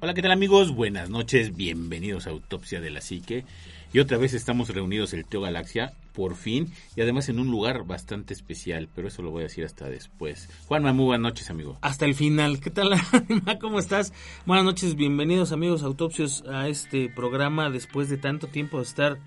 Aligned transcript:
Hola, 0.00 0.14
¿qué 0.14 0.22
tal 0.22 0.30
amigos? 0.30 0.76
Buenas 0.76 1.10
noches, 1.10 1.56
bienvenidos 1.56 2.28
a 2.28 2.30
Autopsia 2.30 2.80
de 2.80 2.88
la 2.88 3.00
Psique. 3.00 3.44
Y 3.92 3.98
otra 3.98 4.16
vez 4.16 4.32
estamos 4.32 4.68
reunidos 4.68 5.12
el 5.12 5.24
Teo 5.24 5.40
Galaxia, 5.40 5.92
por 6.12 6.36
fin, 6.36 6.72
y 6.94 7.00
además 7.00 7.28
en 7.28 7.40
un 7.40 7.50
lugar 7.50 7.84
bastante 7.84 8.32
especial, 8.32 8.88
pero 8.94 9.08
eso 9.08 9.22
lo 9.22 9.32
voy 9.32 9.40
a 9.40 9.48
decir 9.48 9.64
hasta 9.64 9.88
después. 9.88 10.48
Juanma, 10.68 10.92
muy 10.92 11.06
buenas 11.06 11.32
noches, 11.32 11.50
amigo. 11.50 11.78
Hasta 11.80 12.04
el 12.04 12.14
final. 12.14 12.60
¿Qué 12.60 12.70
tal, 12.70 12.92
¿Cómo 13.60 13.80
estás? 13.80 14.12
Buenas 14.46 14.64
noches, 14.64 14.94
bienvenidos 14.94 15.50
amigos 15.50 15.82
autopsios 15.82 16.44
a 16.46 16.68
este 16.68 17.08
programa 17.08 17.68
después 17.68 18.08
de 18.08 18.18
tanto 18.18 18.46
tiempo 18.46 18.76
de 18.76 18.84
estar 18.84 19.18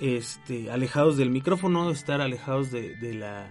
este, 0.00 0.70
alejados 0.70 1.18
del 1.18 1.28
micrófono, 1.28 1.88
de 1.88 1.92
estar 1.92 2.22
alejados 2.22 2.70
de, 2.70 2.96
de 2.96 3.12
la 3.12 3.50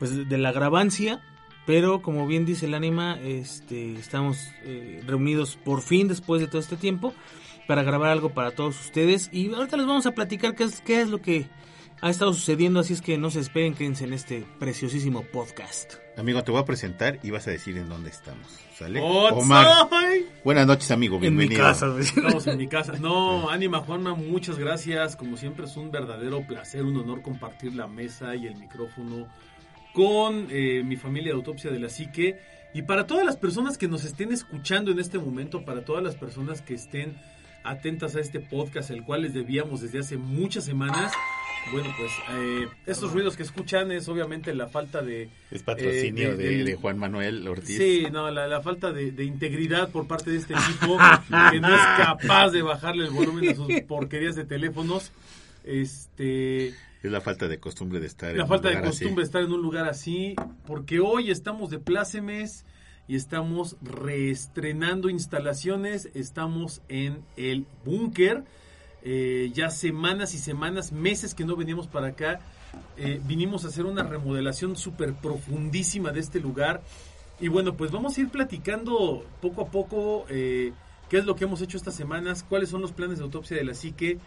pues 0.00 0.28
de 0.28 0.38
la 0.38 0.50
grabancia 0.50 1.22
pero 1.66 2.02
como 2.02 2.26
bien 2.26 2.44
dice 2.44 2.66
el 2.66 2.74
ánima, 2.74 3.18
este, 3.20 3.94
estamos 3.94 4.38
eh, 4.64 5.02
reunidos 5.06 5.56
por 5.56 5.82
fin 5.82 6.08
después 6.08 6.40
de 6.40 6.46
todo 6.46 6.60
este 6.60 6.76
tiempo 6.76 7.14
para 7.66 7.82
grabar 7.82 8.10
algo 8.10 8.30
para 8.30 8.50
todos 8.50 8.78
ustedes. 8.80 9.30
Y 9.32 9.52
ahorita 9.52 9.76
les 9.76 9.86
vamos 9.86 10.06
a 10.06 10.12
platicar 10.12 10.54
qué 10.54 10.64
es, 10.64 10.80
qué 10.80 11.00
es 11.00 11.08
lo 11.08 11.20
que 11.20 11.46
ha 12.00 12.10
estado 12.10 12.34
sucediendo, 12.34 12.80
así 12.80 12.92
es 12.92 13.00
que 13.00 13.16
no 13.16 13.30
se 13.30 13.40
esperen, 13.40 13.74
quédense 13.74 14.04
en 14.04 14.12
este 14.12 14.46
preciosísimo 14.58 15.22
podcast. 15.22 15.94
Amigo, 16.18 16.44
te 16.44 16.52
voy 16.52 16.60
a 16.60 16.64
presentar 16.64 17.18
y 17.22 17.30
vas 17.30 17.48
a 17.48 17.50
decir 17.50 17.78
en 17.78 17.88
dónde 17.88 18.10
estamos. 18.10 18.46
¿Sale? 18.76 19.00
Omar. 19.00 19.88
Buenas 20.44 20.66
noches, 20.66 20.90
amigo. 20.90 21.18
Bienvenido. 21.18 21.54
En 21.54 21.58
mi 21.58 21.72
casa. 21.72 21.86
Estamos 21.98 22.46
en 22.46 22.58
mi 22.58 22.68
casa. 22.68 22.92
No, 23.00 23.48
Ánima 23.50 23.80
Juanma, 23.80 24.14
muchas 24.14 24.58
gracias. 24.58 25.16
Como 25.16 25.36
siempre 25.36 25.64
es 25.64 25.76
un 25.76 25.90
verdadero 25.90 26.46
placer, 26.46 26.82
un 26.82 26.96
honor 26.96 27.22
compartir 27.22 27.74
la 27.74 27.86
mesa 27.86 28.36
y 28.36 28.46
el 28.46 28.56
micrófono 28.56 29.26
con 29.94 30.48
eh, 30.50 30.82
mi 30.84 30.96
familia 30.96 31.32
de 31.32 31.36
autopsia 31.38 31.70
de 31.70 31.78
la 31.78 31.88
psique. 31.88 32.38
Y 32.74 32.82
para 32.82 33.06
todas 33.06 33.24
las 33.24 33.36
personas 33.36 33.78
que 33.78 33.88
nos 33.88 34.04
estén 34.04 34.32
escuchando 34.32 34.90
en 34.90 34.98
este 34.98 35.18
momento, 35.18 35.64
para 35.64 35.84
todas 35.84 36.02
las 36.02 36.16
personas 36.16 36.60
que 36.60 36.74
estén 36.74 37.16
atentas 37.62 38.16
a 38.16 38.20
este 38.20 38.40
podcast, 38.40 38.90
el 38.90 39.04
cual 39.04 39.22
les 39.22 39.32
debíamos 39.32 39.80
desde 39.80 40.00
hace 40.00 40.16
muchas 40.18 40.64
semanas. 40.64 41.12
Bueno, 41.72 41.88
pues 41.96 42.10
eh, 42.32 42.68
estos 42.86 43.12
ruidos 43.12 43.36
que 43.36 43.44
escuchan 43.44 43.90
es 43.92 44.06
obviamente 44.08 44.52
la 44.52 44.66
falta 44.66 45.00
de... 45.00 45.30
Es 45.50 45.62
patrocinio 45.62 46.32
eh, 46.32 46.36
de, 46.36 46.64
de, 46.64 46.74
Juan 46.74 46.98
Manuel 46.98 47.46
Ortiz. 47.48 47.78
Sí, 47.78 48.06
no, 48.12 48.30
la, 48.30 48.48
la 48.48 48.60
falta 48.60 48.92
de, 48.92 49.12
de, 49.12 49.24
integridad 49.24 49.90
por 49.90 50.06
parte 50.06 50.30
de 50.30 50.38
este 50.38 50.52
equipo 50.70 50.98
que 51.52 51.60
no 51.60 51.74
es 51.74 51.80
capaz 51.96 52.50
de 52.50 52.60
bajarle 52.60 53.06
el 53.06 53.12
volumen 53.12 53.48
a 53.48 53.54
sus 53.54 53.68
porquerías 53.88 54.34
de 54.34 54.44
teléfonos. 54.44 55.12
Este... 55.64 56.74
Es 57.04 57.12
la 57.12 57.20
falta 57.20 57.46
de 57.48 57.60
costumbre 57.60 58.00
de 58.00 58.06
estar 58.06 58.34
la 58.34 58.44
en 58.44 58.48
falta 58.48 58.68
un 58.68 58.74
lugar 58.76 58.82
de 58.82 58.88
costumbre 58.88 59.22
de 59.22 59.26
estar 59.26 59.42
en 59.42 59.52
un 59.52 59.60
lugar 59.60 59.86
así, 59.86 60.34
porque 60.66 61.00
hoy 61.00 61.30
estamos 61.30 61.68
de 61.68 61.78
plácemes 61.78 62.64
y 63.06 63.16
estamos 63.16 63.76
reestrenando 63.82 65.10
instalaciones, 65.10 66.08
estamos 66.14 66.80
en 66.88 67.22
el 67.36 67.66
búnker, 67.84 68.44
eh, 69.02 69.50
ya 69.52 69.68
semanas 69.68 70.32
y 70.32 70.38
semanas, 70.38 70.92
meses 70.92 71.34
que 71.34 71.44
no 71.44 71.56
veníamos 71.56 71.88
para 71.88 72.06
acá, 72.06 72.40
eh, 72.96 73.20
vinimos 73.26 73.66
a 73.66 73.68
hacer 73.68 73.84
una 73.84 74.02
remodelación 74.02 74.74
súper 74.74 75.12
profundísima 75.12 76.10
de 76.10 76.20
este 76.20 76.40
lugar. 76.40 76.82
Y 77.38 77.48
bueno, 77.48 77.76
pues 77.76 77.90
vamos 77.90 78.16
a 78.16 78.22
ir 78.22 78.30
platicando 78.30 79.26
poco 79.42 79.60
a 79.60 79.66
poco 79.66 80.24
eh, 80.30 80.72
qué 81.10 81.18
es 81.18 81.26
lo 81.26 81.36
que 81.36 81.44
hemos 81.44 81.60
hecho 81.60 81.76
estas 81.76 81.96
semanas, 81.96 82.46
cuáles 82.48 82.70
son 82.70 82.80
los 82.80 82.92
planes 82.92 83.18
de 83.18 83.24
autopsia 83.24 83.58
de 83.58 83.64
la 83.64 83.74
psique, 83.74 84.20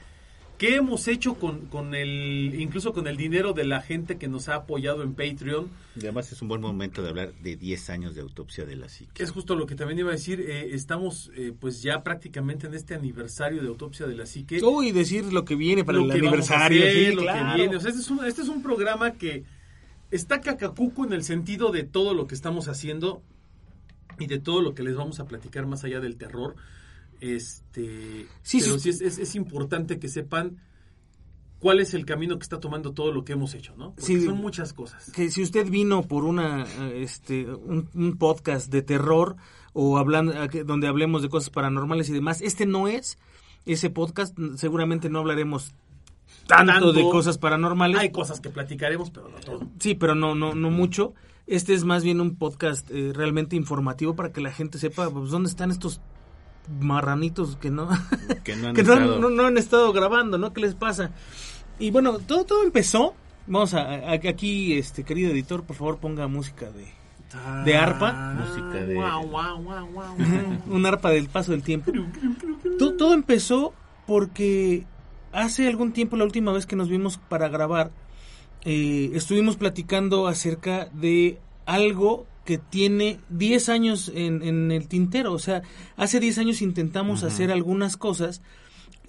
¿Qué 0.58 0.76
hemos 0.76 1.08
hecho 1.08 1.36
con, 1.36 1.68
con, 1.68 1.94
el, 1.94 2.56
incluso 2.60 2.92
con 2.92 3.08
el 3.08 3.16
dinero 3.16 3.54
de 3.54 3.64
la 3.64 3.82
gente 3.82 4.18
que 4.18 4.28
nos 4.28 4.50
ha 4.50 4.56
apoyado 4.56 5.04
en 5.04 5.14
Patreon? 5.14 5.70
Y 5.96 6.00
además 6.00 6.32
es 6.32 6.42
un 6.42 6.48
buen 6.48 6.62
momento 6.62 7.04
de 7.04 7.10
hablar 7.10 7.34
de 7.44 7.56
10 7.56 7.90
años 7.92 8.16
de 8.16 8.22
autopsia 8.22 8.66
de 8.66 8.76
la 8.76 8.90
psique. 8.90 9.22
Es 9.22 9.30
justo 9.30 9.56
lo 9.56 9.68
que 9.68 9.76
también 9.76 10.00
iba 10.00 10.10
a 10.10 10.14
decir, 10.14 10.42
eh, 10.42 10.70
estamos 10.74 11.32
eh, 11.36 11.54
pues 11.58 11.84
ya 11.84 12.04
prácticamente 12.04 12.66
en 12.66 12.74
este 12.74 12.96
aniversario 12.96 13.62
de 13.62 13.68
autopsia 13.68 14.08
de 14.08 14.16
la 14.16 14.26
psique. 14.26 14.60
Oh, 14.64 14.82
y 14.82 14.92
decir 14.92 15.32
lo 15.32 15.46
que 15.46 15.56
viene 15.56 15.84
para 15.84 16.00
el 16.00 16.10
aniversario. 16.10 16.82
Hacer, 16.82 17.10
sí, 17.10 17.16
lo 17.16 17.22
que 17.22 17.56
viene. 17.56 17.76
O 17.76 17.80
sea, 17.80 17.92
este 17.92 18.02
es, 18.02 18.10
un, 18.10 18.26
este 18.26 18.42
es 18.42 18.50
un 18.50 18.64
programa 18.64 19.14
que 19.14 19.44
está 20.10 20.42
cacacuco 20.42 21.06
en 21.06 21.14
el 21.14 21.24
sentido 21.24 21.72
de 21.72 21.84
todo 21.84 22.16
lo 22.16 22.26
que 22.26 22.34
estamos 22.34 22.68
haciendo 22.68 23.22
y 24.18 24.26
de 24.26 24.40
todo 24.40 24.62
lo 24.62 24.74
que 24.74 24.82
les 24.82 24.96
vamos 24.96 25.20
a 25.20 25.26
platicar 25.26 25.68
más 25.68 25.84
allá 25.84 26.00
del 26.00 26.16
terror. 26.16 26.56
Este, 27.20 28.28
sí, 28.44 28.60
pero 28.62 28.80
sí, 28.80 28.90
es, 28.90 29.02
es, 29.02 29.18
es, 29.18 29.36
importante 29.36 29.98
que 30.00 30.08
sepan 30.08 30.58
cuál 31.60 31.80
es 31.80 31.94
el 31.94 32.06
camino 32.06 32.38
que 32.38 32.44
está 32.44 32.60
tomando 32.60 32.94
todo 32.94 33.12
lo 33.12 33.26
que 33.26 33.34
hemos 33.34 33.56
hecho, 33.56 33.76
¿no? 33.76 33.92
Porque 33.92 34.04
sí, 34.04 34.22
son 34.22 34.38
muchas 34.38 34.74
cosas. 34.74 35.12
Que 35.12 35.32
si 35.32 35.42
usted 35.42 35.68
vino 35.70 36.04
por 36.04 36.26
una, 36.26 36.66
este, 36.94 37.46
un, 37.46 37.90
un 37.94 38.18
podcast 38.18 38.72
de 38.72 38.84
terror 38.84 39.36
o 39.74 39.98
hablando, 39.98 40.34
donde 40.66 40.88
hablemos 40.88 41.22
de 41.22 41.30
cosas 41.30 41.50
paranormales 41.50 42.10
y 42.10 42.14
demás, 42.14 42.42
este 42.42 42.66
no 42.66 42.88
es 42.88 43.18
ese 43.66 43.90
podcast. 43.90 44.38
Seguramente 44.56 45.10
no 45.10 45.20
hablaremos 45.20 45.74
tanto, 46.48 46.74
tanto 46.74 46.94
de 46.94 47.04
cosas 47.04 47.38
paranormales. 47.38 48.00
Hay 48.00 48.12
cosas 48.12 48.40
que 48.40 48.50
platicaremos, 48.50 49.12
pero 49.12 49.30
no 49.30 49.38
todo. 49.38 49.68
Sí, 49.80 49.96
pero 49.96 50.16
no, 50.16 50.36
no, 50.36 50.56
no 50.56 50.72
mucho. 50.72 51.14
Este 51.46 51.74
es 51.74 51.84
más 51.84 52.04
bien 52.04 52.20
un 52.20 52.36
podcast 52.36 52.90
eh, 52.92 53.12
realmente 53.14 53.56
informativo 53.56 54.16
para 54.16 54.32
que 54.32 54.42
la 54.42 54.52
gente 54.52 54.78
sepa 54.78 55.10
pues, 55.10 55.30
dónde 55.30 55.50
están 55.50 55.72
estos 55.72 56.02
marranitos 56.80 57.56
que 57.58 57.70
no 57.72 57.90
que 58.44 58.56
no 58.56 58.70
han, 58.70 58.76
que 58.76 58.82
estado. 58.82 59.20
No, 59.20 59.30
no, 59.30 59.46
han 59.46 59.58
estado 59.58 59.92
grabando, 59.94 60.38
¿no? 60.38 60.54
¿Qué 60.54 60.62
les 60.62 60.76
pasa? 60.76 61.12
Y 61.80 61.92
bueno, 61.92 62.20
todo 62.20 62.46
todo 62.46 62.64
empezó. 62.64 63.16
Vamos 63.46 63.74
a, 63.74 63.82
a 63.82 64.14
aquí 64.14 64.74
este 64.78 65.04
querido 65.04 65.32
editor, 65.32 65.64
por 65.64 65.78
favor, 65.78 65.98
ponga 66.00 66.28
música 66.28 66.70
de 66.70 66.98
de 67.66 67.76
arpa, 67.76 68.14
música 68.36 68.86
de 68.86 68.96
wow, 68.96 69.28
wow, 69.28 69.62
wow, 69.62 69.88
wow. 69.92 70.76
un 70.76 70.86
arpa 70.86 71.10
del 71.10 71.28
paso 71.28 71.52
del 71.52 71.62
tiempo. 71.62 71.92
todo, 72.80 72.96
todo 72.96 73.14
empezó 73.14 73.74
porque 74.06 74.86
hace 75.34 75.68
algún 75.68 75.92
tiempo 75.92 76.16
la 76.16 76.24
última 76.24 76.54
vez 76.54 76.66
que 76.66 76.78
nos 76.78 76.88
vimos 76.88 77.18
para 77.18 77.50
grabar 77.50 77.92
eh, 78.64 79.12
estuvimos 79.14 79.58
platicando 79.58 80.28
acerca 80.28 80.90
de 80.94 81.40
algo 81.66 82.26
que 82.48 82.58
tiene 82.58 83.20
10 83.28 83.68
años 83.68 84.10
en, 84.16 84.42
en, 84.42 84.72
el 84.72 84.88
tintero. 84.88 85.34
O 85.34 85.38
sea, 85.38 85.64
hace 85.98 86.22
10 86.22 86.38
años 86.38 86.62
intentamos 86.62 87.22
uh 87.22 87.26
-huh. 87.26 87.28
hacer 87.28 87.52
algunas 87.52 87.98
cosas. 87.98 88.42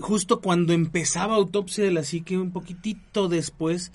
Justo 0.01 0.41
cuando 0.41 0.73
empezaba 0.73 1.37
Autopsia 1.37 1.85
de 1.85 1.93
la 1.93 2.03
Psique, 2.03 2.37
un 2.37 2.51
poquitito 2.51 3.29
después, 3.29 3.93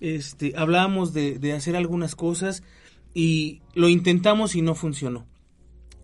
este, 0.00 0.52
hablábamos 0.56 1.14
de, 1.14 1.38
de 1.38 1.54
hacer 1.54 1.74
algunas 1.74 2.14
cosas 2.14 2.62
y 3.14 3.62
lo 3.72 3.88
intentamos 3.88 4.54
y 4.56 4.60
no 4.60 4.74
funcionó. 4.74 5.24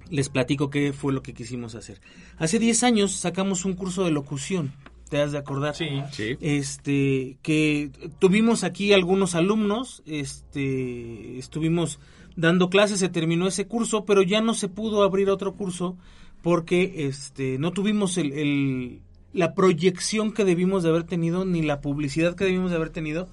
Les 0.08 0.30
platico 0.30 0.70
qué 0.70 0.94
fue 0.94 1.12
lo 1.12 1.22
que 1.22 1.34
quisimos 1.34 1.74
hacer. 1.74 2.00
Hace 2.38 2.58
10 2.58 2.84
años 2.84 3.12
sacamos 3.12 3.66
un 3.66 3.74
curso 3.74 4.04
de 4.04 4.12
locución. 4.12 4.72
¿Te 5.10 5.20
has 5.20 5.32
de 5.32 5.38
acordar? 5.38 5.74
Sí, 5.74 5.90
sí. 6.12 6.38
Este, 6.40 7.36
que 7.42 7.90
tuvimos 8.18 8.64
aquí 8.64 8.94
algunos 8.94 9.34
alumnos, 9.34 10.02
este, 10.06 11.38
estuvimos 11.38 11.98
dando 12.38 12.70
clases, 12.70 13.00
se 13.00 13.08
terminó 13.08 13.48
ese 13.48 13.66
curso, 13.66 14.04
pero 14.04 14.22
ya 14.22 14.40
no 14.40 14.54
se 14.54 14.68
pudo 14.68 15.02
abrir 15.02 15.28
otro 15.28 15.54
curso 15.54 15.96
porque 16.40 17.08
este 17.08 17.58
no 17.58 17.72
tuvimos 17.72 18.16
el, 18.16 18.32
el, 18.32 19.00
la 19.32 19.54
proyección 19.54 20.32
que 20.32 20.44
debimos 20.44 20.84
de 20.84 20.90
haber 20.90 21.02
tenido 21.02 21.44
ni 21.44 21.62
la 21.62 21.80
publicidad 21.80 22.36
que 22.36 22.44
debimos 22.44 22.70
de 22.70 22.76
haber 22.76 22.90
tenido. 22.90 23.28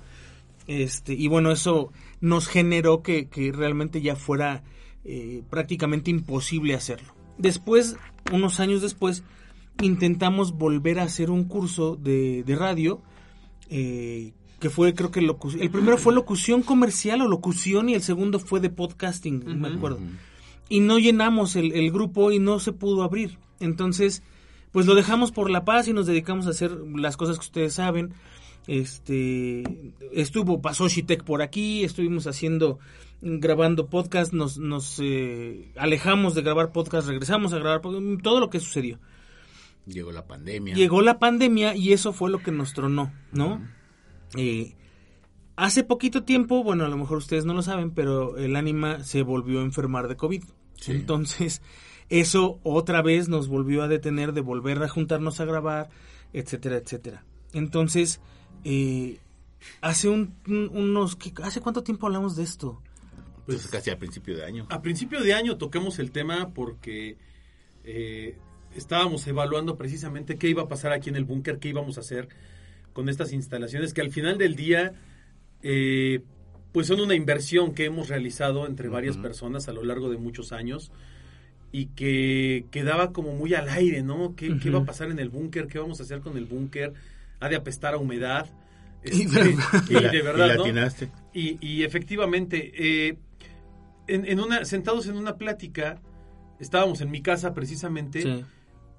Este 0.66 1.14
y 1.14 1.28
bueno 1.28 1.52
eso 1.52 1.92
nos 2.20 2.48
generó 2.48 3.04
que, 3.04 3.28
que 3.28 3.52
realmente 3.52 4.02
ya 4.02 4.16
fuera 4.16 4.64
eh, 5.04 5.44
prácticamente 5.52 6.10
imposible 6.10 6.74
hacerlo. 6.74 7.14
Después 7.38 7.98
unos 8.34 8.60
años 8.60 8.82
después 8.82 9.24
intentamos 9.84 10.54
volver 10.58 11.00
a 11.00 11.04
hacer 11.04 11.30
un 11.30 11.44
curso 11.44 11.96
de, 11.96 12.44
de 12.44 12.56
radio 12.56 13.04
eh, 13.70 14.34
que 14.60 14.70
fue 14.70 14.94
creo 14.94 15.12
que 15.12 15.22
locución, 15.22 15.62
el 15.62 15.70
primero 15.70 15.98
fue 15.98 16.14
locución 16.14 16.62
comercial 16.62 17.22
o 17.22 17.28
locución 17.28 17.90
y 17.90 17.94
el 17.94 18.02
segundo 18.02 18.40
fue 18.40 18.60
de 18.60 18.70
podcasting, 18.70 19.38
uh 19.38 19.52
-huh. 19.52 19.56
me 19.56 19.68
acuerdo. 19.70 20.00
y 20.70 20.80
no 20.80 20.98
llenamos 20.98 21.56
el, 21.56 21.74
el 21.74 21.92
grupo 21.92 22.32
y 22.32 22.40
no 22.40 22.60
se 22.60 22.72
pudo 22.72 23.04
abrir. 23.04 23.38
Entonces, 23.60 24.24
pues 24.72 24.86
lo 24.88 24.96
dejamos 24.96 25.32
por 25.32 25.50
la 25.50 25.64
paz 25.64 25.88
y 25.88 25.94
nos 25.94 26.06
dedicamos 26.08 26.48
a 26.48 26.50
hacer 26.50 26.72
las 26.96 27.18
cosas 27.18 27.38
que 27.38 27.46
ustedes 27.46 27.74
saben. 27.74 28.14
Este 28.68 29.64
estuvo 30.12 30.62
pasó 30.62 30.88
Shitek 30.88 31.24
por 31.24 31.42
aquí, 31.42 31.84
estuvimos 31.84 32.26
haciendo 32.26 32.80
grabando 33.22 33.88
podcast, 33.88 34.34
nos 34.34 34.58
nos 34.58 35.00
eh, 35.02 35.72
alejamos 35.78 36.34
de 36.34 36.42
grabar 36.42 36.72
podcast, 36.72 37.08
regresamos 37.08 37.54
a 37.54 37.60
grabar 37.60 37.82
todo 38.24 38.40
lo 38.40 38.50
que 38.50 38.60
sucedió. 38.60 39.00
Llegó 39.86 40.12
la 40.12 40.26
pandemia. 40.26 40.74
Llegó 40.74 41.02
la 41.02 41.20
pandemia 41.20 41.76
y 41.76 41.94
eso 41.94 42.12
fue 42.12 42.32
lo 42.32 42.40
que 42.40 42.52
nos 42.52 42.74
tronó, 42.74 43.14
¿no? 43.32 43.62
Eh, 44.38 44.76
hace 45.56 45.84
poquito 45.84 46.24
tiempo, 46.24 46.64
bueno, 46.64 46.86
a 46.86 46.90
lo 46.90 46.98
mejor 46.98 47.18
ustedes 47.18 47.46
no 47.46 47.54
lo 47.54 47.62
saben, 47.62 47.92
pero 47.92 48.38
el 48.38 48.56
ánima 48.56 49.04
se 49.04 49.22
volvió 49.22 49.60
a 49.60 49.64
enfermar 49.64 50.08
de 50.08 50.16
COVID. 50.16 50.44
Sí. 50.76 50.92
Entonces, 50.92 51.62
eso 52.10 52.60
otra 52.64 53.02
vez 53.02 53.30
nos 53.30 53.48
volvió 53.48 53.84
a 53.84 53.88
detener 53.88 54.34
de 54.34 54.42
volver 54.42 54.82
a 54.84 54.90
juntarnos 54.90 55.40
a 55.40 55.46
grabar, 55.46 55.90
etcétera, 56.34 56.78
etcétera. 56.78 57.24
Entonces, 57.54 58.20
eh, 58.64 59.20
hace 59.82 60.10
un, 60.10 60.36
un- 60.48 60.70
unos... 60.74 61.16
¿qué- 61.16 61.34
¿Hace 61.44 61.62
cuánto 61.62 61.84
tiempo 61.84 62.06
hablamos 62.08 62.36
de 62.36 62.44
esto? 62.44 62.82
Pues 63.46 63.66
casi 63.68 63.90
al 63.92 63.98
principio 63.98 64.36
de 64.36 64.44
año. 64.44 64.66
A 64.70 64.82
principio 64.82 65.22
de 65.22 65.34
año 65.34 65.58
tocamos 65.58 66.00
el 66.00 66.12
tema 66.12 66.50
porque 66.50 67.18
eh, 67.84 68.38
estábamos 68.76 69.26
evaluando 69.28 69.78
precisamente 69.78 70.38
qué 70.38 70.50
iba 70.50 70.64
a 70.64 70.68
pasar 70.68 70.92
aquí 70.92 71.10
en 71.10 71.16
el 71.16 71.26
búnker, 71.26 71.60
qué 71.60 71.70
íbamos 71.70 71.98
a 71.98 72.02
hacer 72.02 72.28
con 72.96 73.10
estas 73.10 73.34
instalaciones 73.34 73.94
que 73.94 74.00
al 74.00 74.10
final 74.10 74.38
del 74.38 74.56
día 74.56 74.94
eh, 75.62 76.22
pues 76.72 76.88
son 76.88 77.02
una 77.02 77.14
inversión 77.14 77.74
que 77.74 77.84
hemos 77.86 78.08
realizado 78.08 78.66
entre 78.68 78.88
varias 78.88 79.18
personas 79.18 79.68
a 79.68 79.74
lo 79.74 79.84
largo 79.84 80.10
de 80.10 80.18
muchos 80.18 80.54
años 80.54 80.92
y 81.74 81.88
que 81.88 82.66
quedaba 82.72 83.12
como 83.12 83.34
muy 83.36 83.54
al 83.54 83.68
aire, 83.68 84.02
¿no? 84.02 84.34
¿Qué, 84.38 84.58
qué 84.60 84.70
va 84.70 84.80
a 84.80 84.86
pasar 84.86 85.12
en 85.12 85.20
el 85.20 85.28
búnker? 85.30 85.68
¿Qué 85.68 85.78
vamos 85.78 86.00
a 86.00 86.04
hacer 86.04 86.22
con 86.22 86.38
el 86.38 86.46
búnker? 86.46 86.94
Ha 87.42 87.50
de 87.50 87.58
apestar 87.58 87.94
a 87.94 87.98
humedad. 87.98 88.50
Y 89.04 89.24
Este, 89.24 89.44
de- 89.44 89.56
y 89.90 89.94
de 90.10 90.22
verdad, 90.24 90.56
y 90.56 90.58
¿no? 90.58 90.64
Y, 91.34 91.58
y 91.62 91.84
efectivamente, 91.84 92.72
eh, 92.76 93.18
en, 94.08 94.26
en 94.26 94.40
una, 94.40 94.64
sentados 94.66 95.06
en 95.08 95.18
una 95.18 95.36
plática, 95.36 96.02
estábamos 96.60 97.02
en 97.02 97.12
mi 97.12 97.22
casa 97.22 97.54
precisamente, 97.54 98.22
Sí. 98.24 98.44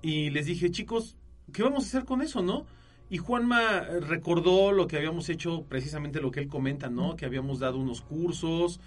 y 0.03 0.31
les 0.31 0.47
dije, 0.47 0.71
chicos, 0.71 1.17
¿qué 1.53 1.63
vamos 1.65 1.85
a 1.85 1.87
hacer 1.89 2.05
con 2.05 2.21
eso, 2.23 2.41
no? 2.43 2.67
Y 3.09 3.19
Juanma 3.19 3.79
eh, 3.79 4.01
recordó 4.01 4.73
lo 4.73 4.87
que 4.87 4.97
habíamos 4.97 5.29
hecho, 5.29 5.65
precisamente 5.69 6.21
lo 6.21 6.31
que 6.31 6.41
él 6.41 6.49
comenta, 6.49 6.89
¿no? 6.91 7.17
Que 7.17 7.25
habíamos 7.27 7.59
dado 7.61 7.79
unos 7.79 8.01
cursos, 8.01 8.81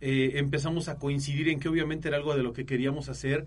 eh, 0.00 0.32
empezamos 0.34 0.88
a 0.88 0.98
coincidir 0.98 1.48
en 1.48 1.58
que 1.60 1.68
obviamente 1.68 2.08
era 2.08 2.16
algo 2.18 2.34
de 2.36 2.42
lo 2.42 2.52
que 2.52 2.66
queríamos 2.66 3.08
hacer. 3.08 3.46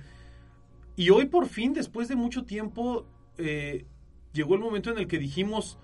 Y 0.96 1.10
hoy 1.10 1.26
por 1.26 1.48
fin, 1.48 1.74
después 1.74 2.08
de 2.08 2.16
mucho 2.16 2.44
tiempo, 2.44 3.06
eh, 3.38 3.86
llegó 4.34 4.56
el 4.56 4.62
momento 4.62 4.92
en 4.92 4.98
el 4.98 5.08
que 5.08 5.20
dijimos, 5.20 5.78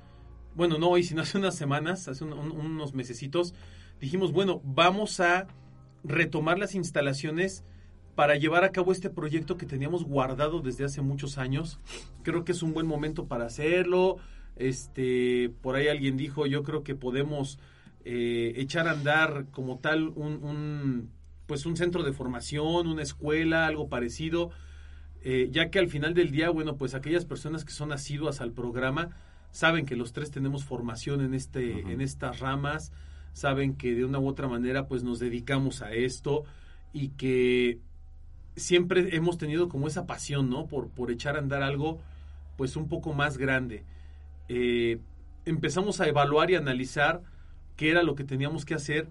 bueno, 0.56 0.78
no 0.78 0.90
hoy, 0.90 1.04
sino 1.04 1.22
hace 1.22 1.38
unas 1.38 1.56
semanas, 1.56 2.08
hace 2.08 2.24
un- 2.24 2.34
un- 2.34 2.52
unos 2.52 2.94
mesecitos, 2.94 3.54
dijimos, 4.00 4.32
bueno, 4.32 4.62
vamos 4.64 5.20
a 5.20 5.48
retomar 6.04 6.58
las 6.58 6.74
instalaciones 6.74 7.64
para 8.16 8.36
llevar 8.36 8.64
a 8.64 8.72
cabo 8.72 8.92
este 8.92 9.10
proyecto 9.10 9.58
que 9.58 9.66
teníamos 9.66 10.04
guardado 10.04 10.60
desde 10.60 10.86
hace 10.86 11.02
muchos 11.02 11.38
años. 11.38 11.80
Creo 12.24 12.44
que 12.44 12.52
es 12.52 12.62
un 12.64 12.74
buen 12.74 12.88
momento 12.88 13.26
para 13.28 13.46
hacerlo. 13.46 14.18
Este, 14.56 15.52
por 15.62 15.76
ahí 15.76 15.88
alguien 15.88 16.18
dijo, 16.18 16.46
yo 16.46 16.64
creo 16.64 16.84
que 16.84 16.96
podemos 16.96 17.58
eh, 18.04 18.54
echar 18.58 18.88
a 18.88 18.92
andar 18.92 19.46
como 19.52 19.80
tal 19.80 20.10
un, 20.10 20.44
un, 20.44 21.10
pues 21.46 21.66
un 21.66 21.78
centro 21.78 22.04
de 22.04 22.14
formación, 22.14 22.88
una 22.88 23.04
escuela, 23.04 23.68
algo 23.68 23.90
parecido, 23.90 24.52
eh, 25.24 25.50
ya 25.52 25.70
que 25.70 25.80
al 25.80 25.88
final 25.88 26.14
del 26.14 26.32
día, 26.32 26.50
bueno, 26.50 26.78
pues 26.78 26.96
aquellas 26.96 27.26
personas 27.26 27.64
que 27.64 27.72
son 27.72 27.92
asiduas 27.92 28.42
al 28.42 28.52
programa 28.52 29.10
saben 29.52 29.86
que 29.86 29.96
los 29.96 30.14
tres 30.14 30.32
tenemos 30.32 30.64
formación 30.64 31.22
en 31.22 31.34
este, 31.34 31.82
en 31.82 32.02
estas 32.02 32.40
ramas, 32.40 32.92
saben 33.34 33.76
que 33.76 33.94
de 33.94 34.06
una 34.06 34.20
u 34.20 34.28
otra 34.28 34.48
manera, 34.48 34.88
pues 34.88 35.04
nos 35.04 35.20
dedicamos 35.20 35.82
a 35.82 35.92
esto 35.92 36.44
y 36.94 37.10
que 37.10 37.80
siempre 38.56 39.16
hemos 39.16 39.38
tenido 39.38 39.70
como 39.70 39.88
esa 39.88 40.06
pasión, 40.06 40.50
¿no? 40.50 40.68
Por, 40.68 40.90
por 40.90 41.12
echar 41.12 41.36
a 41.36 41.40
andar 41.40 41.64
algo, 41.64 42.00
pues 42.58 42.76
un 42.76 42.88
poco 42.88 43.14
más 43.14 43.38
grande. 43.38 43.84
Eh, 44.50 45.00
empezamos 45.46 46.02
a 46.02 46.08
evaluar 46.08 46.52
y 46.52 46.56
analizar 46.56 47.22
qué 47.78 47.90
era 47.92 48.04
lo 48.04 48.16
que 48.16 48.24
teníamos 48.24 48.66
que 48.66 48.74
hacer, 48.76 49.08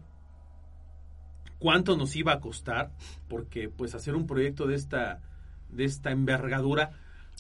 cuánto 1.59 1.97
nos 1.97 2.17
iba 2.17 2.33
a 2.33 2.41
costar, 2.41 2.91
porque 3.29 3.69
pues 3.69 3.95
hacer 3.95 4.15
un 4.15 4.27
proyecto 4.27 4.67
de 4.67 4.77
esta, 4.77 5.21
de 5.71 5.85
esta 5.85 6.11
envergadura 6.11 6.93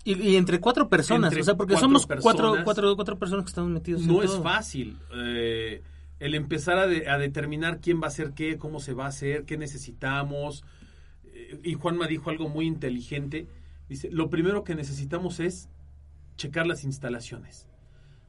Y, 0.05 0.15
y 0.15 0.37
entre 0.37 0.61
cuatro 0.61 0.89
personas, 0.89 1.29
Entre 1.29 1.43
o 1.43 1.45
sea, 1.45 1.55
porque 1.57 1.75
cuatro 1.75 1.89
somos 1.89 2.07
personas. 2.07 2.23
cuatro, 2.37 2.65
cuatro, 2.65 2.97
cuatro 2.97 3.19
personas 3.19 3.45
que 3.45 3.51
estamos 3.51 3.71
metidos 3.71 4.03
en 4.03 4.09
no 4.09 4.23
es 4.23 4.31
todo. 4.31 4.43
fácil. 4.43 4.99
Eh, 5.15 5.83
el 6.19 6.35
empezar 6.35 6.79
a, 6.79 6.87
de- 6.87 7.09
a 7.09 7.17
determinar 7.19 7.81
quién 7.81 8.01
va 8.01 8.05
a 8.05 8.09
hacer 8.09 8.33
qué, 8.33 8.59
cómo 8.59 8.81
se 8.81 8.93
va 8.95 9.05
a 9.07 9.09
hacer, 9.09 9.45
qué 9.45 9.57
necesitamos. 9.57 10.65
Y 11.63 11.75
Juanma 11.75 12.07
dijo 12.07 12.31
algo 12.31 12.49
muy 12.49 12.67
inteligente. 12.67 13.47
Dice, 13.89 14.11
lo 14.11 14.31
primero 14.31 14.65
que 14.65 14.75
necesitamos 14.75 15.41
es 15.41 15.69
checar 16.37 16.67
las 16.67 16.85
instalaciones. 16.85 17.67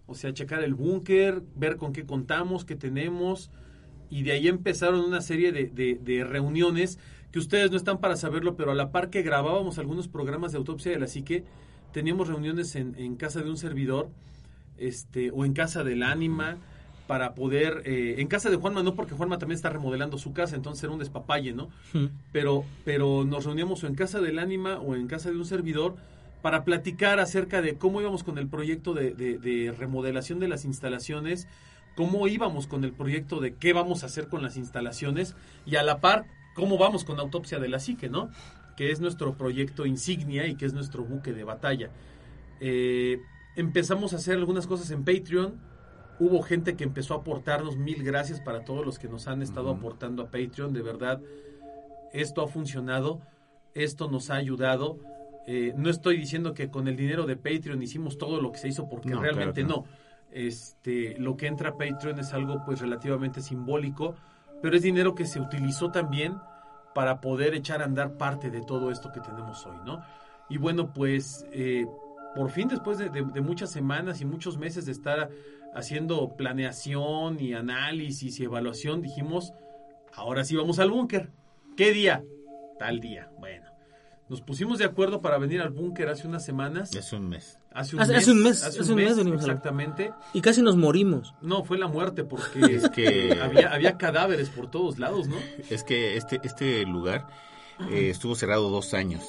O 0.08 0.16
sea, 0.16 0.34
checar 0.34 0.64
el 0.64 0.74
búnker, 0.74 1.42
ver 1.56 1.78
con 1.78 1.94
qué 1.94 2.06
contamos, 2.06 2.66
qué 2.66 2.76
tenemos. 2.76 3.52
Y 4.10 4.24
de 4.24 4.34
ahí 4.34 4.48
empezaron 4.48 5.02
una 5.02 5.22
serie 5.22 5.52
de, 5.52 6.24
reuniones 6.26 7.00
que 7.32 7.40
ustedes 7.40 7.72
no 7.72 7.78
están 7.78 8.00
para 8.00 8.18
saberlo, 8.18 8.58
pero 8.58 8.72
a 8.72 8.76
la 8.76 8.92
par 8.92 9.10
que 9.10 9.22
grabábamos 9.22 9.78
algunos 9.78 10.10
programas 10.10 10.52
de 10.52 10.58
autopsia 10.58 10.92
de 10.92 11.00
la 11.00 11.08
psique, 11.08 11.46
teníamos 11.94 12.28
reuniones 12.28 12.76
en, 12.76 12.94
en 12.98 13.16
casa 13.16 13.42
de 13.42 13.50
un 13.50 13.56
servidor 13.56 14.10
este, 14.78 15.32
o 15.32 15.46
en 15.46 15.54
casa 15.54 15.84
del 15.86 16.04
ánima 16.04 16.58
para 17.08 17.34
poder, 17.36 17.82
eh, 17.86 18.16
en 18.20 18.28
casa 18.28 18.50
de 18.50 18.56
Juanma 18.56 18.84
no 18.84 18.96
porque 18.96 19.14
Juanma 19.16 19.38
también 19.38 19.56
está 19.58 19.70
remodelando 19.70 20.18
su 20.18 20.32
casa, 20.34 20.56
entonces 20.56 20.84
era 20.84 20.94
un 20.94 21.00
despapalle, 21.00 21.54
¿no? 21.54 21.70
Ujú. 21.94 22.10
pero, 22.32 22.64
pero 22.86 23.26
nos 23.26 23.44
reuníamos 23.46 23.84
o 23.84 23.88
en 23.88 23.96
casa 23.96 24.22
del 24.22 24.40
ánima 24.40 24.80
o 24.80 24.96
en 24.96 25.08
casa 25.08 25.30
de 25.30 25.38
un 25.38 25.46
servidor 25.46 25.96
para 26.42 26.64
platicar 26.64 27.20
acerca 27.20 27.62
de 27.62 27.76
cómo 27.76 28.02
íbamos 28.02 28.24
con 28.24 28.38
el 28.38 28.48
proyecto 28.48 28.94
de, 28.94 29.12
de- 29.14 29.38
de 29.38 29.72
remodelación 29.78 30.40
de 30.40 30.48
las 30.48 30.64
instalaciones, 30.66 31.48
cómo 31.96 32.28
íbamos 32.28 32.66
con 32.68 32.84
el 32.86 32.94
proyecto 32.94 33.40
de 33.42 33.56
qué 33.56 33.74
vamos 33.74 34.04
a 34.04 34.06
hacer 34.08 34.28
con 34.30 34.42
las 34.42 34.56
instalaciones 34.58 35.36
y 35.66 35.76
a 35.76 35.84
la 35.84 36.00
par 36.00 36.26
cómo 36.56 36.78
vamos 36.78 37.04
con 37.04 37.20
autopsia 37.20 37.60
de 37.60 37.68
la 37.70 37.80
psique, 37.80 38.10
¿no? 38.10 38.30
Que 38.78 38.92
es 38.92 39.00
nuestro 39.02 39.34
proyecto 39.36 39.86
insignia 39.86 40.48
y 40.48 40.56
que 40.56 40.66
es 40.66 40.74
nuestro 40.74 41.04
buque 41.04 41.34
de 41.34 41.44
batalla. 41.44 41.90
Eh, 42.60 43.20
empezamos 43.56 44.14
a 44.14 44.18
hacer 44.18 44.38
algunas 44.38 44.68
cosas 44.68 44.92
en 44.92 45.04
Patreon. 45.04 45.56
Hubo 46.22 46.42
gente 46.44 46.76
que 46.76 46.84
empezó 46.84 47.16
a 47.16 47.18
aportarnos 47.18 47.78
mil 47.78 48.04
gracias 48.04 48.40
para 48.42 48.64
todos 48.64 48.86
los 48.86 49.00
que 49.00 49.08
nos 49.08 49.28
han 49.28 49.42
estado 49.42 49.72
aportando 49.72 50.22
a 50.22 50.26
Patreon. 50.26 50.72
De 50.72 50.82
verdad, 50.84 51.20
esto 52.14 52.42
ha 52.44 52.48
funcionado, 52.48 53.22
esto 53.74 54.08
nos 54.10 54.30
ha 54.30 54.36
ayudado. 54.36 54.98
Eh, 55.48 55.74
no 55.76 55.90
estoy 55.90 56.18
diciendo 56.18 56.54
que 56.54 56.70
con 56.70 56.88
el 56.88 56.96
dinero 56.96 57.26
de 57.26 57.36
Patreon 57.38 57.82
hicimos 57.82 58.18
todo 58.20 58.40
lo 58.40 58.52
que 58.52 58.60
se 58.60 58.68
hizo 58.68 58.88
porque 58.88 59.10
No, 59.10 59.22
realmente 59.22 59.64
claro 59.64 59.86
no. 59.88 60.12
Este, 60.32 61.18
lo 61.18 61.36
que 61.36 61.48
entra 61.48 61.70
a 61.72 61.78
Patreon 61.78 62.20
es 62.20 62.34
algo 62.34 62.64
pues 62.66 62.80
relativamente 62.80 63.42
simbólico, 63.42 64.16
pero 64.62 64.76
es 64.76 64.84
dinero 64.84 65.16
que 65.16 65.26
se 65.26 65.40
utilizó 65.42 65.92
también 65.92 66.36
para 66.94 67.20
poder 67.20 67.56
echar 67.56 67.82
a 67.82 67.86
andar 67.86 68.18
parte 68.18 68.50
de 68.52 68.62
todo 68.62 68.92
esto 68.92 69.12
que 69.12 69.20
tenemos 69.22 69.66
hoy, 69.66 69.78
¿no? 69.86 70.04
Y 70.50 70.58
bueno, 70.58 70.94
pues 70.94 71.46
eh, 71.52 71.86
por 72.36 72.52
fin 72.52 72.68
después 72.68 72.98
de, 72.98 73.10
de- 73.10 73.24
de 73.24 73.42
muchas 73.42 73.72
semanas 73.72 74.22
y 74.22 74.26
muchos 74.26 74.58
meses 74.58 74.86
de 74.86 74.92
estar 74.92 75.30
haciendo 75.76 76.36
planeación 76.36 77.40
y 77.40 77.54
análisis 77.54 78.40
y 78.40 78.44
evaluación, 78.46 79.02
dijimos, 79.02 79.54
ahora 80.14 80.44
sí 80.44 80.56
vamos 80.56 80.80
al 80.80 80.92
búnker. 80.92 81.30
¿Qué 81.78 81.92
día? 81.92 82.24
Tal 82.80 83.00
día. 83.00 83.30
Bueno, 83.40 83.66
nos 84.30 84.42
pusimos 84.42 84.78
de 84.80 84.86
acuerdo 84.86 85.22
para 85.22 85.38
venir 85.38 85.62
al 85.62 85.70
búnker 85.70 86.10
hace 86.10 86.28
unas 86.28 86.44
semanas. 86.44 86.94
Es 86.96 87.14
un 87.14 87.30
mes. 87.30 87.58
Hace 87.74 87.96
un 87.96 88.02
Hace- 88.02 88.12
mes. 88.14 88.22
hace 88.22 88.32
un 88.32 88.44
mes, 88.44 88.64
hace 88.64 88.82
un 88.92 88.96
mes 88.98 89.18
Exactamente. 89.40 90.12
Y 90.34 90.42
casi 90.42 90.62
nos 90.62 90.76
morimos. 90.76 91.34
No, 91.42 91.64
fue 91.64 91.78
la 91.78 91.88
muerte 91.88 92.24
porque 92.26 92.60
Es 92.76 92.90
que- 92.90 93.40
había, 93.42 93.72
había 93.74 93.98
cadáveres 93.98 94.50
por 94.50 94.70
todos 94.70 95.00
lados, 95.00 95.28
¿no? 95.28 95.38
Es 95.70 95.84
que 95.84 96.18
este, 96.18 96.40
este 96.44 96.84
lugar 96.86 97.28
eh, 97.90 98.10
estuvo 98.10 98.36
cerrado 98.36 98.70
dos 98.70 98.94
años. 98.94 99.24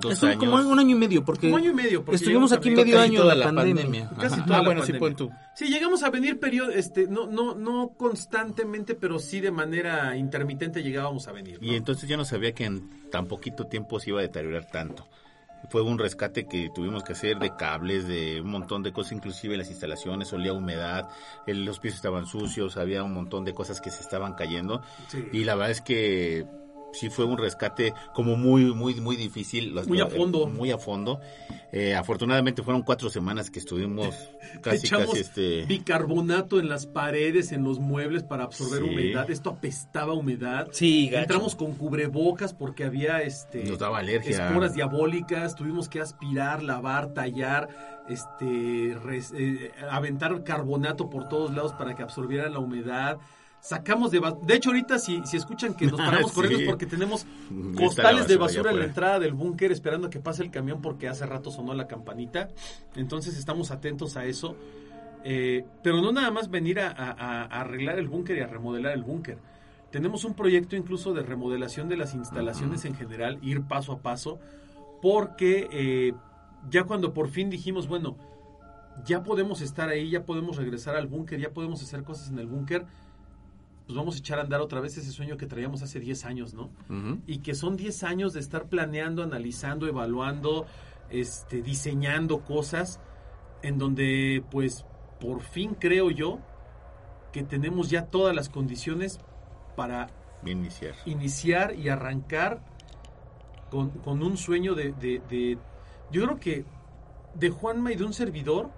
Dos 0.00 0.12
Estuvo 0.12 0.30
años. 0.30 0.40
como 0.44 0.56
un 0.70 0.78
año 0.78 0.94
y 0.96 0.98
medio, 0.98 1.24
porque 1.24 1.48
Un 1.48 1.58
año 1.58 1.70
y 1.70 1.74
medio. 1.74 2.04
porque 2.04 2.16
estuvimos 2.16 2.52
aquí 2.52 2.70
medio 2.70 2.96
Casi 2.96 3.08
año 3.10 3.20
toda 3.22 3.32
de 3.34 3.38
la 3.40 3.44
pandemia. 3.46 3.82
pandemia. 3.84 4.10
Casi 4.18 4.34
Ajá. 4.34 4.44
toda 4.44 4.58
Ah, 4.58 4.62
la 4.62 4.66
bueno, 4.68 4.82
sí, 4.84 4.92
pon 4.94 5.16
tú. 5.16 5.30
Sí, 5.54 5.66
llegamos 5.68 6.02
a 6.02 6.10
venir 6.10 6.38
periodo, 6.38 6.70
este, 6.70 7.06
no, 7.08 7.26
no, 7.26 7.54
no 7.54 7.92
constantemente, 7.96 8.94
pero 8.94 9.18
sí 9.18 9.40
de 9.40 9.50
manera 9.50 10.16
intermitente 10.16 10.82
llegábamos 10.82 11.28
a 11.28 11.32
venir. 11.32 11.58
¿no? 11.60 11.66
Y 11.66 11.74
entonces 11.76 12.08
yo 12.08 12.16
no 12.16 12.24
sabía 12.24 12.52
que 12.52 12.64
en 12.64 13.10
tan 13.10 13.26
poquito 13.26 13.64
tiempo 13.66 13.98
se 14.00 14.10
iba 14.10 14.18
a 14.18 14.22
deteriorar 14.22 14.66
tanto. 14.70 15.08
Fue 15.70 15.80
un 15.82 15.98
rescate 15.98 16.46
que 16.46 16.70
tuvimos 16.74 17.02
que 17.02 17.12
hacer 17.14 17.38
de 17.38 17.56
cables, 17.56 18.06
de 18.06 18.40
un 18.40 18.50
montón 18.50 18.82
de 18.82 18.92
cosas, 18.92 19.12
inclusive 19.12 19.56
las 19.56 19.68
instalaciones, 19.70 20.32
olía 20.32 20.52
humedad, 20.52 21.08
el- 21.46 21.64
los 21.64 21.80
pisos 21.80 21.96
estaban 21.96 22.26
sucios, 22.26 22.76
había 22.76 23.02
un 23.02 23.14
montón 23.14 23.44
de 23.44 23.52
cosas 23.54 23.80
que 23.80 23.90
se 23.90 24.02
estaban 24.02 24.34
cayendo. 24.34 24.82
Sí. 25.08 25.24
Y 25.32 25.44
la 25.44 25.54
verdad 25.54 25.70
es 25.70 25.80
que 25.80 26.46
sí 26.92 27.10
fue 27.10 27.24
un 27.24 27.36
rescate 27.38 27.92
como 28.14 28.36
muy, 28.36 28.74
muy, 28.74 28.94
muy 29.00 29.16
difícil. 29.16 29.74
Las- 29.74 29.86
Muy 29.86 30.00
a 30.00 30.06
fondo. 30.06 30.46
Muy 30.46 30.70
a 30.70 30.78
fondo. 30.78 31.20
Eh, 31.72 31.94
afortunadamente 31.94 32.62
fueron 32.62 32.82
cuatro 32.82 33.10
semanas 33.10 33.50
que 33.50 33.58
estuvimos 33.58 34.14
casi, 34.62 34.86
Echamos 34.86 35.08
casi 35.10 35.20
este... 35.20 35.64
bicarbonato 35.66 36.58
en 36.58 36.68
las 36.68 36.86
paredes, 36.86 37.52
en 37.52 37.64
los 37.64 37.78
muebles 37.80 38.22
para 38.22 38.44
absorber 38.44 38.82
Sí. 38.82 38.88
humedad. 38.88 39.30
Esto 39.30 39.50
apestaba 39.50 40.14
humedad. 40.14 40.68
Sí, 40.72 41.08
gacho. 41.08 41.22
Entramos 41.22 41.54
con 41.54 41.74
cubrebocas 41.74 42.54
porque 42.54 42.84
había 42.84 43.20
este 43.22 43.64
Nos 43.64 43.78
daba 43.78 43.98
alergia. 43.98 44.46
esporas 44.46 44.74
diabólicas, 44.74 45.54
tuvimos 45.54 45.88
que 45.88 46.00
aspirar, 46.00 46.62
lavar, 46.62 47.12
tallar, 47.12 47.68
este 48.08 48.96
res- 49.04 49.32
eh, 49.36 49.72
aventar 49.90 50.42
carbonato 50.44 51.10
por 51.10 51.28
todos 51.28 51.52
lados 51.54 51.72
para 51.74 51.94
que 51.94 52.02
absorbiera 52.02 52.48
la 52.48 52.58
humedad. 52.58 53.18
Sacamos 53.68 54.12
de 54.12 54.20
ba- 54.20 54.36
de 54.40 54.54
hecho 54.54 54.70
ahorita 54.70 54.98
si, 55.00 55.20
si 55.26 55.36
escuchan 55.36 55.74
que 55.74 55.86
nos 55.86 55.98
paramos 56.00 56.30
Sí. 56.30 56.34
corriendo 56.36 56.60
es 56.62 56.68
porque 56.68 56.86
tenemos 56.86 57.26
costales 57.76 58.28
de 58.28 58.36
basura 58.36 58.62
basura 58.62 58.70
en 58.70 58.78
la 58.78 58.84
entrada 58.84 59.18
del 59.18 59.32
búnker 59.32 59.72
esperando 59.72 60.06
a 60.06 60.10
que 60.10 60.20
pase 60.20 60.44
el 60.44 60.50
camión 60.52 60.80
porque 60.80 61.08
hace 61.08 61.26
rato 61.26 61.50
sonó 61.50 61.74
la 61.74 61.88
campanita. 61.88 62.48
Entonces 62.94 63.36
estamos 63.36 63.70
atentos 63.72 64.16
a 64.16 64.24
eso. 64.24 64.54
Eh, 65.24 65.64
pero 65.82 66.00
no 66.00 66.12
nada 66.12 66.30
más 66.30 66.48
venir 66.48 66.78
a, 66.78 66.88
a- 66.90 67.10
a- 67.10 67.42
a 67.42 67.60
arreglar 67.62 67.98
el 67.98 68.06
búnker 68.06 68.36
y 68.38 68.40
a 68.42 68.46
remodelar 68.46 68.92
el 68.92 69.02
búnker. 69.02 69.38
Tenemos 69.90 70.24
un 70.24 70.34
proyecto 70.34 70.76
incluso 70.76 71.12
de 71.14 71.22
remodelación 71.24 71.88
de 71.88 71.96
las 71.96 72.14
instalaciones 72.14 72.84
en 72.84 72.94
general, 72.94 73.38
ir 73.42 73.62
paso 73.62 73.92
a 73.92 73.98
paso, 73.98 74.38
porque 75.02 75.68
eh, 75.72 76.12
ya 76.70 76.84
cuando 76.84 77.12
por 77.12 77.28
fin 77.28 77.50
dijimos, 77.50 77.88
bueno, 77.88 78.16
ya 79.04 79.22
podemos 79.24 79.60
estar 79.60 79.88
ahí, 79.88 80.10
ya 80.10 80.24
podemos 80.24 80.56
regresar 80.56 80.94
al 80.96 81.06
búnker, 81.06 81.40
ya 81.40 81.50
podemos 81.50 81.82
hacer 81.82 82.02
cosas 82.04 82.30
en 82.30 82.38
el 82.38 82.46
búnker, 82.46 82.84
pues 83.86 83.96
vamos 83.96 84.16
a 84.16 84.18
echar 84.18 84.38
a 84.38 84.42
andar 84.42 84.60
otra 84.60 84.80
vez 84.80 84.96
ese 84.98 85.10
sueño 85.12 85.36
que 85.36 85.46
traíamos 85.46 85.80
hace 85.82 86.00
10 86.00 86.24
años, 86.24 86.54
¿no? 86.54 86.70
Y 87.26 87.38
que 87.38 87.54
son 87.54 87.76
10 87.76 88.02
años 88.02 88.32
de 88.32 88.40
estar 88.40 88.66
planeando, 88.68 89.22
analizando, 89.22 89.86
evaluando, 89.86 90.66
este, 91.10 91.62
diseñando 91.62 92.40
cosas 92.40 92.98
en 93.62 93.78
donde 93.78 94.42
pues 94.50 94.84
por 95.20 95.40
fin 95.40 95.74
creo 95.78 96.10
yo 96.10 96.40
que 97.32 97.42
tenemos 97.44 97.88
ya 97.90 98.06
todas 98.06 98.34
las 98.34 98.48
condiciones 98.48 99.20
para 99.76 100.08
Iniciar. 100.44 100.94
iniciar 101.06 101.74
y 101.76 101.88
arrancar 101.88 102.60
con, 103.70 103.90
con 103.90 104.22
un 104.22 104.36
sueño 104.36 104.74
de, 104.74 104.92
de- 104.92 105.22
de- 105.28 105.58
yo 106.10 106.24
creo 106.24 106.38
que 106.40 106.64
de 107.34 107.50
Juanma 107.50 107.92
y 107.92 107.96
de 107.96 108.04
un 108.04 108.12
servidor 108.12 108.70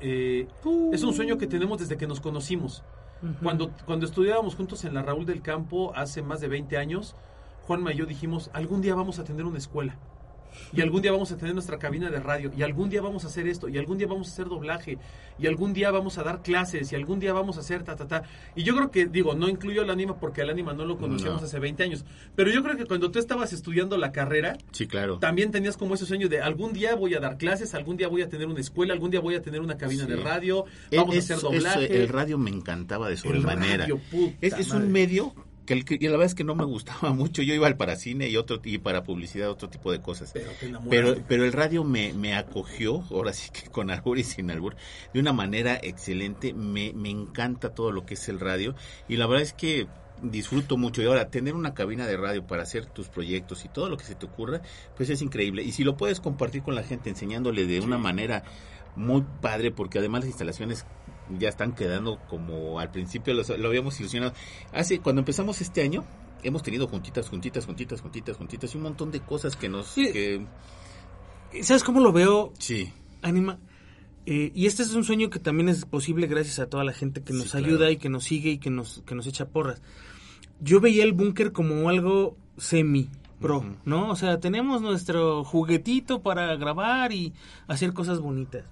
eh, 0.00 0.48
es 0.92 1.02
un 1.04 1.14
sueño 1.14 1.38
que 1.38 1.46
tenemos 1.46 1.78
desde 1.78 1.96
que 1.96 2.06
nos 2.06 2.20
conocimos. 2.20 2.82
Cuando, 3.42 3.70
cuando 3.86 4.06
estudiábamos 4.06 4.56
juntos 4.56 4.84
en 4.84 4.94
la 4.94 5.02
Raúl 5.02 5.26
del 5.26 5.42
Campo 5.42 5.92
hace 5.94 6.22
más 6.22 6.40
de 6.40 6.48
20 6.48 6.76
años, 6.76 7.14
Juanma 7.66 7.92
y 7.92 7.96
yo 7.96 8.06
dijimos, 8.06 8.50
algún 8.52 8.82
día 8.82 8.94
vamos 8.94 9.18
a 9.18 9.24
tener 9.24 9.46
una 9.46 9.58
escuela. 9.58 9.96
Y 10.72 10.80
algún 10.80 11.02
día 11.02 11.12
vamos 11.12 11.32
a 11.32 11.36
tener 11.36 11.54
nuestra 11.54 11.78
cabina 11.78 12.10
de 12.10 12.20
radio. 12.20 12.50
Y 12.56 12.62
algún 12.62 12.88
día 12.90 13.00
vamos 13.02 13.24
a 13.24 13.28
hacer 13.28 13.46
esto. 13.46 13.68
Y 13.68 13.78
algún 13.78 13.98
día 13.98 14.06
vamos 14.06 14.28
a 14.28 14.32
hacer 14.32 14.46
doblaje. 14.46 14.98
Y 15.38 15.46
algún 15.46 15.72
día 15.72 15.90
vamos 15.90 16.18
a 16.18 16.22
dar 16.22 16.42
clases. 16.42 16.92
Y 16.92 16.94
algún 16.96 17.18
día 17.20 17.32
vamos 17.32 17.56
a 17.56 17.60
hacer 17.60 17.82
ta, 17.82 17.96
ta, 17.96 18.06
ta. 18.06 18.22
Y 18.54 18.62
yo 18.62 18.74
creo 18.76 18.90
que, 18.90 19.06
digo, 19.06 19.34
no 19.34 19.48
incluyo 19.48 19.82
al 19.82 19.90
ánima 19.90 20.18
porque 20.18 20.42
al 20.42 20.50
ánima 20.50 20.72
no 20.72 20.84
lo 20.84 20.96
conocíamos 20.98 21.40
No. 21.40 21.46
hace 21.46 21.58
20 21.58 21.82
años. 21.82 22.04
Pero 22.36 22.50
yo 22.50 22.62
creo 22.62 22.76
que 22.76 22.84
cuando 22.86 23.10
tú 23.10 23.18
estabas 23.18 23.52
estudiando 23.52 23.96
la 23.96 24.12
carrera, 24.12 24.56
Sí, 24.72 24.86
claro. 24.86 25.18
también 25.18 25.50
tenías 25.50 25.76
como 25.76 25.94
ese 25.94 26.06
sueño 26.06 26.28
de 26.28 26.40
algún 26.40 26.72
día 26.72 26.94
voy 26.94 27.14
a 27.14 27.20
dar 27.20 27.38
clases, 27.38 27.74
algún 27.74 27.96
día 27.96 28.08
voy 28.08 28.22
a 28.22 28.28
tener 28.28 28.46
una 28.46 28.60
escuela, 28.60 28.92
algún 28.94 29.10
día 29.10 29.20
voy 29.20 29.34
a 29.34 29.42
tener 29.42 29.60
una 29.60 29.76
cabina 29.76 30.04
Sí. 30.04 30.10
de 30.10 30.16
radio, 30.16 30.64
Eh, 30.90 30.96
vamos 30.98 31.16
es- 31.16 31.30
a 31.30 31.34
hacer 31.34 31.42
doblaje. 31.50 31.96
el 32.02 32.08
radio 32.08 32.38
me 32.38 32.50
encantaba 32.50 33.08
de 33.08 33.16
sobremanera. 33.16 33.86
Es, 34.40 34.52
es 34.54 34.70
un 34.70 34.90
medio 34.92 35.34
que, 35.66 35.74
el 35.74 35.84
y 35.88 36.04
la 36.04 36.12
verdad 36.12 36.26
es 36.26 36.34
que 36.34 36.44
no 36.44 36.54
me 36.54 36.64
gustaba 36.64 37.12
mucho. 37.14 37.42
Yo 37.42 37.54
iba 37.54 37.66
al 37.66 37.76
para 37.76 37.96
cine 37.96 38.28
y 38.28 38.36
otro 38.36 38.60
y 38.64 38.78
para 38.78 39.02
publicidad, 39.02 39.50
otro 39.50 39.68
tipo 39.68 39.92
de 39.92 40.00
cosas. 40.00 40.32
Pero, 40.88 41.16
pero 41.28 41.44
el 41.44 41.52
radio 41.52 41.84
me, 41.84 42.12
me 42.12 42.34
acogió, 42.34 43.04
ahora 43.10 43.32
sí 43.32 43.50
que 43.50 43.68
con 43.70 43.90
albur 43.90 44.18
y 44.18 44.24
sin 44.24 44.50
albur, 44.50 44.76
de 45.12 45.20
una 45.20 45.32
manera 45.32 45.78
excelente. 45.82 46.52
Me, 46.52 46.92
me 46.92 47.10
encanta 47.10 47.74
todo 47.74 47.92
lo 47.92 48.04
que 48.06 48.14
es 48.14 48.28
el 48.28 48.40
radio. 48.40 48.74
Y 49.08 49.16
la 49.16 49.26
verdad 49.26 49.42
es 49.42 49.52
que 49.52 49.86
disfruto 50.22 50.76
mucho. 50.76 51.02
Y 51.02 51.06
ahora, 51.06 51.28
tener 51.30 51.54
una 51.54 51.74
cabina 51.74 52.06
de 52.06 52.16
radio 52.16 52.46
para 52.46 52.62
hacer 52.62 52.86
tus 52.86 53.08
proyectos 53.08 53.64
y 53.64 53.68
todo 53.68 53.88
lo 53.88 53.96
que 53.96 54.04
se 54.04 54.14
te 54.14 54.26
ocurra, 54.26 54.62
pues 54.96 55.10
es 55.10 55.22
increíble. 55.22 55.62
Y 55.62 55.72
si 55.72 55.84
lo 55.84 55.96
puedes 55.96 56.20
compartir 56.20 56.62
con 56.62 56.74
la 56.74 56.82
gente, 56.82 57.10
enseñándole 57.10 57.66
de 57.66 57.80
una 57.80 57.98
manera 57.98 58.44
muy 58.96 59.24
padre, 59.40 59.70
porque 59.70 59.98
además 59.98 60.20
las 60.20 60.28
instalaciones 60.28 60.86
ya 61.38 61.48
están 61.48 61.72
quedando 61.74 62.18
como 62.28 62.78
al 62.80 62.90
principio 62.90 63.34
los- 63.34 63.48
lo 63.50 63.68
habíamos 63.68 63.98
ilusionado. 64.00 64.32
Hace, 64.72 65.00
cuando 65.00 65.20
empezamos 65.20 65.60
este 65.60 65.82
año, 65.82 66.04
hemos 66.42 66.62
tenido 66.62 66.86
juntitas, 66.88 67.28
juntitas, 67.28 67.66
juntitas, 67.66 68.00
juntitas, 68.00 68.36
juntitas 68.36 68.74
y 68.74 68.76
un 68.76 68.82
montón 68.84 69.10
de 69.10 69.20
cosas 69.20 69.56
que 69.56 69.68
nos... 69.68 69.86
Sí. 69.88 70.10
que- 70.12 70.46
¿Sabes 71.62 71.84
cómo 71.84 72.00
lo 72.00 72.12
veo, 72.12 72.52
sí. 72.58 72.92
Anima? 73.20 73.58
Eh, 74.24 74.52
y 74.54 74.66
este 74.66 74.82
es 74.82 74.94
un 74.94 75.04
sueño 75.04 75.30
que 75.30 75.38
también 75.38 75.68
es 75.68 75.84
posible 75.84 76.26
gracias 76.26 76.58
a 76.60 76.66
toda 76.66 76.84
la 76.84 76.92
gente 76.92 77.22
que 77.22 77.32
Sí, 77.32 77.38
nos 77.38 77.50
claro. 77.50 77.66
ayuda 77.66 77.90
y 77.90 77.96
que 77.96 78.08
nos 78.08 78.24
sigue 78.24 78.50
y 78.50 78.58
que 78.58 78.70
nos, 78.70 79.02
que 79.04 79.14
nos 79.14 79.26
echa 79.26 79.48
porras. 79.48 79.82
Yo 80.60 80.80
veía 80.80 81.02
el 81.04 81.12
búnker 81.12 81.52
como 81.52 81.88
algo 81.88 82.36
semi 82.56 83.08
pro. 83.40 83.64
¿no? 83.84 84.08
O 84.10 84.16
sea, 84.16 84.38
tenemos 84.38 84.80
nuestro 84.80 85.42
juguetito 85.44 86.22
para 86.22 86.54
grabar 86.56 87.12
y 87.12 87.32
hacer 87.66 87.92
cosas 87.92 88.20
bonitas. 88.20 88.64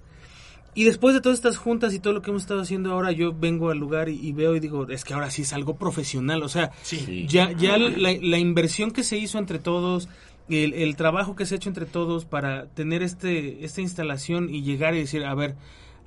Y 0.73 0.85
después 0.85 1.13
de 1.13 1.21
todas 1.21 1.37
estas 1.37 1.57
juntas 1.57 1.93
y 1.93 1.99
todo 1.99 2.13
lo 2.13 2.21
que 2.21 2.29
hemos 2.29 2.43
estado 2.43 2.61
haciendo 2.61 2.93
ahora, 2.93 3.11
yo 3.11 3.33
vengo 3.33 3.69
al 3.71 3.77
lugar 3.77 4.07
y, 4.07 4.13
y 4.25 4.31
veo 4.31 4.55
y 4.55 4.59
digo, 4.61 4.87
es 4.87 5.03
que 5.03 5.13
ahora 5.13 5.29
sí 5.29 5.41
es 5.41 5.51
algo 5.53 5.75
profesional. 5.75 6.43
O 6.43 6.49
sea, 6.49 6.71
Sí. 6.83 7.25
ya, 7.27 7.51
ya 7.51 7.77
la, 7.77 8.13
la 8.21 8.37
inversión 8.37 8.91
que 8.91 9.03
se 9.03 9.17
hizo 9.17 9.37
entre 9.37 9.59
todos, 9.59 10.07
el, 10.49 10.73
el 10.73 10.95
trabajo 10.95 11.35
que 11.35 11.45
se 11.45 11.55
ha 11.55 11.57
hecho 11.57 11.69
entre 11.69 11.85
todos 11.85 12.23
para 12.25 12.67
tener 12.67 13.03
este 13.03 13.65
esta 13.65 13.81
instalación 13.81 14.53
y 14.53 14.61
llegar 14.63 14.95
y 14.95 14.99
decir, 14.99 15.23
a 15.25 15.35
ver, 15.35 15.55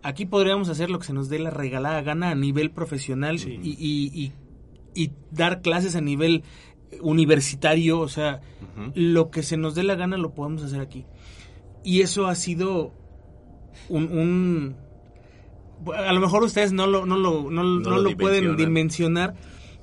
aquí 0.02 0.24
podríamos 0.26 0.68
hacer 0.70 0.88
lo 0.90 0.98
que 0.98 1.06
se 1.06 1.12
nos 1.12 1.28
dé 1.28 1.38
la 1.38 1.50
regalada 1.50 2.00
gana 2.02 2.30
a 2.30 2.34
nivel 2.34 2.70
profesional 2.70 3.38
Sí. 3.38 3.58
y, 3.62 3.70
y- 3.72 4.24
y- 4.24 4.32
y 5.04 5.10
dar 5.30 5.60
clases 5.60 5.94
a 5.96 6.00
nivel 6.00 6.42
universitario, 7.00 8.00
o 8.00 8.08
sea, 8.08 8.40
lo 8.94 9.30
que 9.30 9.42
se 9.42 9.56
nos 9.56 9.74
dé 9.74 9.82
la 9.82 9.94
gana 9.94 10.16
lo 10.16 10.32
podemos 10.34 10.62
hacer 10.62 10.80
aquí. 10.80 11.04
Y 11.84 12.00
eso 12.00 12.26
ha 12.26 12.34
sido 12.34 12.92
un... 13.88 14.04
un- 14.04 14.76
a 15.94 16.12
lo 16.12 16.20
mejor 16.20 16.42
ustedes 16.44 16.72
no 16.72 16.86
lo, 16.86 17.04
no 17.04 17.16
lo, 17.16 17.50
no, 17.50 17.62
no 17.62 17.90
lo 17.90 18.02
lo 18.02 18.16
pueden 18.16 18.56
dimensionar, 18.56 19.34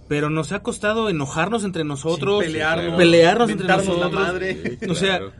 pero 0.07 0.29
nos 0.29 0.51
ha 0.51 0.63
costado 0.63 1.09
enojarnos 1.09 1.63
entre 1.63 1.83
nosotros, 1.83 2.39
Sí, 2.43 2.51
pelearnos, 2.51 2.97
pelearnos 2.97 3.49
entre 3.51 3.67
mentarnos 3.67 3.97
la 3.97 4.05
nosotros, 4.05 4.27
madre. 4.27 4.77
O 4.89 4.95
sea, 4.95 5.17
claro. 5.19 5.31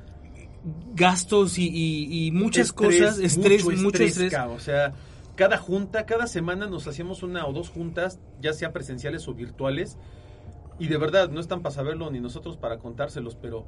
gastos 0.94 1.58
y, 1.58 1.68
y- 1.68 2.28
y 2.28 2.32
muchas 2.32 2.68
Estrés, 2.70 3.00
cosas, 3.02 3.20
estrés, 3.20 3.66
mucho 3.82 4.04
estrés. 4.04 4.34
O 4.50 4.60
sea, 4.60 4.94
cada 5.36 5.58
junta, 5.58 6.06
cada 6.06 6.28
semana 6.28 6.68
nos 6.68 6.86
hacíamos 6.88 7.24
una 7.24 7.48
o 7.48 7.54
dos 7.54 7.70
juntas, 7.70 8.20
ya 8.42 8.54
sea 8.54 8.72
presenciales 8.72 9.28
o 9.28 9.34
virtuales. 9.34 9.98
Y 10.80 10.88
de 10.88 10.98
verdad, 10.98 11.30
no 11.30 11.40
están 11.40 11.62
para 11.62 11.74
saberlo 11.74 12.12
ni 12.12 12.20
nosotros 12.20 12.58
para 12.58 12.78
contárselos, 12.78 13.36
pero 13.42 13.66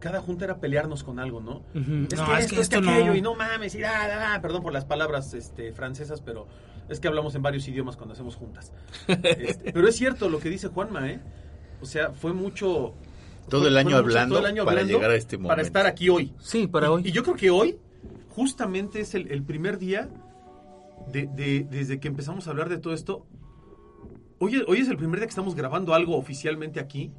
cada 0.00 0.20
junta 0.20 0.44
era 0.46 0.58
pelearnos 0.58 1.04
con 1.04 1.18
algo, 1.20 1.40
¿no? 1.40 1.62
Es 1.74 1.86
No, 1.86 2.26
que 2.26 2.32
es 2.32 2.44
esto, 2.44 2.54
que 2.56 2.60
es 2.62 2.68
que 2.68 2.76
aquello, 2.76 3.06
no. 3.12 3.14
y 3.16 3.22
no 3.22 3.34
mames, 3.34 3.74
y 3.74 3.80
da, 3.80 4.08
da, 4.08 4.16
da. 4.16 4.40
perdón 4.42 4.62
por 4.62 4.72
las 4.72 4.84
palabras 4.84 5.32
este, 5.34 5.72
francesas, 5.72 6.20
pero 6.22 6.48
es 6.88 6.98
que 7.00 7.06
hablamos 7.08 7.34
en 7.36 7.42
varios 7.42 7.68
idiomas 7.68 7.96
cuando 7.96 8.14
hacemos 8.14 8.34
juntas. 8.36 8.72
Este, 9.08 9.72
pero 9.72 9.86
es 9.86 9.94
cierto 9.96 10.28
lo 10.28 10.40
que 10.40 10.48
dice 10.50 10.68
Juanma, 10.68 11.08
¿eh? 11.10 11.20
O 11.80 11.86
sea, 11.86 12.10
fue 12.12 12.32
mucho... 12.32 12.94
Todo 13.48 13.60
fue- 13.62 13.68
el 13.70 13.76
año 13.78 13.90
fue 13.90 14.02
mucho- 14.02 14.08
hablando 14.08 14.34
todo 14.36 14.44
el 14.46 14.52
año 14.52 14.64
para 14.64 14.80
hablando 14.80 14.98
llegar 14.98 15.10
a 15.10 15.14
este 15.16 15.36
momento. 15.36 15.48
Para 15.50 15.62
estar 15.62 15.86
aquí 15.86 16.08
hoy. 16.08 16.32
Sí, 16.40 16.66
para 16.66 16.86
Y- 16.86 16.90
hoy. 16.90 17.02
Y 17.06 17.12
yo 17.12 17.22
creo 17.22 17.36
que 17.36 17.50
hoy, 17.50 17.78
justamente 18.30 19.00
es 19.00 19.14
el, 19.14 19.30
el 19.30 19.42
primer 19.42 19.78
día 19.78 20.08
de, 21.12 21.26
de- 21.26 21.66
desde 21.70 22.00
que 22.00 22.08
empezamos 22.08 22.46
a 22.46 22.50
hablar 22.50 22.68
de 22.68 22.78
todo 22.78 22.92
esto. 22.94 23.26
Hoy, 24.42 24.62
hoy 24.66 24.78
es 24.78 24.88
el 24.88 24.96
primer 24.96 25.18
día 25.20 25.26
que 25.26 25.30
estamos 25.30 25.54
grabando 25.54 25.92
algo 25.94 26.16
oficialmente 26.16 26.80
aquí. 26.80 27.12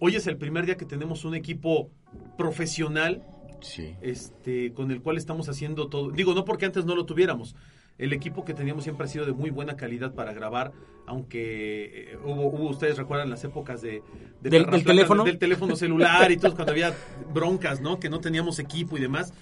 Hoy 0.00 0.16
es 0.16 0.26
el 0.26 0.36
primer 0.36 0.66
día 0.66 0.76
que 0.76 0.84
tenemos 0.84 1.24
un 1.24 1.34
equipo 1.36 1.90
profesional 2.36 3.22
Sí. 3.60 3.94
este, 4.00 4.72
con 4.72 4.90
el 4.90 5.02
cual 5.02 5.18
estamos 5.18 5.48
haciendo 5.50 5.88
todo. 5.88 6.10
Digo, 6.10 6.32
no 6.34 6.44
porque 6.46 6.64
antes 6.66 6.84
no 6.86 6.94
lo 6.94 7.04
tuviéramos. 7.04 7.54
El 7.98 8.14
equipo 8.14 8.44
que 8.46 8.54
teníamos 8.54 8.84
siempre 8.84 9.04
ha 9.04 9.08
sido 9.08 9.26
de 9.26 9.32
muy 9.34 9.50
buena 9.50 9.76
calidad 9.76 10.14
para 10.14 10.32
grabar, 10.32 10.72
aunque 11.06 12.12
eh, 12.12 12.18
hubo, 12.24 12.46
hubo, 12.46 12.70
ustedes 12.70 12.96
recuerdan 12.96 13.28
las 13.28 13.44
épocas 13.44 13.82
de, 13.82 14.02
de 14.40 14.48
¿Del- 14.48 14.84
teléfono? 14.84 15.24
del 15.24 15.38
teléfono 15.38 15.76
celular 15.76 16.32
y 16.32 16.38
todo, 16.38 16.54
cuando 16.54 16.72
había 16.72 16.94
broncas, 17.34 17.82
¿no? 17.82 18.00
Que 18.00 18.08
no 18.08 18.20
teníamos 18.20 18.58
equipo 18.58 18.96
y 18.96 19.00
demás. 19.02 19.34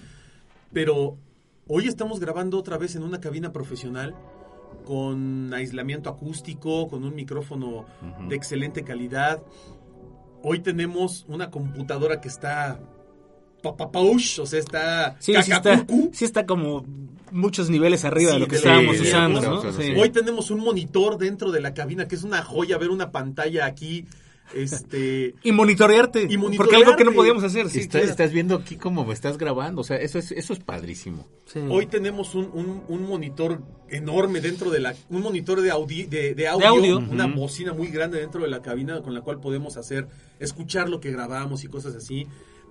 Pero 0.73 1.17
hoy 1.67 1.87
estamos 1.87 2.19
grabando 2.19 2.57
otra 2.59 2.77
vez 2.77 2.97
en 2.97 3.03
una 3.03 3.21
cabina 3.21 3.53
profesional 3.53 4.13
con 4.85 5.53
aislamiento 5.53 6.09
acústico, 6.09 6.89
con 6.89 7.03
un 7.05 7.15
micrófono 7.15 7.85
de 8.27 8.35
excelente 8.35 8.83
calidad. 8.83 9.41
Hoy 10.43 10.59
tenemos 10.59 11.25
una 11.27 11.51
computadora 11.51 12.21
que 12.21 12.27
está 12.27 12.79
papapaush, 13.61 14.39
o 14.39 14.45
sea, 14.45 14.59
está 14.59 15.15
Sí, 15.19 15.33
sí 15.43 15.51
está, 15.51 15.85
sí 16.13 16.25
está 16.25 16.45
como 16.45 16.85
muchos 17.31 17.69
niveles 17.69 18.05
arriba 18.05 18.31
Sí, 18.31 18.35
de 18.35 18.39
lo 18.39 18.47
que 18.47 18.51
de 18.53 18.57
estábamos 18.57 18.99
usando, 18.99 19.41
¿no? 19.41 19.61
Hoy 20.01 20.09
tenemos 20.09 20.49
un 20.51 20.61
monitor 20.61 21.17
dentro 21.17 21.51
de 21.51 21.61
la 21.61 21.73
cabina 21.73 22.07
que 22.07 22.15
es 22.15 22.23
una 22.23 22.41
joya 22.41 22.77
ver 22.77 22.89
una 22.89 23.11
pantalla 23.11 23.65
aquí 23.65 24.05
este 24.53 25.35
Y 25.43 25.51
monitorearte. 25.51 26.27
Y 26.29 26.37
Porque 26.37 26.75
algo 26.75 26.95
que 26.95 27.03
no 27.03 27.11
monitorearte. 27.11 27.15
podíamos 27.15 27.43
hacer. 27.43 27.69
Sí, 27.69 27.79
Está- 27.79 27.99
claro. 27.99 28.11
Estás 28.11 28.31
viendo 28.31 28.55
aquí 28.55 28.75
cómo 28.77 29.05
me 29.05 29.13
estás 29.13 29.37
grabando, 29.37 29.81
o 29.81 29.83
sea, 29.83 29.97
eso 29.97 30.19
es, 30.19 30.31
eso 30.31 30.53
es 30.53 30.59
padrísimo. 30.59 31.27
Sí. 31.45 31.59
hoy 31.69 31.87
tenemos 31.87 32.35
un, 32.35 32.45
un- 32.53 32.83
un 32.87 33.07
monitor 33.07 33.61
enorme 33.89 34.39
dentro 34.39 34.69
de 34.69 34.79
la 34.79 34.93
un 35.09 35.21
monitor 35.23 35.61
de, 35.61 35.71
audi- 35.73 36.07
de, 36.07 36.35
de 36.35 36.47
audio, 36.47 36.59
De 36.61 36.67
audio. 36.67 36.97
una 36.99 37.25
bocina 37.25 37.73
muy 37.73 37.87
grande 37.87 38.19
dentro 38.19 38.43
de 38.43 38.49
la 38.49 38.61
cabina 38.61 39.01
con 39.01 39.13
la 39.15 39.21
cual 39.21 39.39
podemos 39.39 39.75
hacer 39.77 40.07
escuchar 40.39 40.89
lo 40.89 40.99
que 40.99 41.11
grabamos 41.11 41.63
y 41.63 41.67
cosas 41.67 41.95
así. 41.95 42.27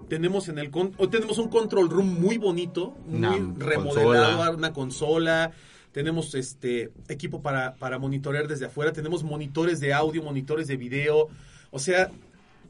Tenemos 0.08 0.48
en 0.48 0.58
el 0.58 0.70
con- 0.70 0.92
hoy 0.96 1.08
tenemos 1.08 1.38
un 1.38 1.48
control 1.48 1.90
room 1.90 2.20
muy 2.20 2.38
bonito, 2.38 2.94
muy 3.06 3.18
Una 3.18 3.30
remodelado, 3.58 4.36
consola. 4.36 4.50
una 4.56 4.72
consola. 4.72 5.50
Tenemos 5.90 6.34
este 6.36 6.90
equipo 7.08 7.42
para, 7.42 7.74
para 7.74 7.98
monitorear 7.98 8.46
desde 8.46 8.66
afuera, 8.66 8.92
tenemos 8.92 9.24
monitores 9.24 9.80
de 9.80 9.92
audio, 9.92 10.22
monitores 10.22 10.68
de 10.68 10.76
video. 10.76 11.28
O 11.70 11.78
sea, 11.78 12.10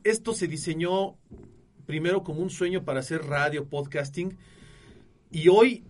esto 0.04 0.34
se 0.34 0.46
diseñó 0.46 1.16
primero 1.86 2.22
como 2.22 2.40
un 2.40 2.50
sueño 2.50 2.84
para 2.84 3.00
hacer 3.00 3.24
radio, 3.24 3.68
podcasting, 3.68 4.36
y 5.30 5.48
hoy 5.48 5.84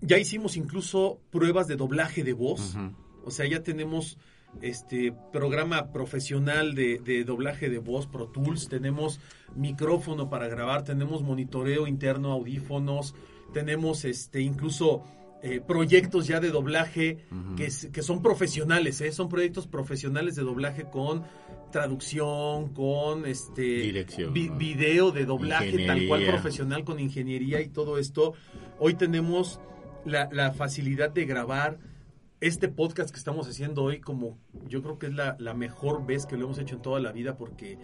ya 0.00 0.18
hicimos 0.18 0.56
incluso 0.56 1.20
pruebas 1.30 1.66
de 1.66 1.76
doblaje 1.76 2.24
de 2.24 2.32
voz. 2.32 2.76
O 3.24 3.30
sea, 3.30 3.46
ya 3.46 3.62
tenemos 3.62 4.18
este 4.62 5.12
programa 5.32 5.90
profesional 5.92 6.74
de, 6.74 6.98
de 6.98 7.24
doblaje 7.24 7.68
de 7.68 7.78
voz, 7.78 8.06
Pro 8.06 8.28
Tools, 8.28 8.68
tenemos 8.68 9.20
micrófono 9.54 10.30
para 10.30 10.48
grabar, 10.48 10.84
tenemos 10.84 11.22
monitoreo 11.22 11.86
interno, 11.86 12.32
audífonos, 12.32 13.14
tenemos 13.52 14.04
este 14.04 14.40
incluso 14.40 15.04
eh, 15.42 15.60
proyectos 15.60 16.26
ya 16.26 16.40
de 16.40 16.50
doblaje 16.50 17.26
que, 17.56 17.70
son 18.02 18.22
profesionales, 18.22 19.00
¿eh? 19.02 19.12
son 19.12 19.28
proyectos 19.28 19.66
profesionales 19.66 20.34
de 20.36 20.42
doblaje 20.42 20.84
con 20.90 21.22
traducción, 21.70 22.72
con 22.72 23.26
este 23.26 23.62
Dirección, 23.62 24.32
vi- 24.32 24.48
¿no? 24.48 24.56
video 24.56 25.10
de 25.10 25.26
doblaje 25.26 25.86
tal 25.86 26.06
cual 26.08 26.24
profesional 26.24 26.84
con 26.84 26.98
ingeniería 27.00 27.60
y 27.60 27.68
todo 27.68 27.98
esto. 27.98 28.32
Hoy 28.78 28.94
tenemos 28.94 29.60
la, 30.04 30.28
la 30.32 30.52
facilidad 30.52 31.10
de 31.10 31.24
grabar 31.26 31.78
este 32.40 32.68
podcast 32.68 33.10
que 33.10 33.18
estamos 33.18 33.48
haciendo 33.48 33.82
hoy 33.82 34.00
como 34.00 34.38
yo 34.68 34.82
creo 34.82 34.98
que 34.98 35.06
es 35.06 35.14
la, 35.14 35.36
la 35.38 35.54
mejor 35.54 36.04
vez 36.06 36.26
que 36.26 36.36
lo 36.36 36.44
hemos 36.44 36.58
hecho 36.58 36.76
en 36.76 36.82
toda 36.82 37.00
la 37.00 37.10
vida 37.12 37.36
porque 37.36 37.78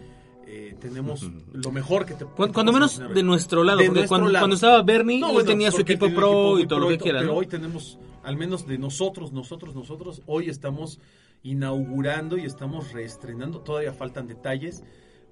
eh, 0.52 0.76
tenemos 0.80 1.23
lo 1.52 1.71
mejor 1.71 2.04
que 2.04 2.14
te 2.14 2.25
Cuando, 2.25 2.52
cuando 2.52 2.73
menos 2.73 2.99
de 2.99 3.23
nuestro 3.23 3.62
lado, 3.62 3.78
De 3.78 3.87
porque 3.87 4.00
nuestro 4.00 4.16
cuando, 4.16 4.33
lado. 4.33 4.42
cuando 4.42 4.54
estaba 4.57 4.83
Bernie, 4.83 5.21
No, 5.21 5.28
él 5.28 5.35
bueno, 5.35 5.49
tenía 5.49 5.71
su 5.71 5.83
equipo 5.83 6.11
pro 6.12 6.59
y 6.59 6.66
todo 6.66 6.80
lo 6.80 6.88
que 6.88 6.99
quiera. 6.99 7.21
Pero 7.21 7.33
¿no? 7.33 7.38
hoy 7.38 7.47
tenemos, 7.47 7.99
al 8.25 8.37
menos 8.37 8.66
de 8.66 8.76
nosotros, 8.76 9.33
nosotros, 9.33 9.75
nosotros, 9.76 10.23
hoy 10.26 10.49
estamos 10.49 10.99
inaugurando 11.45 12.37
y 12.37 12.45
estamos 12.47 12.92
reestrenando. 12.92 13.61
Todavía 13.61 13.92
faltan 13.92 14.26
detalles, 14.26 14.83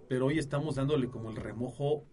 pero 0.09 0.27
hoy 0.27 0.39
estamos 0.39 0.77
dándole 0.77 1.09
como 1.09 1.31
el 1.31 1.37
remojo 1.37 2.05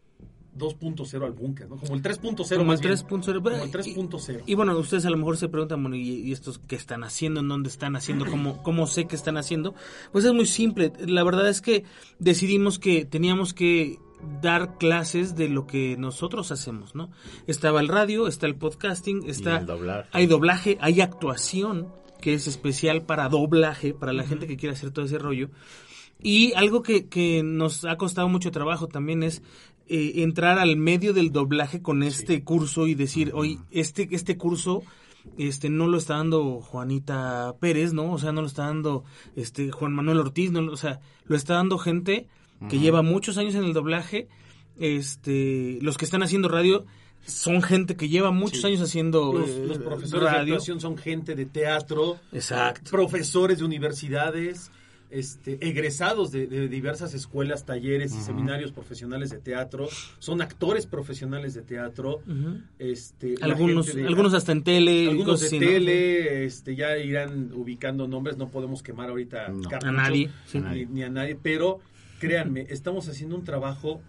2.0 0.58 1.26
al 1.26 1.32
búnker, 1.34 1.70
¿no? 1.70 1.78
Como 1.78 1.96
el 1.96 2.02
3.0. 2.02 2.48
Como 2.48 2.62
el 2.62 2.68
más 2.68 2.82
bien. 2.82 2.94
3.0. 2.94 3.42
Como 3.42 3.64
el 3.64 3.72
3.0. 3.72 4.44
Y 4.46 4.56
bueno, 4.56 4.78
ustedes 4.78 5.06
a 5.06 5.10
lo 5.10 5.18
mejor 5.18 5.38
se 5.38 5.50
preguntan, 5.50 5.82
bueno, 5.82 5.96
¿y, 5.96 6.10
y 6.10 6.32
estos 6.32 6.60
qué 6.60 6.76
están 6.76 7.04
haciendo? 7.04 7.42
¿En 7.42 7.48
dónde 7.48 7.70
están 7.70 7.96
haciendo? 7.96 8.26
¿Cómo, 8.26 8.64
¿Cómo 8.64 8.88
sé 8.88 9.06
que 9.06 9.16
están 9.16 9.38
haciendo? 9.38 9.76
Pues 10.12 10.26
es 10.26 10.34
muy 10.34 10.46
simple. 10.46 10.94
La 11.06 11.24
verdad 11.24 11.50
es 11.50 11.62
que 11.62 11.84
decidimos 12.20 12.80
que 12.80 13.06
teníamos 13.06 13.54
que 13.54 14.00
dar 14.42 14.78
clases 14.78 15.36
de 15.36 15.50
lo 15.50 15.68
que 15.68 15.98
nosotros 15.98 16.52
hacemos, 16.52 16.96
¿no? 16.96 17.10
Estaba 17.48 17.80
el 17.80 17.88
radio, 17.88 18.28
está 18.28 18.48
el 18.48 18.56
podcasting, 18.56 19.24
está... 19.28 19.58
el 19.58 19.66
doblaje. 19.66 20.10
Hay 20.14 20.26
doblaje, 20.26 20.78
hay 20.82 21.02
actuación, 21.02 21.90
que 22.22 22.34
es 22.34 22.48
especial 22.48 23.04
para 23.04 23.30
doblaje, 23.30 23.94
para 23.94 24.14
la 24.14 24.24
gente 24.24 24.48
que 24.48 24.58
quiere 24.58 24.74
hacer 24.74 24.92
todo 24.92 25.06
ese 25.06 25.20
rollo. 25.20 25.50
Y 26.22 26.54
algo 26.54 26.82
que, 26.82 27.08
que 27.08 27.44
nos 27.44 27.86
ha 27.86 27.98
costado 27.98 28.30
mucho 28.30 28.52
trabajo 28.52 28.88
también 28.88 29.22
es 29.22 29.44
eh, 29.88 30.14
entrar 30.24 30.58
al 30.60 30.78
medio 30.78 31.14
del 31.14 31.32
doblaje 31.32 31.82
con 31.82 32.04
este 32.04 32.44
curso 32.44 32.88
y 32.88 32.96
decir, 32.96 33.32
oye, 33.34 33.58
este, 33.72 34.08
este 34.12 34.38
curso 34.38 34.84
este 35.40 35.70
no 35.72 35.88
lo 35.88 35.98
está 35.98 36.18
dando 36.18 36.62
Juanita 36.62 37.56
Pérez, 37.60 37.94
¿no? 37.94 38.12
O 38.12 38.20
sea, 38.20 38.32
no 38.32 38.42
lo 38.42 38.48
está 38.48 38.66
dando 38.66 39.04
este 39.36 39.72
Juan 39.72 39.92
Manuel 39.94 40.20
Ortiz, 40.20 40.52
no, 40.52 40.72
o 40.72 40.78
sea, 40.78 41.00
lo 41.26 41.36
está 41.36 41.56
dando 41.56 41.78
gente 41.80 42.28
que 42.70 42.78
lleva 42.80 43.02
muchos 43.02 43.38
años 43.40 43.56
en 43.56 43.64
el 43.64 43.74
doblaje. 43.74 44.28
Este, 44.80 45.80
los 45.82 45.98
que 45.98 46.06
están 46.06 46.22
haciendo 46.24 46.48
radio 46.48 46.86
son 47.26 47.62
gente 47.64 47.96
que 47.96 48.08
lleva 48.08 48.30
muchos 48.32 48.62
Sí. 48.62 48.68
años 48.68 48.82
haciendo 48.82 49.34
Los, 49.34 49.50
eh, 49.50 49.66
los 49.68 49.78
profesores 49.80 50.12
de 50.12 50.20
radio. 50.38 50.54
actuación 50.54 50.80
son 50.80 50.96
gente 50.98 51.34
de 51.34 51.46
teatro, 51.48 52.18
Exacto. 52.32 52.92
profesores 52.92 53.58
de 53.60 53.66
universidades, 53.66 54.70
este, 55.18 55.58
egresados 55.68 56.32
de, 56.32 56.48
de 56.48 56.68
diversas 56.68 57.14
escuelas, 57.14 57.66
talleres 57.66 58.14
y 58.16 58.22
seminarios 58.22 58.72
profesionales 58.72 59.30
de 59.30 59.38
teatro, 59.40 59.88
son 60.20 60.42
actores 60.42 60.86
profesionales 60.86 61.54
de 61.54 61.62
teatro, 61.62 62.22
este, 62.80 63.36
Algunos, 63.42 63.94
de- 63.94 64.06
algunos 64.06 64.34
hasta 64.34 64.52
en 64.52 64.64
tele, 64.64 65.10
algunos 65.10 65.42
de 65.42 65.50
tele, 65.60 66.46
este, 66.46 66.76
ya 66.76 66.98
irán 66.98 67.52
ubicando 67.54 68.08
nombres, 68.08 68.38
no 68.38 68.50
podemos 68.50 68.84
quemar 68.84 69.10
ahorita 69.10 69.50
No. 69.50 69.70
A 69.84 69.92
nadie, 69.92 70.30
sí. 70.46 70.60
ni, 70.60 70.86
ni 70.86 71.04
a 71.04 71.10
nadie, 71.10 71.38
pero 71.42 71.80
créanme, 72.20 72.68
estamos 72.70 73.08
haciendo 73.10 73.36
un 73.36 73.44
trabajo 73.44 74.02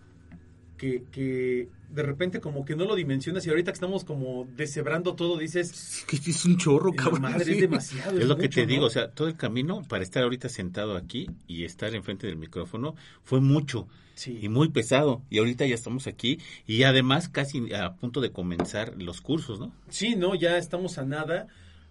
que, 0.76 1.04
que 1.12 1.68
de 1.90 2.02
repente 2.02 2.40
como 2.40 2.64
que 2.64 2.76
no 2.76 2.84
lo 2.84 2.94
dimensionas 2.94 3.46
y 3.46 3.50
ahorita 3.50 3.70
que 3.72 3.76
estamos 3.76 4.04
como 4.04 4.46
deshebrando 4.56 5.14
todo 5.14 5.38
dices, 5.38 6.04
Que 6.06 6.16
es 6.16 6.44
un 6.44 6.56
chorro, 6.58 6.90
"La 6.90 7.02
cabrón. 7.02 7.22
madre 7.22 7.44
sí. 7.44 7.52
es 7.52 7.60
demasiado. 7.60 8.18
Es 8.18 8.26
lo 8.26 8.36
que 8.36 8.48
te 8.48 8.66
digo, 8.66 8.82
¿no?". 8.82 8.86
o 8.88 8.90
sea, 8.90 9.10
todo 9.10 9.28
el 9.28 9.36
camino 9.36 9.82
para 9.88 10.02
estar 10.02 10.22
ahorita 10.22 10.48
sentado 10.48 10.96
aquí 10.96 11.28
y 11.46 11.64
estar 11.64 11.94
enfrente 11.94 12.26
del 12.26 12.36
micrófono 12.36 12.94
fue 13.22 13.40
mucho 13.40 13.86
Sí. 14.14 14.38
y 14.40 14.48
muy 14.48 14.70
pesado. 14.70 15.20
Y 15.28 15.38
ahorita 15.38 15.66
ya 15.66 15.74
estamos 15.74 16.06
aquí 16.06 16.38
y 16.66 16.84
además 16.84 17.28
casi 17.28 17.74
a 17.74 17.94
punto 17.96 18.22
de 18.22 18.30
comenzar 18.32 18.94
los 19.00 19.20
cursos, 19.20 19.60
¿no? 19.60 19.72
Sí, 19.90 20.16
no, 20.16 20.34
ya 20.34 20.56
estamos 20.56 20.96
a 20.96 21.04
nada. 21.04 21.48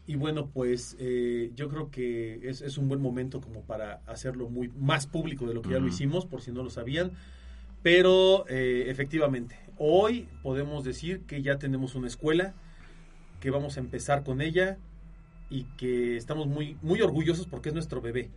Y 0.07 0.15
bueno, 0.15 0.47
pues 0.53 0.95
eh, 0.99 1.51
yo 1.55 1.69
creo 1.69 1.89
que 1.91 2.39
es, 2.49 2.61
es 2.61 2.77
un 2.79 2.87
buen 2.87 2.99
momento 3.01 3.41
como 3.41 3.61
para 3.61 4.01
hacerlo 4.07 4.49
muy 4.49 4.69
más 4.79 5.05
público 5.07 5.47
de 5.47 5.53
lo 5.55 5.61
que 5.61 5.69
ya 5.71 5.79
lo 5.79 5.87
hicimos, 5.87 6.25
por 6.25 6.41
si 6.41 6.51
no 6.51 6.63
lo 6.63 6.69
sabían. 6.71 7.11
Pero 7.85 8.47
eh, 8.47 8.85
efectivamente, 8.87 9.59
hoy 9.77 10.27
podemos 10.41 10.83
decir 10.83 11.21
que 11.27 11.43
ya 11.43 11.59
tenemos 11.59 11.93
una 11.93 12.07
escuela, 12.07 12.55
que 13.39 13.51
vamos 13.51 13.77
a 13.77 13.79
empezar 13.79 14.23
con 14.23 14.41
ella 14.41 14.79
y 15.51 15.65
que 15.77 16.17
estamos 16.17 16.47
muy, 16.47 16.79
muy 16.81 17.03
orgullosos 17.03 17.45
porque 17.45 17.69
es 17.69 17.75
nuestro 17.75 18.01
bebé. 18.01 18.31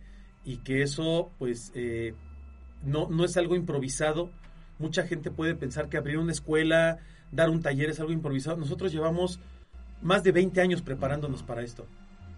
Y 0.45 0.57
que 0.57 0.83
eso, 0.83 1.31
pues, 1.39 1.71
eh, 1.73 2.13
no, 2.85 3.09
no 3.09 3.25
es 3.25 3.37
algo 3.37 3.55
improvisado. 3.55 4.29
Mucha 4.77 5.07
gente 5.07 5.31
puede 5.31 5.55
pensar 5.55 5.89
que 5.89 5.97
abrir 5.97 6.19
una 6.19 6.31
escuela, 6.31 6.99
dar 7.31 7.49
un 7.49 7.63
taller 7.63 7.89
es 7.89 7.99
algo 7.99 8.13
improvisado. 8.13 8.55
Nosotros 8.55 8.91
llevamos 8.91 9.39
más 10.03 10.21
de 10.21 10.31
20 10.31 10.61
años 10.61 10.83
preparándonos 10.83 11.41
para 11.41 11.63
esto. 11.63 11.87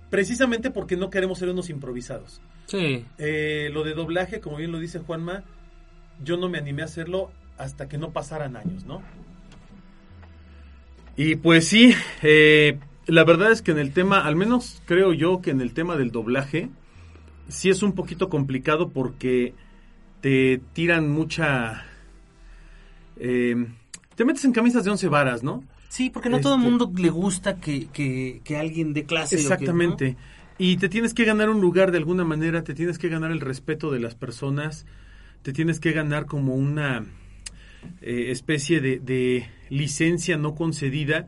Precisamente 0.09 0.71
porque 0.71 0.95
no 0.95 1.09
queremos 1.09 1.39
ser 1.39 1.49
unos 1.49 1.69
improvisados. 1.69 2.39
Sí. 2.67 3.05
Eh, 3.17 3.69
lo 3.73 3.83
de 3.83 3.95
doblaje, 3.95 4.39
como 4.39 4.55
bien 4.55 4.71
lo 4.71 4.79
dice 4.79 4.99
Juanma, 4.99 5.43
yo 6.23 6.37
no 6.37 6.49
me 6.49 6.57
animé 6.57 6.81
a 6.81 6.85
hacerlo 6.85 7.31
hasta 7.57 7.87
que 7.87 7.97
no 7.97 8.11
pasaran 8.11 8.55
años, 8.55 8.85
¿no? 8.85 9.01
Y 11.17 11.35
pues 11.35 11.67
sí, 11.67 11.93
eh, 12.21 12.79
la 13.05 13.23
verdad 13.23 13.51
es 13.51 13.61
que 13.61 13.71
en 13.71 13.79
el 13.79 13.91
tema, 13.91 14.25
al 14.25 14.35
menos 14.35 14.81
creo 14.85 15.13
yo 15.13 15.41
que 15.41 15.51
en 15.51 15.61
el 15.61 15.73
tema 15.73 15.95
del 15.97 16.11
doblaje, 16.11 16.69
sí 17.47 17.69
es 17.69 17.83
un 17.83 17.93
poquito 17.93 18.29
complicado 18.29 18.89
porque 18.89 19.53
te 20.21 20.61
tiran 20.73 21.09
mucha... 21.09 21.85
eh, 23.17 23.67
te 24.15 24.25
metes 24.25 24.45
en 24.45 24.53
camisas 24.53 24.83
de 24.83 24.91
once 24.91 25.07
varas, 25.09 25.43
¿no? 25.43 25.63
Sí, 25.89 26.09
porque 26.09 26.29
no 26.29 26.39
todo 26.39 26.55
el 26.55 26.61
Este- 26.61 26.69
mundo 26.69 26.91
le 26.95 27.09
gusta 27.09 27.57
que, 27.57 27.87
que, 27.87 28.41
que 28.43 28.57
alguien 28.57 28.93
dé 28.93 29.03
clase. 29.03 29.35
o 29.35 29.37
que- 29.37 29.41
Exactamente. 29.43 30.15
Y 30.57 30.77
te 30.77 30.89
tienes 30.89 31.13
que 31.13 31.25
ganar 31.25 31.49
un 31.49 31.59
lugar 31.59 31.91
de 31.91 31.97
alguna 31.97 32.23
manera, 32.23 32.63
te 32.63 32.73
tienes 32.73 32.97
que 32.99 33.09
ganar 33.09 33.31
el 33.31 33.41
respeto 33.41 33.91
de 33.91 33.99
las 33.99 34.15
personas, 34.15 34.85
te 35.41 35.53
tienes 35.53 35.79
que 35.79 35.91
ganar 35.91 36.25
como 36.25 36.55
una 36.55 37.05
eh, 38.01 38.27
especie 38.29 38.81
de, 38.81 38.99
de 38.99 39.47
licencia 39.69 40.37
no 40.37 40.55
concedida 40.55 41.27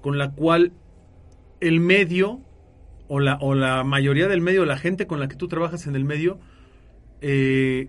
con 0.00 0.18
la 0.18 0.32
cual 0.32 0.72
el 1.60 1.80
medio 1.80 2.40
o 3.08 3.18
la, 3.20 3.38
o 3.40 3.54
la 3.54 3.82
mayoría 3.84 4.28
del 4.28 4.40
medio, 4.40 4.64
la 4.64 4.76
gente 4.76 5.06
con 5.06 5.18
la 5.18 5.28
que 5.28 5.36
tú 5.36 5.48
trabajas 5.48 5.86
en 5.86 5.96
el 5.96 6.04
medio, 6.04 6.38
eh, 7.20 7.88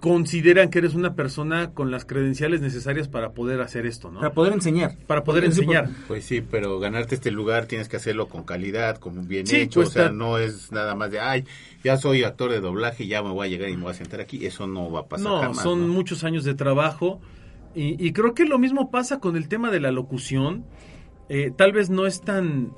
consideran 0.00 0.68
que 0.68 0.78
eres 0.78 0.94
una 0.94 1.14
persona 1.14 1.72
con 1.72 1.90
las 1.90 2.04
credenciales 2.04 2.60
necesarias 2.60 3.08
para 3.08 3.32
poder 3.32 3.60
hacer 3.62 3.86
esto, 3.86 4.10
¿no? 4.10 4.20
Para 4.20 4.32
poder 4.34 4.52
enseñar. 4.52 4.96
Para 5.06 5.24
poder 5.24 5.44
enseñar. 5.44 5.88
Pues 6.06 6.24
sí, 6.24 6.42
pero 6.42 6.78
ganarte 6.78 7.14
este 7.14 7.30
lugar 7.30 7.66
tienes 7.66 7.88
que 7.88 7.96
hacerlo 7.96 8.28
con 8.28 8.44
calidad, 8.44 8.98
con 8.98 9.26
bien 9.26 9.46
Sí, 9.46 9.56
hecho, 9.56 9.80
o 9.80 9.86
sea, 9.86 10.10
no 10.10 10.36
es 10.38 10.70
nada 10.70 10.94
más 10.94 11.10
de, 11.10 11.20
ay, 11.20 11.44
ya 11.82 11.96
soy 11.96 12.24
actor 12.24 12.50
de 12.50 12.60
doblaje, 12.60 13.06
ya 13.06 13.22
me 13.22 13.30
voy 13.30 13.48
a 13.48 13.50
llegar 13.50 13.70
y 13.70 13.76
me 13.76 13.84
voy 13.84 13.92
a 13.92 13.94
sentar 13.94 14.20
aquí, 14.20 14.44
eso 14.44 14.66
no 14.66 14.90
va 14.90 15.00
a 15.00 15.06
pasar 15.06 15.26
No, 15.26 15.40
jamás, 15.40 15.62
son 15.62 15.88
¿no? 15.88 15.94
muchos 15.94 16.24
años 16.24 16.44
de 16.44 16.54
trabajo 16.54 17.20
y, 17.74 18.04
y 18.06 18.12
creo 18.12 18.34
que 18.34 18.44
lo 18.44 18.58
mismo 18.58 18.90
pasa 18.90 19.18
con 19.18 19.36
el 19.36 19.48
tema 19.48 19.70
de 19.70 19.80
la 19.80 19.90
locución. 19.90 20.64
Eh, 21.30 21.52
tal 21.56 21.72
vez 21.72 21.88
no 21.90 22.06
es 22.06 22.20
tan... 22.20 22.72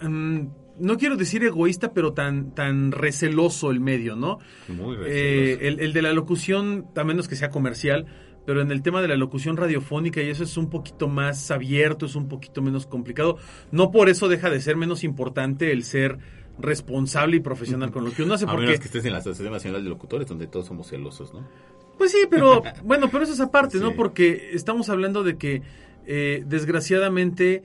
mm, 0.00 0.40
no 0.78 0.96
quiero 0.96 1.16
decir 1.16 1.42
egoísta, 1.44 1.92
pero 1.92 2.12
tan, 2.12 2.54
tan 2.54 2.92
receloso 2.92 3.70
el 3.70 3.80
medio, 3.80 4.16
¿no? 4.16 4.38
Muy 4.68 4.96
Eh, 5.06 5.56
receloso. 5.58 5.60
el, 5.66 5.80
el 5.80 5.92
de 5.92 6.02
la 6.02 6.12
locución, 6.12 6.86
a 6.96 7.04
menos 7.04 7.28
que 7.28 7.36
sea 7.36 7.50
comercial, 7.50 8.06
pero 8.46 8.60
en 8.60 8.72
el 8.72 8.82
tema 8.82 9.00
de 9.02 9.08
la 9.08 9.16
locución 9.16 9.56
radiofónica 9.56 10.20
y 10.22 10.28
eso 10.28 10.42
es 10.44 10.56
un 10.56 10.68
poquito 10.68 11.06
más 11.08 11.50
abierto, 11.50 12.06
es 12.06 12.16
un 12.16 12.28
poquito 12.28 12.60
menos 12.62 12.86
complicado. 12.86 13.36
No 13.70 13.90
por 13.92 14.08
eso 14.08 14.28
deja 14.28 14.50
de 14.50 14.60
ser 14.60 14.76
menos 14.76 15.04
importante 15.04 15.70
el 15.72 15.84
ser 15.84 16.18
responsable 16.58 17.36
y 17.36 17.40
profesional 17.40 17.90
con 17.92 18.04
lo 18.04 18.10
que 18.12 18.22
uno 18.24 18.34
hace, 18.34 18.44
a 18.48 18.48
porque 18.48 18.66
menos 18.66 18.80
que 18.80 18.86
estés 18.86 19.04
en 19.04 19.12
la 19.12 19.18
Asociación 19.18 19.52
Nacional 19.52 19.84
de 19.84 19.90
Locutores, 19.90 20.26
donde 20.26 20.46
todos 20.48 20.66
somos 20.66 20.88
celosos, 20.88 21.32
¿no? 21.32 21.46
Pues 21.98 22.10
sí, 22.10 22.18
pero 22.28 22.62
bueno, 22.84 23.08
pero 23.12 23.22
eso 23.24 23.32
es 23.32 23.40
aparte, 23.40 23.78
¿no? 23.78 23.94
Porque 23.94 24.50
estamos 24.52 24.88
hablando 24.88 25.22
de 25.22 25.36
que 25.36 25.62
eh, 26.06 26.42
desgraciadamente 26.46 27.62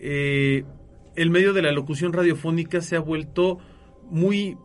eh, 0.00 0.64
el 1.20 1.30
medio 1.30 1.52
de 1.52 1.62
la 1.62 1.72
locución 1.72 2.12
radiofónica 2.12 2.80
se 2.80 2.96
ha 2.96 3.00
vuelto 3.00 3.58
muy 4.10 4.56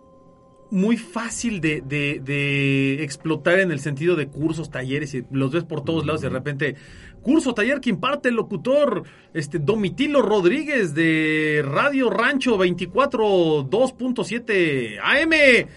muy 0.72 0.98
fácil 0.98 1.62
de, 1.62 1.82
de- 1.82 2.20
de 2.24 3.04
explotar 3.04 3.60
en 3.60 3.70
el 3.72 3.80
sentido 3.80 4.16
de 4.16 4.28
cursos, 4.28 4.72
talleres, 4.72 5.14
y 5.14 5.24
los 5.30 5.52
ves 5.52 5.64
por 5.66 5.84
todos 5.84 6.04
lados 6.04 6.22
de 6.22 6.30
repente, 6.30 6.76
curso, 7.22 7.54
taller 7.54 7.80
que 7.80 7.92
imparte 7.92 8.30
el 8.30 8.36
locutor 8.36 9.04
este 9.36 9.60
Domitilo 9.60 10.24
Rodríguez 10.24 10.96
de 10.96 11.62
Radio 11.64 12.10
Rancho 12.10 12.58
24 12.58 13.70
2.7 13.70 14.98
AM. 15.04 15.68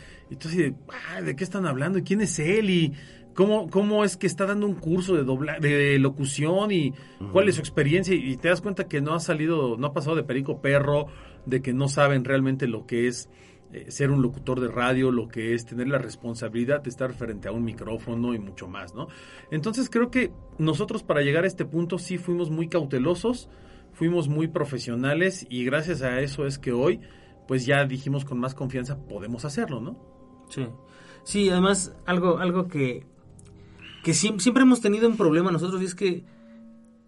"Ah, 1.14 1.20
¿de 1.20 1.36
qué 1.36 1.44
están 1.44 1.66
hablando? 1.66 1.98
¿Y 1.98 2.02
quién 2.02 2.22
es 2.22 2.38
él? 2.38 2.70
¿Y 2.70 2.92
cómo, 3.36 3.70
cómo 3.70 4.02
es 4.02 4.16
que 4.16 4.26
está 4.26 4.46
dando 4.46 4.66
un 4.66 4.74
curso 4.74 5.14
de, 5.14 5.22
dobla 5.22 5.60
de 5.60 5.98
locución? 6.00 6.72
¿Y 6.72 6.92
cuál 7.30 7.48
es 7.48 7.54
su 7.54 7.60
experiencia? 7.60 8.14
Y 8.14 8.36
te 8.36 8.48
das 8.48 8.60
cuenta 8.60 8.88
que 8.88 9.00
no 9.00 9.14
ha 9.14 9.20
salido, 9.20 9.76
no 9.76 9.86
ha 9.86 9.92
pasado 9.92 10.16
de 10.16 10.24
perico 10.24 10.60
perro, 10.60 11.06
de 11.44 11.62
que 11.62 11.72
no 11.72 11.86
saben 11.86 12.24
realmente 12.24 12.66
lo 12.66 12.86
que 12.86 13.06
es 13.06 13.28
eh, 13.72 13.90
ser 13.90 14.10
un 14.10 14.22
locutor 14.22 14.58
de 14.58 14.68
radio, 14.68 15.12
lo 15.12 15.28
que 15.28 15.54
es 15.54 15.66
tener 15.66 15.86
la 15.86 15.98
responsabilidad 15.98 16.82
de 16.82 16.90
estar 16.90 17.12
frente 17.12 17.46
a 17.46 17.52
un 17.52 17.64
micrófono 17.64 18.34
y 18.34 18.38
mucho 18.38 18.66
más, 18.66 18.94
¿no? 18.94 19.08
Entonces 19.50 19.90
creo 19.90 20.10
que 20.10 20.32
nosotros 20.58 21.02
para 21.02 21.20
llegar 21.20 21.44
a 21.44 21.46
este 21.46 21.64
punto 21.64 21.98
sí 21.98 22.18
fuimos 22.18 22.50
muy 22.50 22.68
cautelosos, 22.68 23.48
fuimos 23.92 24.28
muy 24.28 24.48
profesionales 24.48 25.46
y 25.48 25.64
gracias 25.64 26.02
a 26.02 26.20
eso 26.20 26.46
es 26.46 26.58
que 26.58 26.72
hoy 26.72 27.00
pues 27.46 27.66
ya 27.66 27.84
dijimos 27.84 28.24
con 28.24 28.38
más 28.38 28.54
confianza 28.54 28.98
podemos 29.06 29.44
hacerlo, 29.44 29.80
¿no? 29.80 29.96
Sí. 30.48 30.66
Sí, 31.26 31.50
además, 31.50 31.92
algo, 32.06 32.38
algo 32.38 32.68
que, 32.68 33.04
que 34.06 34.12
siem- 34.12 34.38
siempre 34.38 34.62
hemos 34.62 34.80
tenido 34.80 35.08
un 35.08 35.16
problema 35.16 35.50
nosotros 35.50 35.82
y 35.82 35.84
es 35.86 35.96
que 35.96 36.22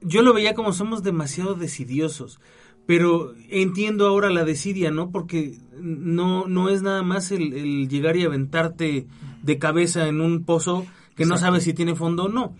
yo 0.01 0.23
lo 0.23 0.35
veía 0.35 0.55
como 0.55 0.73
somos 0.73 1.05
demasiado 1.05 1.55
decidiosos. 1.55 2.41
Pero 2.87 3.35
entiendo 3.51 4.09
ahora 4.09 4.31
la 4.31 4.45
desidia, 4.45 4.91
¿no? 4.91 5.13
Porque 5.13 5.59
no, 5.81 6.49
no 6.49 6.69
es 6.71 6.83
nada 6.83 7.05
más 7.05 7.31
el, 7.31 7.53
el 7.53 7.89
llegar 7.89 8.17
y 8.17 8.25
aventarte 8.25 9.07
de 9.45 9.59
cabeza 9.59 10.09
en 10.09 10.21
un 10.21 10.43
pozo 10.45 10.87
que 11.15 11.25
no 11.25 11.37
sabes 11.39 11.63
si 11.63 11.73
tiene 11.73 11.95
fondo 11.95 12.25
o 12.25 12.29
no. 12.29 12.57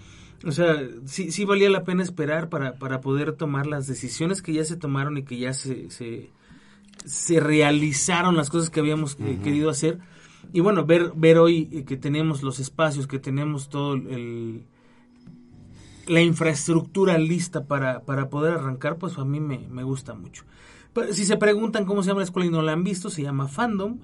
O 0.47 0.53
sea, 0.53 0.77
sí, 1.07 1.33
sí 1.33 1.45
valía 1.45 1.69
la 1.69 1.83
pena 1.83 2.05
esperar 2.05 2.49
para, 2.49 2.75
para 2.79 3.01
poder 3.01 3.33
tomar 3.33 3.67
las 3.67 3.89
decisiones 3.89 4.41
que 4.41 4.53
ya 4.53 4.63
se 4.65 4.77
tomaron 4.77 5.17
y 5.17 5.25
que 5.25 5.37
ya 5.37 5.53
se, 5.53 5.91
se, 5.91 6.31
se 7.05 7.41
realizaron 7.41 8.37
las 8.37 8.51
cosas 8.51 8.71
que 8.71 8.79
habíamos 8.79 9.17
querido 9.43 9.69
hacer. 9.69 9.99
Y 10.53 10.61
bueno, 10.61 10.85
ver, 10.87 11.13
ver 11.15 11.39
hoy 11.39 11.69
eh, 11.73 11.85
que 11.85 11.97
tenemos 11.97 12.43
los 12.43 12.59
espacios, 12.59 13.07
que 13.07 13.19
tenemos 13.19 13.69
todo 13.69 13.95
el, 13.95 14.65
la 16.07 16.23
infraestructura 16.23 17.19
lista 17.19 17.67
para, 17.67 18.01
para 18.01 18.31
poder 18.31 18.55
arrancar, 18.55 18.97
pues 18.97 19.19
a 19.19 19.25
mí 19.25 19.41
me, 19.41 19.59
me 19.69 19.83
gusta 19.83 20.15
mucho. 20.15 20.45
Pero 20.93 21.13
si 21.13 21.25
se 21.25 21.37
preguntan 21.37 21.85
cómo 21.85 22.03
se 22.03 22.09
llama 22.09 22.21
la 22.21 22.25
escuela 22.25 22.47
y 22.47 22.51
no 22.51 22.63
la 22.63 22.73
han 22.73 22.85
visto, 22.85 23.11
se 23.11 23.23
llama 23.23 23.47
Fandom. 23.49 23.99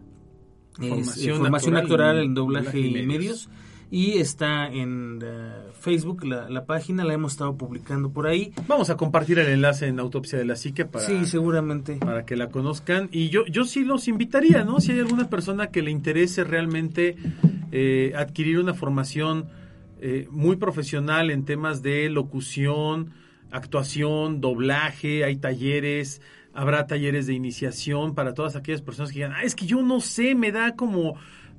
Es, 0.81 0.83
eh, 0.83 0.89
Formación 0.89 1.39
formación 1.39 1.77
actoral 1.77 2.19
actoral 2.19 2.25
en 2.25 2.35
doblaje, 2.35 2.67
doblaje 2.67 2.81
y 2.81 2.87
y 2.87 3.07
medios. 3.07 3.07
medios. 3.07 3.49
Y 3.91 4.19
está 4.19 4.67
en 4.67 5.21
eh, 5.23 5.53
Facebook, 5.79 6.25
la, 6.25 6.49
la 6.49 6.65
página, 6.67 7.05
la 7.05 7.15
hemos 7.15 7.33
estado 7.33 7.57
publicando 7.57 8.11
por 8.11 8.27
ahí. 8.27 8.53
Vamos 8.67 8.91
a 8.91 8.97
compartir 8.97 9.39
el 9.39 9.47
enlace 9.49 9.87
en 9.87 10.01
Autopsia 10.01 10.39
de 10.39 10.45
la 10.45 10.57
Psique 10.57 10.85
para, 10.85 11.05
Sí, 11.07 11.27
seguramente. 11.27 11.97
para 11.97 12.25
que 12.25 12.35
la 12.37 12.49
conozcan. 12.49 13.09
Y 13.13 13.29
yo, 13.29 13.47
yo 13.47 13.65
sí 13.65 13.85
los 13.85 14.09
invitaría, 14.09 14.65
¿no? 14.65 14.81
Si 14.81 14.93
hay 14.93 14.99
alguna 15.01 15.29
persona 15.29 15.69
que 15.69 15.83
le 15.83 15.91
interese 15.91 16.43
realmente 16.45 17.17
eh, 17.73 18.13
adquirir 18.17 18.59
una 18.59 18.75
formación 18.75 19.47
eh, 20.01 20.27
muy 20.31 20.57
profesional 20.57 21.31
en 21.31 21.45
temas 21.45 21.83
de 21.83 22.09
locución, 22.11 23.13
actuación, 23.51 24.41
doblaje, 24.41 25.25
hay 25.25 25.37
talleres, 25.37 26.21
habrá 26.53 26.87
talleres 26.87 27.27
de 27.27 27.35
iniciación 27.35 28.15
para 28.15 28.35
todas 28.35 28.57
aquellas 28.57 28.83
personas 28.83 29.11
que 29.13 29.21
digan, 29.21 29.33
ah, 29.33 29.43
es 29.45 29.55
que 29.55 29.67
yo 29.67 29.83
no 29.83 30.01
sé, 30.01 30.35
me 30.35 30.53
da 30.53 30.75
como 30.75 31.15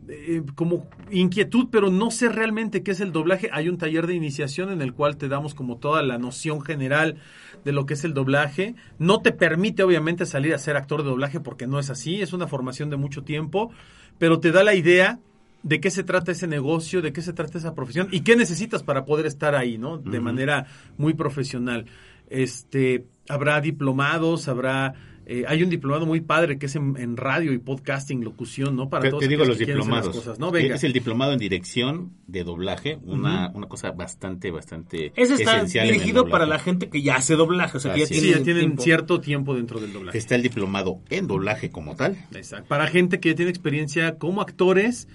eh, 0.08 0.44
como 0.56 0.88
inquietud, 1.12 1.68
pero 1.72 1.90
no 1.90 2.12
sé 2.12 2.30
realmente 2.30 2.84
qué 2.84 2.92
es 2.92 3.00
el 3.00 3.12
doblaje. 3.12 3.50
Hay 3.52 3.70
un 3.70 3.78
taller 3.78 4.08
de 4.08 4.16
iniciación 4.16 4.72
en 4.72 4.82
el 4.82 4.94
cual 4.94 5.18
te 5.18 5.28
damos 5.28 5.54
como 5.54 5.78
toda 5.78 6.04
la 6.04 6.18
noción 6.18 6.62
general 6.62 7.18
de 7.64 7.72
lo 7.72 7.86
que 7.86 7.96
es 7.96 8.04
el 8.04 8.14
doblaje. 8.14 8.76
No 9.00 9.22
te 9.22 9.32
permite 9.32 9.84
obviamente 9.84 10.26
salir 10.26 10.54
a 10.54 10.60
ser 10.60 10.78
actor 10.78 11.04
de 11.04 11.10
doblaje 11.10 11.40
porque 11.40 11.68
no 11.68 11.80
es 11.80 11.90
así, 11.90 12.22
es 12.22 12.34
una 12.34 12.48
formación 12.48 12.90
de 12.90 12.98
mucho 12.98 13.24
tiempo, 13.24 13.72
pero 14.18 14.40
te 14.40 14.52
da 14.52 14.64
la 14.64 14.76
idea 14.76 15.20
de 15.64 15.80
qué 15.80 15.90
se 15.90 16.04
trata 16.04 16.32
ese 16.32 16.48
negocio, 16.48 17.02
de 17.02 17.12
qué 17.12 17.24
se 17.24 17.34
trata 17.34 17.58
esa 17.58 17.74
profesión 17.74 18.08
y 18.12 18.22
qué 18.22 18.36
necesitas 18.36 18.84
para 18.84 19.06
poder 19.06 19.26
estar 19.26 19.56
ahí, 19.56 19.80
¿no? 19.80 19.98
De 19.98 20.20
manera 20.20 20.68
muy 20.98 21.16
profesional. 21.16 21.88
Este, 22.30 23.08
habrá 23.28 23.62
diplomados, 23.62 24.48
habrá 24.48 24.94
eh, 25.28 25.44
hay 25.48 25.64
un 25.64 25.70
diplomado 25.70 26.06
muy 26.06 26.22
padre 26.22 26.58
que 26.60 26.68
es 26.68 26.76
en, 26.76 26.96
en 26.98 27.18
radio 27.18 27.52
y 27.54 27.58
podcasting, 27.58 28.24
locución, 28.24 28.76
¿no? 28.76 28.90
Para 28.90 29.04
Te, 29.04 29.10
todos 29.10 29.22
te 29.24 29.28
digo 29.28 29.44
los 29.46 29.58
que 29.58 29.66
quieren 29.66 29.82
hacer 29.82 29.94
las 29.94 30.04
diplomados. 30.04 30.24
cosas, 30.26 30.40
¿no? 30.40 30.52
Venga. 30.52 30.76
Es 30.76 30.84
el 30.84 30.94
diplomado 30.94 31.34
en 31.34 31.40
dirección 31.40 32.12
de 32.28 32.44
doblaje, 32.44 33.00
una, 33.04 33.52
una 33.54 33.68
cosa 33.68 33.92
bastante, 33.92 34.52
bastante 34.52 35.12
Ese 35.16 35.34
está 35.36 35.56
esencial 35.58 35.86
en 35.88 35.94
el 35.94 36.00
dirigido 36.00 36.28
para 36.30 36.46
la 36.46 36.60
gente 36.60 36.90
que 36.90 37.02
ya 37.02 37.16
hace 37.16 37.36
doblaje, 37.36 37.78
o 37.78 37.80
sea, 37.80 37.94
que 37.94 38.02
ya 38.02 38.06
Sí, 38.06 38.30
ya 38.32 38.44
tienen 38.44 38.62
tiempo. 38.64 38.84
cierto 38.84 39.20
tiempo 39.22 39.56
dentro 39.56 39.80
del 39.80 39.94
doblaje. 39.94 40.18
Está 40.18 40.36
el 40.36 40.44
diplomado 40.44 41.00
en 41.10 41.28
doblaje 41.28 41.70
como 41.72 41.96
tal. 41.96 42.18
Exacto. 42.34 42.68
Para 42.68 42.88
gente 42.88 43.20
que 43.20 43.30
ya 43.30 43.36
tiene 43.36 43.50
experiencia 43.52 44.18
como 44.18 44.42
actores 44.42 45.08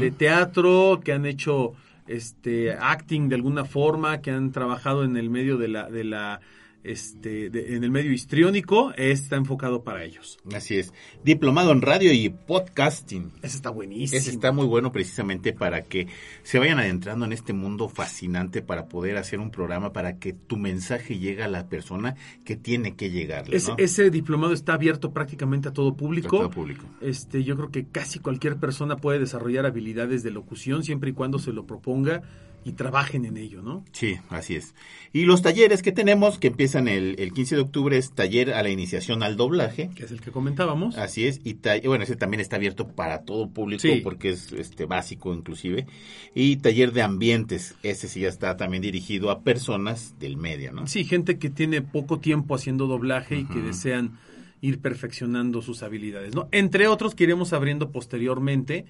de 0.00 0.10
teatro, 0.10 1.00
que 1.04 1.12
han 1.12 1.26
hecho 1.26 1.74
este 2.08 2.72
acting 2.72 3.28
de 3.28 3.36
alguna 3.36 3.64
forma, 3.64 4.20
que 4.20 4.30
han 4.32 4.50
trabajado 4.52 5.04
en 5.04 5.16
el 5.16 5.30
medio 5.30 5.58
de 5.58 5.68
la 5.68 5.88
de 5.88 6.02
la 6.04 6.40
este 6.84 7.50
de- 7.50 7.76
en 7.76 7.84
el 7.84 7.90
medio 7.90 8.12
histriónico, 8.12 8.92
está 8.96 9.36
enfocado 9.36 9.82
para 9.84 10.04
ellos. 10.04 10.38
Así 10.54 10.76
es. 10.78 10.92
Diplomado 11.24 11.72
en 11.72 11.82
radio 11.82 12.12
y 12.12 12.28
podcasting. 12.30 13.32
Ese 13.42 13.56
está 13.56 13.70
buenísimo. 13.70 14.18
Ese 14.18 14.30
está 14.30 14.52
muy 14.52 14.66
bueno 14.66 14.92
precisamente 14.92 15.52
para 15.52 15.82
que 15.82 16.06
se 16.42 16.58
vayan 16.58 16.78
adentrando 16.78 17.24
en 17.24 17.32
este 17.32 17.52
mundo 17.52 17.88
fascinante 17.88 18.62
para 18.62 18.86
poder 18.88 19.16
hacer 19.16 19.40
un 19.40 19.50
programa 19.50 19.92
para 19.92 20.18
que 20.18 20.32
tu 20.32 20.56
mensaje 20.56 21.18
llegue 21.18 21.42
a 21.42 21.48
la 21.48 21.68
persona 21.68 22.16
que 22.44 22.56
tiene 22.56 22.94
que 22.96 23.10
llegarle. 23.10 23.56
Ese, 23.56 23.70
¿no? 23.72 23.76
ese 23.78 24.10
diplomado 24.10 24.52
está 24.52 24.74
abierto 24.74 25.12
prácticamente 25.12 25.68
a 25.68 25.72
todo 25.72 25.94
público. 25.96 26.28
A 26.36 26.40
todo 26.40 26.50
público. 26.50 26.84
Este, 27.00 27.44
yo 27.44 27.56
creo 27.56 27.70
que 27.70 27.86
casi 27.86 28.18
cualquier 28.18 28.56
persona 28.56 28.96
puede 28.96 29.18
desarrollar 29.18 29.66
habilidades 29.66 30.22
de 30.22 30.30
locución 30.30 30.82
siempre 30.82 31.10
y 31.10 31.12
cuando 31.12 31.38
se 31.38 31.52
lo 31.52 31.66
proponga 31.66 32.22
y 32.64 32.72
trabajen 32.72 33.24
en 33.24 33.36
ello, 33.38 33.62
¿no? 33.62 33.84
Sí, 33.92 34.16
así 34.28 34.54
es. 34.54 34.74
Y 35.14 35.24
los 35.24 35.40
talleres 35.40 35.82
que 35.82 35.92
tenemos, 35.92 36.38
que 36.38 36.48
empiezan 36.48 36.88
el, 36.88 37.16
el 37.18 37.32
15 37.32 37.56
de 37.56 37.60
octubre, 37.62 37.96
es 37.96 38.12
taller 38.12 38.52
a 38.52 38.62
la 38.62 38.68
iniciación 38.68 39.22
al 39.22 39.36
doblaje. 39.36 39.88
Que 39.94 40.04
es 40.04 40.10
el 40.10 40.20
que 40.20 40.30
comentábamos. 40.30 40.98
Así 40.98 41.26
es, 41.26 41.40
y 41.44 41.56
bueno, 41.86 42.04
ese 42.04 42.16
también 42.16 42.40
está 42.40 42.56
abierto 42.56 42.86
para 42.88 43.22
todo 43.24 43.48
público 43.48 43.80
Sí. 43.82 44.00
porque 44.04 44.30
es 44.30 44.52
este 44.52 44.84
básico 44.84 45.32
inclusive. 45.34 45.86
Y 46.34 46.56
taller 46.56 46.92
de 46.92 47.00
ambientes, 47.02 47.76
ese 47.82 48.08
sí 48.08 48.20
ya 48.20 48.28
está 48.28 48.56
también 48.58 48.82
dirigido 48.82 49.30
a 49.30 49.40
personas 49.42 50.14
del 50.20 50.36
medio, 50.36 50.72
¿no? 50.72 50.86
Sí, 50.86 51.04
gente 51.04 51.38
que 51.38 51.48
tiene 51.48 51.80
poco 51.80 52.20
tiempo 52.20 52.54
haciendo 52.54 52.86
doblaje 52.86 53.38
y 53.38 53.44
que 53.46 53.60
desean 53.60 54.18
ir 54.60 54.80
perfeccionando 54.80 55.62
sus 55.62 55.82
habilidades, 55.82 56.34
¿no? 56.34 56.46
Entre 56.52 56.86
otros 56.88 57.14
que 57.14 57.24
iremos 57.24 57.54
abriendo 57.54 57.90
posteriormente, 57.90 58.84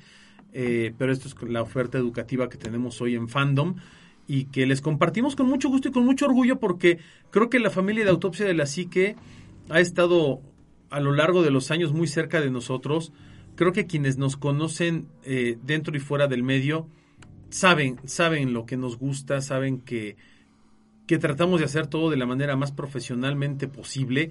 eh, 0.52 0.92
pero 0.98 1.12
esto 1.12 1.28
es 1.28 1.36
la 1.48 1.62
oferta 1.62 1.98
educativa 1.98 2.48
que 2.48 2.58
tenemos 2.58 3.00
hoy 3.00 3.14
en 3.14 3.28
Fandom 3.28 3.76
y 4.26 4.44
que 4.44 4.66
les 4.66 4.80
compartimos 4.80 5.36
con 5.36 5.48
mucho 5.48 5.68
gusto 5.68 5.88
y 5.88 5.92
con 5.92 6.04
mucho 6.04 6.26
orgullo 6.26 6.60
porque 6.60 6.98
creo 7.30 7.50
que 7.50 7.58
la 7.58 7.70
familia 7.70 8.04
de 8.04 8.10
Autopsia 8.10 8.46
de 8.46 8.54
la 8.54 8.66
Psique 8.66 9.16
ha 9.68 9.80
estado 9.80 10.40
a 10.90 11.00
lo 11.00 11.12
largo 11.12 11.42
de 11.42 11.50
los 11.50 11.70
años 11.70 11.92
muy 11.92 12.06
cerca 12.06 12.40
de 12.40 12.50
nosotros. 12.50 13.12
Creo 13.54 13.72
que 13.72 13.86
quienes 13.86 14.18
nos 14.18 14.36
conocen 14.36 15.08
eh, 15.24 15.58
dentro 15.62 15.96
y 15.96 16.00
fuera 16.00 16.26
del 16.26 16.42
medio 16.42 16.88
saben, 17.50 17.98
saben 18.04 18.52
lo 18.52 18.66
que 18.66 18.76
nos 18.76 18.98
gusta, 18.98 19.40
saben 19.40 19.80
que, 19.80 20.16
que 21.06 21.18
tratamos 21.18 21.60
de 21.60 21.66
hacer 21.66 21.86
todo 21.86 22.10
de 22.10 22.16
la 22.16 22.26
manera 22.26 22.56
más 22.56 22.72
profesionalmente 22.72 23.68
posible 23.68 24.30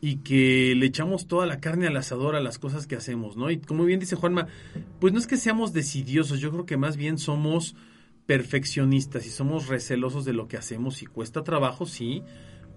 y 0.00 0.16
que 0.16 0.74
le 0.76 0.86
echamos 0.86 1.26
toda 1.26 1.46
la 1.46 1.60
carne 1.60 1.86
al 1.86 1.96
asador 1.96 2.36
a 2.36 2.40
las 2.40 2.58
cosas 2.58 2.86
que 2.86 2.96
hacemos, 2.96 3.36
¿no? 3.36 3.50
Y 3.50 3.58
como 3.58 3.84
bien 3.84 4.00
dice 4.00 4.16
Juanma, 4.16 4.46
pues 5.00 5.12
no 5.12 5.18
es 5.18 5.26
que 5.26 5.36
seamos 5.36 5.72
decidiosos, 5.72 6.40
yo 6.40 6.50
creo 6.50 6.66
que 6.66 6.76
más 6.76 6.96
bien 6.96 7.18
somos 7.18 7.74
perfeccionistas 8.26 9.26
y 9.26 9.30
somos 9.30 9.68
recelosos 9.68 10.24
de 10.24 10.34
lo 10.34 10.48
que 10.48 10.56
hacemos 10.56 11.02
y 11.02 11.06
cuesta 11.06 11.42
trabajo, 11.42 11.86
sí, 11.86 12.22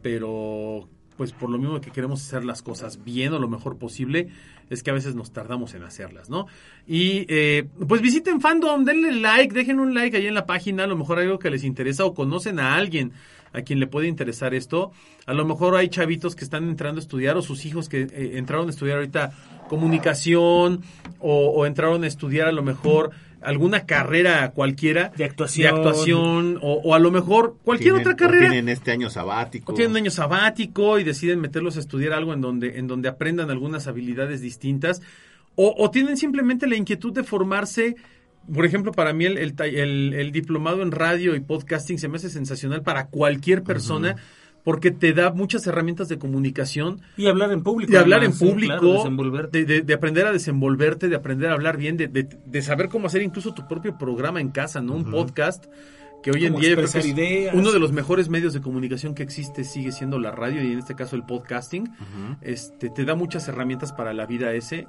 pero 0.02 0.88
pues 1.18 1.34
por 1.34 1.50
lo 1.52 1.60
mismo 1.60 1.80
que 1.82 1.92
queremos 1.92 2.26
hacer 2.26 2.44
las 2.44 2.64
cosas 2.64 3.04
bien 3.04 3.34
o 3.34 3.38
lo 3.38 3.48
mejor 3.48 3.78
posible, 3.78 4.30
es 4.72 4.82
que 4.82 4.90
a 4.90 4.94
veces 4.94 5.14
nos 5.14 5.32
tardamos 5.32 5.76
en 5.76 5.84
hacerlas, 5.84 6.30
¿no? 6.30 6.48
Y 6.88 7.26
eh, 7.28 7.68
pues 7.88 8.02
visiten 8.02 8.42
Fandom, 8.42 8.86
denle 8.86 9.12
like, 9.12 9.54
dejen 9.54 9.80
un 9.80 9.94
like 9.94 10.18
ahí 10.18 10.26
en 10.26 10.34
la 10.34 10.48
página, 10.48 10.86
a 10.86 10.88
lo 10.88 10.96
mejor 10.96 11.20
algo 11.20 11.38
que 11.38 11.52
les 11.52 11.64
interesa 11.64 12.06
o 12.06 12.16
conocen 12.16 12.60
a 12.60 12.76
alguien 12.76 13.12
a 13.54 13.62
quien 13.62 13.80
le 13.80 13.88
puede 13.88 14.08
interesar 14.08 14.54
esto. 14.54 14.92
A 15.26 15.34
lo 15.34 15.46
mejor 15.46 15.76
hay 15.76 15.90
chavitos 15.90 16.36
que 16.36 16.44
están 16.44 16.70
entrando 16.70 17.00
a 17.00 17.04
estudiar 17.04 17.38
o 17.38 17.42
sus 17.42 17.66
hijos 17.66 17.90
que 17.90 18.02
eh, 18.04 18.32
entraron 18.36 18.68
a 18.68 18.70
estudiar 18.72 18.98
ahorita 18.98 19.32
comunicación 19.68 20.82
o, 21.20 21.48
o 21.50 21.66
entraron 21.66 22.04
a 22.04 22.08
estudiar 22.08 22.48
a 22.48 22.52
lo 22.52 22.64
mejor 22.64 23.12
alguna 23.42 23.86
carrera 23.88 24.52
cualquiera 24.52 25.12
De 25.18 25.26
actuación. 25.26 25.64
de 25.74 25.78
actuación, 25.80 26.60
o, 26.62 26.74
o 26.84 26.94
a 26.94 27.00
lo 27.00 27.10
mejor 27.12 27.56
cualquier 27.64 27.96
Tienen- 27.96 28.02
otra 28.02 28.14
o 28.14 28.18
carrera 28.18 28.50
Tienen 28.52 28.70
este 28.70 28.92
año 28.92 29.10
sabático. 29.10 29.72
o 29.72 29.76
tienen 29.76 29.92
un 29.92 29.98
año 29.98 30.12
sabático 30.12 31.00
y 31.00 31.04
deciden 31.04 31.40
meterlos 31.42 31.76
a 31.78 31.80
estudiar 31.80 32.14
algo 32.14 32.34
en 32.34 32.42
donde, 32.42 32.78
en 32.78 32.88
donde 32.88 33.10
aprendan 33.10 33.50
algunas 33.50 33.88
habilidades 33.88 34.42
distintas, 34.42 35.02
o, 35.56 35.74
o 35.78 35.90
tienen 35.92 36.18
simplemente 36.18 36.68
la 36.68 36.76
inquietud 36.76 37.12
de 37.14 37.24
formarse. 37.24 37.96
Por 38.54 38.66
ejemplo, 38.66 38.92
para 38.92 39.14
mí 39.14 39.26
el, 39.26 39.38
el, 39.38 39.54
ta- 39.54 39.66
el- 39.66 40.14
el 40.14 40.32
diplomado 40.32 40.82
en 40.82 40.92
radio 40.92 41.36
y 41.36 41.40
podcasting 41.42 41.98
se 42.00 42.08
me 42.08 42.18
hace 42.18 42.30
sensacional 42.30 42.82
para 42.82 43.08
cualquier 43.08 43.64
persona 43.64 44.16
porque 44.64 44.92
te 44.92 45.14
da 45.14 45.32
muchas 45.32 45.66
herramientas 45.66 46.08
de 46.08 46.20
comunicación 46.20 47.02
Y 47.18 47.28
hablar 47.28 47.52
en 47.52 47.64
público. 47.64 47.92
de 47.92 47.98
hablar 47.98 48.24
en 48.24 48.34
sí, 48.34 48.46
público, 48.46 48.80
claro, 48.80 49.48
de, 49.52 49.66
de- 49.66 49.82
de 49.82 49.94
aprender 49.94 50.28
a 50.28 50.32
desenvolverte, 50.32 51.08
de 51.10 51.16
aprender 51.16 51.50
a 51.50 51.54
hablar 51.54 51.78
bien, 51.78 51.98
de, 51.98 52.08
de- 52.08 52.62
saber 52.62 52.88
cómo 52.90 53.08
hacer 53.08 53.22
incluso 53.24 53.54
tu 53.54 53.68
propio 53.68 53.98
programa 53.98 54.40
en 54.40 54.50
casa, 54.50 54.82
¿no? 54.82 54.94
Un 54.94 55.10
podcast 55.10 55.66
que 56.22 56.30
hoy 56.30 56.46
en 56.46 56.54
día 56.56 56.70
yo 56.70 56.76
creo 56.76 56.78
que 56.78 56.82
expresar 56.84 57.02
es 57.02 57.08
ideas. 57.18 57.56
uno 57.56 57.72
de 57.72 57.80
los 57.80 57.92
mejores 57.92 58.30
medios 58.30 58.54
de 58.54 58.62
comunicación 58.62 59.16
que 59.16 59.24
existe 59.24 59.64
sigue 59.64 59.92
siendo 59.92 60.20
la 60.20 60.30
radio 60.30 60.62
y 60.64 60.74
en 60.74 60.78
este 60.78 60.94
caso 60.96 61.16
el 61.16 61.24
podcasting. 61.24 61.90
Este 62.42 62.90
te 62.92 63.04
da 63.06 63.16
muchas 63.16 63.48
herramientas 63.48 63.92
para 63.94 64.14
la 64.14 64.28
vida 64.28 64.54
ese 64.54 64.88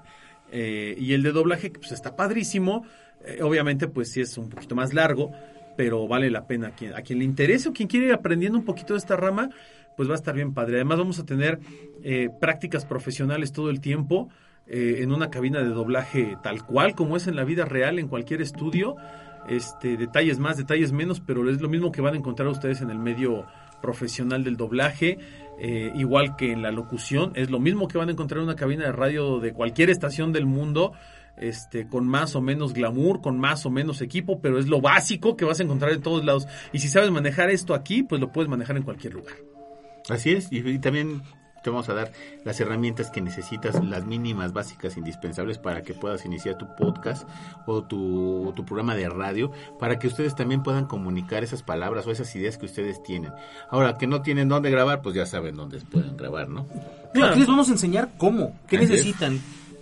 eh, 0.51 0.95
y 0.99 1.15
el 1.15 1.23
de 1.23 1.33
doblaje 1.33 1.71
pues 1.71 1.93
está 1.93 2.15
padrísimo. 2.17 2.85
Eh, 3.27 3.43
obviamente 3.43 3.89
pues 3.89 4.11
sí 4.11 4.21
es 4.21 4.37
un 4.39 4.49
poquito 4.49 4.75
más 4.75 4.93
largo, 4.93 5.33
pero 5.77 6.07
vale 6.07 6.31
la 6.31 6.47
pena 6.47 6.69
a 6.69 7.03
quien, 7.03 7.19
le 7.19 7.25
interese 7.25 7.69
o 7.69 7.73
quien 7.73 7.89
quiere 7.89 8.07
ir 8.07 8.13
aprendiendo 8.13 8.59
un 8.59 8.65
poquito 8.65 8.95
de 8.95 8.99
esta 8.99 9.17
rama, 9.17 9.51
pues 9.97 10.09
va 10.09 10.15
a 10.15 10.17
estar 10.17 10.35
bien 10.35 10.55
padre. 10.55 10.77
Además 10.77 10.99
vamos 10.99 11.19
a 11.19 11.25
tener 11.25 11.59
eh, 12.03 12.29
prácticas 12.41 12.85
profesionales 12.85 13.53
todo 13.53 13.71
el 13.71 13.81
tiempo 13.81 14.29
eh, 14.67 14.99
en 15.01 15.13
una 15.13 15.31
cabina 15.31 15.61
de 15.61 15.69
doblaje 15.69 16.37
tal 16.43 16.65
cual 16.65 16.95
como 16.95 17.17
es 17.17 17.27
en 17.27 17.37
la 17.37 17.45
vida 17.45 17.65
real, 17.65 17.99
en 17.99 18.09
cualquier 18.09 18.43
estudio. 18.43 18.97
Este, 19.49 19.97
detalles 19.97 20.39
más, 20.39 20.57
detalles 20.57 20.93
menos, 20.93 21.21
pero 21.21 21.49
es 21.51 21.61
lo 21.61 21.69
mismo 21.69 21.91
que 21.91 22.01
van 22.01 22.15
a 22.15 22.17
encontrar 22.17 22.49
ustedes 22.49 22.81
en 22.81 22.91
el 22.91 22.99
medio 22.99 23.45
profesional 23.83 24.45
del 24.45 24.57
doblaje, 24.57 25.19
eh, 25.59 25.93
igual 25.97 26.37
que 26.37 26.53
en 26.53 26.63
la 26.63 26.71
locución, 26.71 27.33
es 27.35 27.51
lo 27.51 27.59
mismo 27.59 27.89
que 27.89 27.99
van 27.99 28.09
a 28.09 28.13
encontrar 28.13 28.39
en 28.39 28.45
una 28.45 28.57
cabina 28.57 28.85
de 28.85 28.93
radio 28.93 29.41
de 29.41 29.53
cualquier 29.53 29.91
estación 29.91 30.33
del 30.33 30.47
mundo, 30.47 30.93
este, 31.49 31.89
con 31.89 32.07
más 32.07 32.35
o 32.37 32.41
menos 32.41 32.73
glamour, 32.73 33.21
con 33.21 33.39
más 33.39 33.67
o 33.67 33.71
menos 33.71 34.01
equipo, 34.01 34.41
pero 34.41 34.59
es 34.59 34.69
lo 34.69 34.81
básico 34.81 35.37
que 35.37 35.45
vas 35.45 35.61
a 35.61 35.65
encontrar 35.65 35.93
en 35.93 36.03
todos 36.03 36.25
lados. 36.25 36.47
Y 36.73 36.79
si 36.79 36.89
sabes 36.89 37.11
manejar 37.11 37.51
esto 37.51 37.75
aquí, 37.75 38.03
pues 38.03 38.21
lo 38.21 38.33
puedes 38.33 38.49
manejar 38.49 38.77
en 38.77 38.83
cualquier 38.83 39.15
lugar. 39.15 39.35
Así 40.09 40.31
es, 40.31 40.51
y, 40.51 40.59
y 40.59 40.79
también 40.79 41.23
te 41.63 41.71
vamos 41.71 41.89
a 41.89 41.95
dar 41.95 42.13
las 42.45 42.61
herramientas 42.61 43.11
que 43.11 43.21
necesitas, 43.21 43.83
las 43.85 44.05
mínimas, 44.05 44.53
básicas, 44.53 44.97
indispensables 44.97 45.59
para 45.59 45.83
que 45.83 45.95
puedas 45.95 46.25
iniciar 46.25 46.59
tu 46.59 46.67
podcast 46.77 47.29
o 47.67 47.85
tu, 47.85 48.53
tu 48.57 48.65
programa 48.65 48.95
de 48.97 49.09
radio, 49.09 49.53
para 49.79 49.99
que 49.99 50.09
ustedes 50.09 50.35
también 50.35 50.63
puedan 50.63 50.87
comunicar 50.87 51.45
esas 51.45 51.63
palabras 51.63 52.07
o 52.07 52.11
esas 52.11 52.35
ideas 52.35 52.59
que 52.59 52.67
ustedes 52.67 53.03
tienen. 53.03 53.33
Ahora, 53.71 53.97
que 53.97 54.07
no 54.07 54.23
tienen 54.23 54.49
dónde 54.49 54.71
grabar, 54.71 55.03
pues 55.03 55.15
ya 55.15 55.27
saben 55.27 55.57
dónde 55.57 55.79
pueden 55.81 56.17
grabar, 56.17 56.49
¿no? 56.49 56.67
Aquí 57.23 57.39
les 57.39 57.49
vamos 57.49 57.69
a 57.69 57.73
enseñar 57.73 58.11
cómo, 58.19 58.59
qué 58.67 58.77
es. 58.77 59.15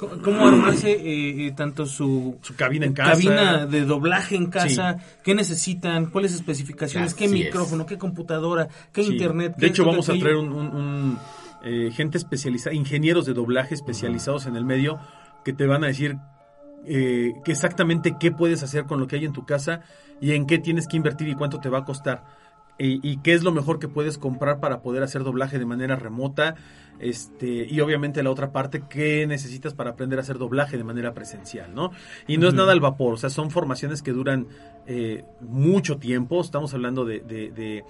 Cómo, 0.00 0.22
cómo 0.22 0.48
armarse 0.48 0.90
eh, 0.92 1.46
eh, 1.46 1.52
tanto 1.54 1.86
su, 1.86 2.38
Su 2.42 2.56
cabina 2.56 2.86
en 2.86 2.94
casa. 2.94 3.12
cabina 3.12 3.66
de 3.66 3.82
doblaje 3.84 4.34
en 4.34 4.46
casa, 4.46 4.96
qué 5.22 5.34
necesitan, 5.34 6.06
cuáles 6.06 6.32
especificaciones, 6.34 7.14
qué 7.14 7.26
es. 7.26 7.30
micrófono, 7.30 7.86
qué 7.86 7.98
computadora, 7.98 8.66
qué 8.92 9.04
Sí. 9.04 9.12
internet. 9.12 9.54
qué 9.56 9.60
De 9.60 9.66
hecho, 9.68 9.84
vamos 9.84 10.08
a 10.08 10.14
traer 10.18 10.36
un, 10.36 10.50
un- 10.52 10.74
un, 10.74 11.18
eh, 11.62 11.90
gente 11.92 12.16
especializada, 12.18 12.74
ingenieros 12.74 13.26
de 13.26 13.34
doblaje 13.34 13.74
especializados 13.74 14.46
en 14.46 14.56
el 14.56 14.64
medio, 14.64 14.98
que 15.44 15.52
te 15.52 15.66
van 15.66 15.84
a 15.84 15.88
decir 15.88 16.16
eh, 16.86 17.34
que 17.44 17.52
exactamente 17.52 18.16
qué 18.18 18.32
puedes 18.32 18.62
hacer 18.62 18.84
con 18.84 18.98
lo 19.00 19.06
que 19.06 19.16
hay 19.16 19.26
en 19.26 19.34
tu 19.34 19.44
casa 19.44 19.82
y 20.18 20.32
en 20.32 20.46
qué 20.46 20.58
tienes 20.58 20.88
que 20.88 20.96
invertir 20.96 21.28
y 21.28 21.34
cuánto 21.34 21.60
te 21.60 21.68
va 21.68 21.80
a 21.80 21.84
costar. 21.84 22.24
Y, 22.80 22.98
y 23.08 23.18
qué 23.18 23.34
es 23.34 23.42
lo 23.44 23.52
mejor 23.52 23.78
que 23.78 23.86
puedes 23.88 24.18
comprar 24.18 24.58
para 24.58 24.80
poder 24.82 25.02
hacer 25.02 25.22
doblaje 25.22 25.58
de 25.58 25.66
manera 25.66 25.94
remota. 25.96 26.56
Este, 26.98 27.66
y 27.70 27.80
obviamente 27.80 28.22
la 28.22 28.30
otra 28.30 28.52
parte, 28.52 28.82
qué 28.90 29.26
necesitas 29.26 29.72
para 29.74 29.90
aprender 29.90 30.18
a 30.18 30.22
hacer 30.22 30.36
doblaje 30.38 30.76
de 30.76 30.84
manera 30.84 31.14
presencial, 31.14 31.74
¿no? 31.74 31.92
Y 32.26 32.36
no 32.36 32.48
es 32.48 32.54
nada 32.54 32.72
al 32.72 32.80
vapor, 32.80 33.14
o 33.14 33.16
sea, 33.16 33.30
son 33.30 33.50
formaciones 33.50 34.02
que 34.02 34.12
duran 34.12 34.48
eh, 34.86 35.24
mucho 35.40 35.96
tiempo. 35.98 36.40
Estamos 36.42 36.74
hablando 36.74 37.04
de, 37.04 37.20
de- 37.20 37.50
de- 37.52 37.84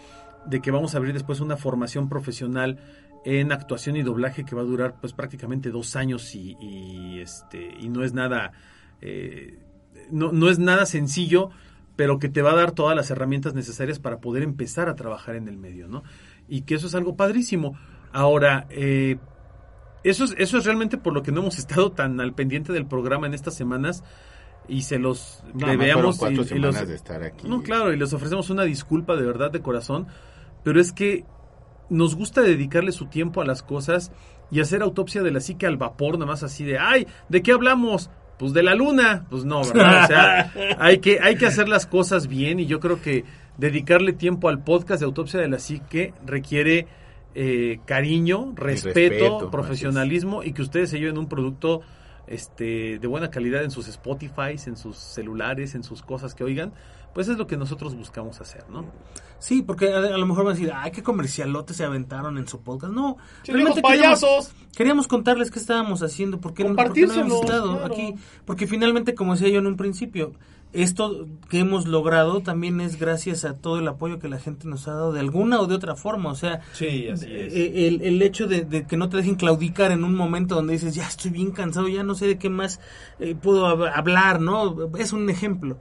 de 0.47 0.61
que 0.61 0.71
vamos 0.71 0.95
a 0.95 0.99
abrir 0.99 1.13
después 1.13 1.41
una 1.41 1.57
formación 1.57 2.09
profesional 2.09 2.79
en 3.27 3.53
actuación 3.53 3.97
y 3.97 4.03
doblaje 4.03 4.45
que 4.45 4.55
va 4.55 4.63
a 4.63 4.65
durar 4.65 4.95
pues 5.01 5.13
prácticamente 5.13 5.71
dos 5.71 5.97
años 5.97 6.35
y, 6.35 6.57
y, 6.61 7.21
este 7.21 7.75
y 7.79 7.91
no 7.91 8.03
es 8.05 8.15
nada 8.15 8.53
eh, 9.03 9.59
no, 10.11 10.33
no 10.33 10.49
es 10.49 10.59
nada 10.59 10.87
sencillo 10.87 11.51
pero 12.01 12.19
que 12.19 12.31
te 12.31 12.41
va 12.41 12.53
a 12.53 12.57
dar 12.57 12.73
todas 12.73 12.97
las 12.97 13.11
herramientas 13.11 13.53
necesarias 13.53 13.99
para 13.99 14.21
poder 14.21 14.43
empezar 14.43 14.89
a 14.89 14.95
trabajar 14.95 15.35
en 15.35 15.49
el 15.49 15.59
medio 15.59 15.87
no 15.87 16.03
y 16.49 16.63
que 16.63 16.77
eso 16.77 16.87
es 16.87 16.95
algo 16.95 17.15
padrísimo 17.15 17.77
ahora 18.11 18.67
eh, 18.71 19.19
eso 20.03 20.25
es 20.25 20.35
eso 20.39 20.57
es 20.57 20.65
realmente 20.65 20.97
por 20.97 21.13
lo 21.13 21.23
que 21.23 21.31
no 21.31 21.43
hemos 21.43 21.59
estado 21.59 21.93
tan 21.93 22.19
al 22.19 22.33
pendiente 22.33 22.73
del 22.73 22.87
programa 22.87 23.27
en 23.27 23.35
estas 23.35 23.55
semanas 23.55 24.03
y 24.67 24.81
se 24.81 24.99
los 24.99 25.45
veamos 25.53 26.17
fueron 26.17 26.17
cuatro 26.17 26.45
semanas 26.45 26.89
de 26.89 26.95
estar 26.95 27.23
aquí. 27.23 27.47
no, 27.47 27.61
claro, 27.61 27.93
y 27.93 27.99
les 27.99 28.15
ofrecemos 28.15 28.49
una 28.49 28.63
disculpa 28.63 29.15
de 29.15 29.27
verdad, 29.27 29.51
de 29.51 29.61
corazón, 29.61 30.07
pero 30.65 30.81
es 30.81 30.93
que 30.93 31.27
nos 31.91 32.17
gusta 32.17 32.41
dedicarle 32.41 32.93
su 32.93 33.09
tiempo 33.09 33.43
a 33.43 33.45
las 33.45 33.63
cosas 33.63 34.11
y 34.51 34.61
hacer 34.61 34.81
autopsia 34.81 35.23
de 35.23 35.33
la 35.33 35.41
psique 35.41 35.67
al 35.67 35.77
vapor, 35.77 36.15
nada 36.15 36.33
más 36.33 36.45
así 36.45 36.65
de, 36.65 36.79
ay, 36.79 37.07
¿de 37.29 37.43
qué 37.43 37.53
hablamos? 37.53 38.09
Pues 38.41 38.55
de 38.55 38.63
la 38.63 38.75
luna. 38.75 39.27
Pues 39.29 39.45
no, 39.45 39.63
¿verdad? 39.63 40.05
O 40.05 40.07
sea, 40.07 40.53
hay 40.79 40.97
que, 40.97 41.19
hay 41.21 41.37
que 41.37 41.45
hacer 41.45 41.69
las 41.69 41.85
cosas 41.85 42.27
bien 42.27 42.59
y 42.59 42.65
yo 42.65 42.81
creo 42.81 43.03
que 43.03 43.27
dedicarle 43.59 44.15
tiempo 44.15 44.49
al 44.49 44.65
podcast 44.65 45.01
de 45.01 45.05
autopsia 45.05 45.39
de 45.39 45.47
la 45.47 45.59
psique 45.59 46.15
requiere 46.25 46.87
eh, 47.35 47.81
cariño, 47.85 48.55
respeto, 48.57 49.51
profesionalismo 49.51 50.43
y 50.43 50.55
que 50.55 50.63
ustedes 50.63 50.89
se 50.89 50.99
lleven 50.99 51.19
un 51.19 51.29
producto 51.29 51.83
este, 52.27 52.99
de 52.99 53.07
buena 53.07 53.29
calidad 53.29 53.63
en 53.63 53.71
sus 53.71 53.89
Spotify, 53.89 54.57
en 54.67 54.79
sus 54.79 54.97
celulares, 54.97 55.75
en 55.75 55.83
sus 55.83 56.01
cosas 56.01 56.35
que 56.35 56.43
oigan, 56.43 56.73
pues 57.15 57.29
es 57.29 57.37
lo 57.39 57.47
que 57.47 57.57
nosotros 57.57 57.95
buscamos 57.97 58.41
hacer, 58.41 58.65
¿no? 58.71 58.85
Sí, 59.39 59.63
porque 59.63 59.93
a, 59.93 59.99
a 59.99 60.19
lo 60.19 60.27
mejor 60.27 60.45
van 60.45 60.53
a 60.55 60.59
decir, 60.59 60.71
ay, 60.75 60.91
qué 60.93 61.03
comercialotes 61.03 61.77
se 61.77 61.85
aventaron 61.85 62.37
en 62.37 62.47
su 62.47 62.61
podcast. 62.61 62.93
No, 62.93 63.17
realmente 63.47 63.81
queríamos, 63.81 64.21
payasos. 64.21 64.53
queríamos 64.77 65.09
contarles 65.09 65.51
qué 65.51 65.59
estábamos 65.59 66.03
haciendo, 66.03 66.41
por 66.41 66.53
qué, 66.53 66.65
por 66.67 66.93
qué 66.93 67.07
no 67.07 67.15
hemos 67.15 67.41
estado 67.41 67.79
claro. 67.79 67.87
aquí. 67.93 68.15
Porque 68.45 68.67
finalmente, 68.67 69.15
como 69.15 69.33
decía 69.33 69.49
yo 69.49 69.61
en 69.61 69.67
un 69.67 69.77
principio, 69.77 70.33
esto 70.75 71.27
que 71.49 71.61
hemos 71.61 71.87
logrado 71.89 72.43
también 72.43 72.83
es 72.83 72.97
gracias 73.01 73.47
a 73.47 73.57
todo 73.57 73.79
el 73.79 73.89
apoyo 73.89 74.19
que 74.19 74.29
la 74.29 74.39
gente 74.39 74.69
nos 74.69 74.87
ha 74.87 74.93
dado 74.93 75.13
de 75.13 75.21
alguna 75.21 75.59
o 75.61 75.67
de 75.67 75.75
otra 75.75 75.97
forma. 75.97 76.31
O 76.31 76.35
sea, 76.37 76.61
Sí, 76.75 77.09
así 77.09 77.27
es. 77.35 77.55
eh, 77.55 77.89
el, 77.89 78.03
el 78.03 78.21
hecho 78.23 78.47
de, 78.47 78.67
de 78.67 78.87
que 78.87 78.99
no 78.99 79.09
te 79.09 79.17
dejen 79.17 79.37
claudicar 79.37 79.91
en 79.91 80.05
un 80.05 80.15
momento 80.15 80.55
donde 80.55 80.75
dices, 80.75 80.95
ya 80.95 81.09
estoy 81.09 81.31
bien 81.31 81.51
cansado, 81.53 81.89
ya 81.89 82.03
no 82.05 82.15
sé 82.15 82.27
de 82.27 82.39
qué 82.39 82.51
más 82.51 82.79
eh, 83.19 83.35
puedo 83.35 83.67
hab- 83.67 83.91
hablar, 83.95 84.41
¿no? 84.43 84.77
Es 84.99 85.15
un 85.15 85.31
ejemplo. 85.31 85.79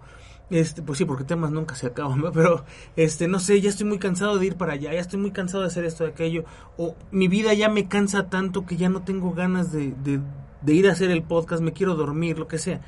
Este, 0.49 0.81
pues 0.81 0.97
sí, 0.97 1.05
porque 1.05 1.23
temas 1.23 1.51
nunca 1.51 1.75
se 1.75 1.87
acaban, 1.87 2.21
¿no? 2.23 2.31
pero 2.31 2.65
este, 2.95 3.27
no 3.27 3.39
sé, 3.39 3.61
ya 3.61 3.69
estoy 3.69 3.85
muy 3.85 3.99
cansado 3.99 4.37
de 4.39 4.47
ir 4.47 4.55
para 4.55 4.73
allá, 4.73 4.93
ya 4.93 4.99
estoy 4.99 5.19
muy 5.19 5.31
cansado 5.31 5.61
de 5.61 5.67
hacer 5.67 5.85
esto, 5.85 6.03
de 6.03 6.11
aquello, 6.11 6.43
o 6.77 6.95
mi 7.11 7.27
vida 7.27 7.53
ya 7.53 7.69
me 7.69 7.87
cansa 7.87 8.29
tanto 8.29 8.65
que 8.65 8.77
ya 8.77 8.89
no 8.89 9.03
tengo 9.03 9.31
ganas 9.31 9.71
de, 9.71 9.93
de, 10.03 10.19
de 10.61 10.73
ir 10.73 10.87
a 10.87 10.93
hacer 10.93 11.11
el 11.11 11.23
podcast, 11.23 11.61
me 11.61 11.73
quiero 11.73 11.95
dormir, 11.95 12.39
lo 12.39 12.47
que 12.47 12.57
sea. 12.57 12.81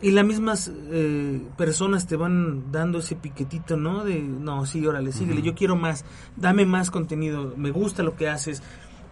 Y 0.00 0.12
las 0.12 0.24
mismas 0.24 0.70
eh, 0.92 1.42
personas 1.56 2.06
te 2.06 2.14
van 2.14 2.70
dando 2.70 2.98
ese 2.98 3.16
piquetito, 3.16 3.76
¿no? 3.76 4.04
De, 4.04 4.20
no, 4.20 4.64
sí, 4.64 4.86
órale, 4.86 5.10
síguele, 5.10 5.42
yo 5.42 5.56
quiero 5.56 5.74
más, 5.74 6.04
dame 6.36 6.66
más 6.66 6.92
contenido, 6.92 7.54
me 7.56 7.72
gusta 7.72 8.04
lo 8.04 8.14
que 8.14 8.28
haces. 8.28 8.62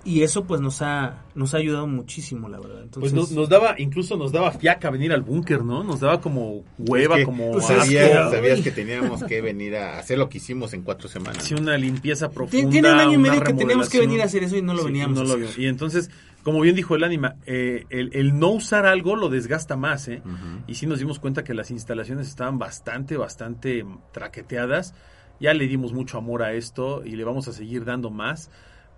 Y 0.06 0.22
eso 0.22 0.44
pues 0.44 0.60
nos 0.60 0.82
ha, 0.82 1.24
nos 1.34 1.52
ha 1.52 1.56
ayudado 1.58 1.88
muchísimo, 1.88 2.48
la 2.48 2.58
verdad. 2.60 2.74
Pues 2.92 3.12
Entonces, 3.12 3.12
nos, 3.12 3.30
nos 3.32 3.48
daba, 3.48 3.74
incluso 3.78 4.16
nos 4.16 4.30
daba 4.30 4.52
fiaca 4.52 4.88
venir 4.90 5.12
al 5.12 5.22
búnker, 5.22 5.64
¿no? 5.64 5.82
Nos 5.82 5.98
daba 5.98 6.20
como 6.20 6.62
hueva, 6.78 7.14
Es 7.16 7.20
que 7.20 7.24
como 7.24 7.50
pues, 7.50 7.68
asco. 7.68 7.84
sabías, 8.30 8.60
que 8.60 8.70
teníamos 8.70 9.24
que 9.24 9.40
venir 9.42 9.74
a 9.76 9.98
hacer 9.98 10.16
lo 10.18 10.28
que 10.28 10.38
hicimos 10.38 10.72
en 10.74 10.82
cuatro 10.82 11.08
semanas. 11.08 11.42
Sí, 11.42 11.54
una 11.54 11.76
limpieza 11.76 12.30
profunda. 12.30 12.70
Tiene- 12.70 12.92
un 12.92 13.00
año 13.00 13.14
y 13.14 13.18
medio 13.18 13.42
que 13.42 13.52
teníamos 13.52 13.88
que 13.88 13.98
venir 13.98 14.22
a 14.22 14.26
hacer 14.26 14.44
eso 14.44 14.56
y 14.56 14.62
no 14.62 14.74
lo 14.74 14.80
Sí, 14.82 14.86
veníamos 14.86 15.16
no 15.16 15.20
a 15.22 15.24
lo 15.24 15.30
hacer. 15.30 15.40
vimos. 15.40 15.58
Y 15.58 15.66
entonces, 15.66 16.08
como 16.44 16.60
bien 16.60 16.76
dijo 16.76 16.94
el 16.94 17.02
ánima, 17.02 17.34
eh, 17.44 17.84
el, 17.90 18.10
el 18.14 18.38
no 18.38 18.50
usar 18.50 18.86
algo 18.86 19.16
lo 19.16 19.28
desgasta 19.28 19.76
más, 19.76 20.06
¿eh? 20.06 20.22
Y 20.68 20.74
sí 20.76 20.86
nos 20.86 21.00
dimos 21.00 21.18
cuenta 21.18 21.42
que 21.42 21.52
las 21.52 21.72
instalaciones 21.72 22.28
estaban 22.28 22.58
bastante, 22.60 23.16
bastante 23.16 23.84
traqueteadas. 24.12 24.94
Ya 25.40 25.52
le 25.52 25.66
dimos 25.66 25.92
mucho 25.92 26.16
amor 26.16 26.44
a 26.44 26.52
esto 26.52 27.02
y 27.04 27.16
le 27.16 27.24
vamos 27.24 27.48
a 27.48 27.52
seguir 27.52 27.84
dando 27.84 28.10
más, 28.10 28.50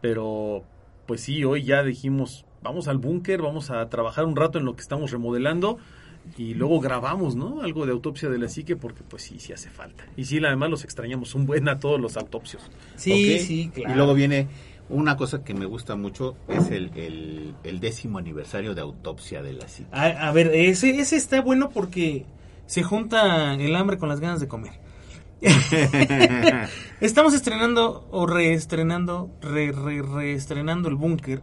pero 0.02 0.64
pues 1.08 1.22
sí, 1.22 1.42
hoy 1.42 1.62
ya 1.64 1.82
dijimos, 1.82 2.44
vamos 2.62 2.86
al 2.86 2.98
búnker, 2.98 3.40
vamos 3.40 3.70
a 3.70 3.88
trabajar 3.88 4.26
un 4.26 4.36
rato 4.36 4.58
en 4.58 4.66
lo 4.66 4.76
que 4.76 4.82
estamos 4.82 5.10
remodelando 5.10 5.78
y 6.36 6.52
luego 6.52 6.80
grabamos, 6.80 7.34
¿no? 7.34 7.62
Algo 7.62 7.86
de 7.86 7.92
autopsia 7.92 8.28
de 8.28 8.36
la 8.36 8.48
psique 8.48 8.76
porque 8.76 9.02
pues 9.08 9.22
sí, 9.22 9.38
sí 9.38 9.54
hace 9.54 9.70
falta. 9.70 10.04
Y 10.18 10.26
sí, 10.26 10.38
además 10.44 10.68
los 10.68 10.84
extrañamos 10.84 11.34
un 11.34 11.46
buen 11.46 11.66
a 11.70 11.80
todos 11.80 11.98
los 11.98 12.18
autopsios. 12.18 12.62
Sí, 12.96 13.38
sí, 13.38 13.70
claro. 13.72 13.90
Y 13.90 13.96
luego 13.96 14.12
viene 14.12 14.48
una 14.90 15.16
cosa 15.16 15.42
que 15.42 15.54
me 15.54 15.64
gusta 15.64 15.96
mucho, 15.96 16.36
es 16.46 16.70
el, 16.70 16.90
el, 16.94 17.54
el 17.64 17.80
décimo 17.80 18.18
aniversario 18.18 18.74
de 18.74 18.82
autopsia 18.82 19.42
de 19.42 19.54
la 19.54 19.66
psique. 19.66 19.88
A, 19.92 20.28
a 20.28 20.32
ver, 20.32 20.48
ese, 20.54 20.90
ese 20.90 21.16
está 21.16 21.40
bueno 21.40 21.70
porque 21.70 22.26
se 22.66 22.82
junta 22.82 23.54
el 23.54 23.74
hambre 23.74 23.96
con 23.96 24.10
las 24.10 24.20
ganas 24.20 24.40
de 24.40 24.48
comer. 24.48 24.72
Estamos 27.00 27.34
estrenando 27.34 28.06
o 28.10 28.26
reestrenando, 28.26 29.30
re, 29.40 29.72
re, 29.72 30.02
reestrenando 30.02 30.88
el 30.88 30.96
búnker. 30.96 31.42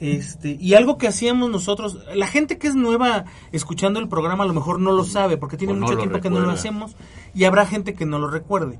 Este, 0.00 0.56
y 0.60 0.74
algo 0.74 0.96
que 0.96 1.08
hacíamos 1.08 1.50
nosotros, 1.50 1.98
la 2.14 2.28
gente 2.28 2.56
que 2.58 2.68
es 2.68 2.76
nueva 2.76 3.24
escuchando 3.50 3.98
el 3.98 4.08
programa 4.08 4.44
a 4.44 4.46
lo 4.46 4.54
mejor 4.54 4.78
no 4.78 4.92
lo 4.92 5.04
sabe 5.04 5.36
porque 5.36 5.56
tiene 5.56 5.74
no 5.74 5.80
mucho 5.80 5.96
tiempo 5.96 6.20
que 6.20 6.30
no 6.30 6.38
lo 6.38 6.52
hacemos 6.52 6.94
y 7.34 7.44
habrá 7.44 7.66
gente 7.66 7.94
que 7.94 8.06
no 8.06 8.20
lo 8.20 8.28
recuerde. 8.28 8.78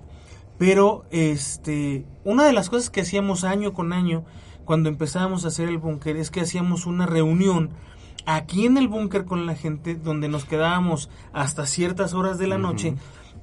Pero 0.58 1.04
este, 1.10 2.04
una 2.24 2.44
de 2.44 2.52
las 2.52 2.70
cosas 2.70 2.90
que 2.90 3.00
hacíamos 3.00 3.42
año 3.42 3.72
con 3.72 3.92
año 3.92 4.24
cuando 4.64 4.88
empezábamos 4.88 5.44
a 5.44 5.48
hacer 5.48 5.68
el 5.68 5.78
búnker 5.78 6.16
es 6.16 6.30
que 6.30 6.40
hacíamos 6.40 6.86
una 6.86 7.06
reunión 7.06 7.70
aquí 8.26 8.66
en 8.66 8.76
el 8.76 8.86
búnker 8.86 9.24
con 9.24 9.46
la 9.46 9.56
gente 9.56 9.96
donde 9.96 10.28
nos 10.28 10.44
quedábamos 10.44 11.10
hasta 11.32 11.66
ciertas 11.66 12.14
horas 12.14 12.38
de 12.38 12.46
la 12.46 12.58
noche 12.58 12.94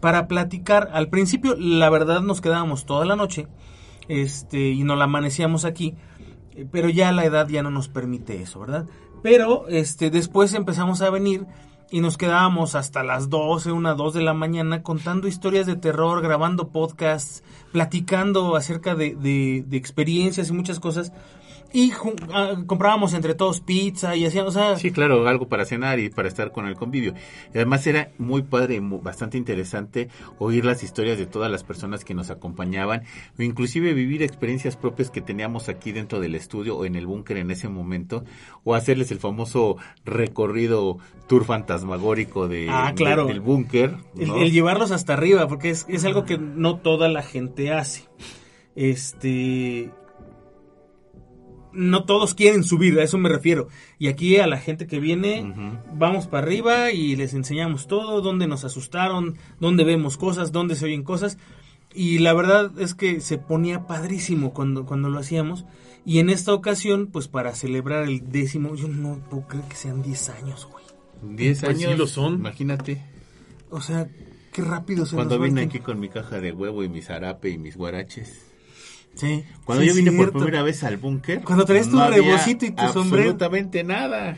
para 0.06 0.28
platicar. 0.28 0.92
Al 0.94 1.08
principio, 1.10 1.56
la 1.58 1.90
verdad, 1.90 2.22
nos 2.22 2.40
quedábamos 2.40 2.86
toda 2.86 3.06
la 3.06 3.16
noche 3.16 3.48
este, 4.08 4.70
y 4.70 4.84
nos 4.84 5.00
la 5.00 5.06
amanecíamos 5.06 5.66
aquí, 5.66 5.96
pero 6.72 6.90
ya 6.90 7.12
la 7.12 7.26
edad 7.26 7.48
ya 7.50 7.64
no 7.64 7.72
nos 7.72 7.90
permite 7.90 8.40
eso, 8.40 8.60
¿verdad? 8.60 8.86
Pero 9.24 9.68
este, 9.68 10.12
después 10.12 10.54
empezamos 10.54 11.02
a 11.02 11.10
venir 11.10 11.48
y 11.90 12.02
nos 12.02 12.18
quedábamos 12.18 12.76
hasta 12.76 13.02
las 13.02 13.32
12, 13.32 13.72
una, 13.72 13.96
2 13.96 14.14
de 14.14 14.22
la 14.22 14.36
mañana 14.36 14.84
contando 14.84 15.28
historias 15.28 15.66
de 15.66 15.76
terror, 15.76 16.22
grabando 16.22 16.68
podcasts, 16.68 17.44
platicando 17.72 18.56
acerca 18.56 18.94
de, 18.94 19.16
de- 19.16 19.64
de 19.66 19.78
experiencias 19.78 20.50
y 20.50 20.54
muchas 20.54 20.80
cosas. 20.80 21.14
Y 21.78 21.92
ah, 22.32 22.54
comprábamos 22.66 23.14
entre 23.14 23.36
todos 23.36 23.60
pizza 23.60 24.16
y 24.16 24.26
hacíamos, 24.26 24.56
o 24.56 24.60
sea, 24.60 24.78
Sí, 24.78 24.92
claro, 24.92 25.28
algo 25.28 25.50
para 25.50 25.66
cenar 25.66 26.00
y 26.00 26.10
para 26.10 26.30
estar 26.30 26.54
con 26.54 26.68
el 26.68 26.76
convivio. 26.76 27.14
Y 27.54 27.58
además 27.58 27.86
era 27.86 28.12
muy 28.18 28.44
padre 28.44 28.76
y 28.76 28.80
mu- 28.80 29.02
bastante 29.02 29.38
interesante 29.38 30.08
oír 30.40 30.64
las 30.64 30.84
historias 30.84 31.18
de 31.18 31.26
todas 31.26 31.52
las 31.52 31.66
personas 31.66 32.06
que 32.06 32.14
nos 32.14 32.30
acompañaban, 32.30 33.04
o 33.38 33.42
inclusive 33.44 33.94
vivir 33.94 34.24
experiencias 34.24 34.78
propias 34.78 35.12
que 35.12 35.20
teníamos 35.20 35.68
aquí 35.68 35.92
dentro 35.92 36.22
del 36.22 36.36
estudio 36.36 36.78
o 36.78 36.86
en 36.86 36.96
el 36.96 37.08
búnker 37.08 37.36
en 37.36 37.52
ese 37.52 37.68
momento, 37.68 38.24
o 38.64 38.74
hacerles 38.74 39.12
el 39.12 39.20
famoso 39.20 39.76
recorrido 40.06 40.98
tour 41.28 41.44
fantasmagórico 41.44 42.48
de, 42.48 42.68
Ah, 42.70 42.92
de- 42.92 42.96
claro. 42.96 43.26
del 43.26 43.42
búnker. 43.42 43.98
El, 44.18 44.32
el 44.32 44.52
llevarlos 44.54 44.92
hasta 44.92 45.12
arriba, 45.12 45.48
porque 45.50 45.72
es, 45.72 45.86
es 45.90 46.06
algo 46.06 46.24
que 46.24 46.38
no 46.38 46.78
toda 46.78 47.10
la 47.10 47.22
gente 47.22 47.74
hace. 47.74 48.06
Este. 48.78 49.92
No 51.76 52.06
todos 52.06 52.34
quieren 52.34 52.64
subir, 52.64 52.98
a 53.00 53.04
eso 53.04 53.18
me 53.18 53.30
refiero. 53.30 53.68
Y 54.00 54.08
aquí 54.08 54.38
a 54.38 54.48
la 54.48 54.58
gente 54.58 54.88
que 54.88 55.00
viene, 55.00 55.54
vamos 55.94 56.28
para 56.28 56.46
arriba 56.48 56.92
y 56.92 57.16
les 57.16 57.34
enseñamos 57.34 57.88
todo, 57.88 58.22
dónde 58.22 58.48
nos 58.48 58.64
asustaron, 58.64 59.38
dónde 59.60 59.84
vemos 59.84 60.18
cosas, 60.18 60.52
dónde 60.52 60.76
se 60.76 60.86
oyen 60.86 61.04
cosas. 61.04 61.38
Y 61.94 62.20
la 62.20 62.34
verdad 62.34 62.72
es 62.80 62.94
que 62.94 63.22
se 63.22 63.38
ponía 63.38 63.88
padrísimo 63.88 64.54
cuando, 64.54 64.86
cuando 64.86 65.10
lo 65.10 65.20
hacíamos. 65.20 65.66
Y 66.06 66.20
en 66.20 66.30
esta 66.30 66.54
ocasión, 66.54 67.08
pues 67.08 67.28
para 67.28 67.56
celebrar 67.56 68.04
el 68.04 68.32
décimo, 68.32 68.76
yo 68.76 68.88
no 68.88 69.18
puedo 69.30 69.48
creer 69.48 69.66
que 69.66 69.76
sean 69.76 70.02
10 70.02 70.30
años, 70.30 70.68
güey. 70.72 70.84
10 71.36 71.62
Pues 71.62 71.78
sí 71.78 71.86
años, 71.86 71.98
lo 72.00 72.08
son. 72.08 72.36
imagínate. 72.36 73.02
O 73.70 73.82
sea, 73.82 74.08
qué 74.52 74.62
rápido 74.62 75.06
se 75.06 75.16
Cuando 75.16 75.40
vine 75.40 75.62
aquí 75.64 75.80
con 75.80 76.00
mi 76.00 76.10
caja 76.10 76.40
de 76.40 76.52
huevo 76.52 76.84
y 76.84 76.90
mi 76.90 77.02
zarape 77.02 77.50
y 77.50 77.58
mis 77.58 77.76
guaraches. 77.78 78.46
Sí. 79.16 79.44
Cuando 79.64 79.82
sí, 79.84 79.90
yo 79.90 79.96
vine 79.96 80.12
por 80.12 80.32
primera 80.32 80.62
vez 80.62 80.84
al 80.84 80.98
búnker. 80.98 81.42
Cuando 81.42 81.66
traías 81.66 81.90
tu 81.90 82.00
había 82.00 82.18
rebocito 82.18 82.66
y 82.66 82.72
tu 82.72 82.84
sombrero. 82.90 83.32
Absolutamente 83.32 83.84
nada. 83.84 84.38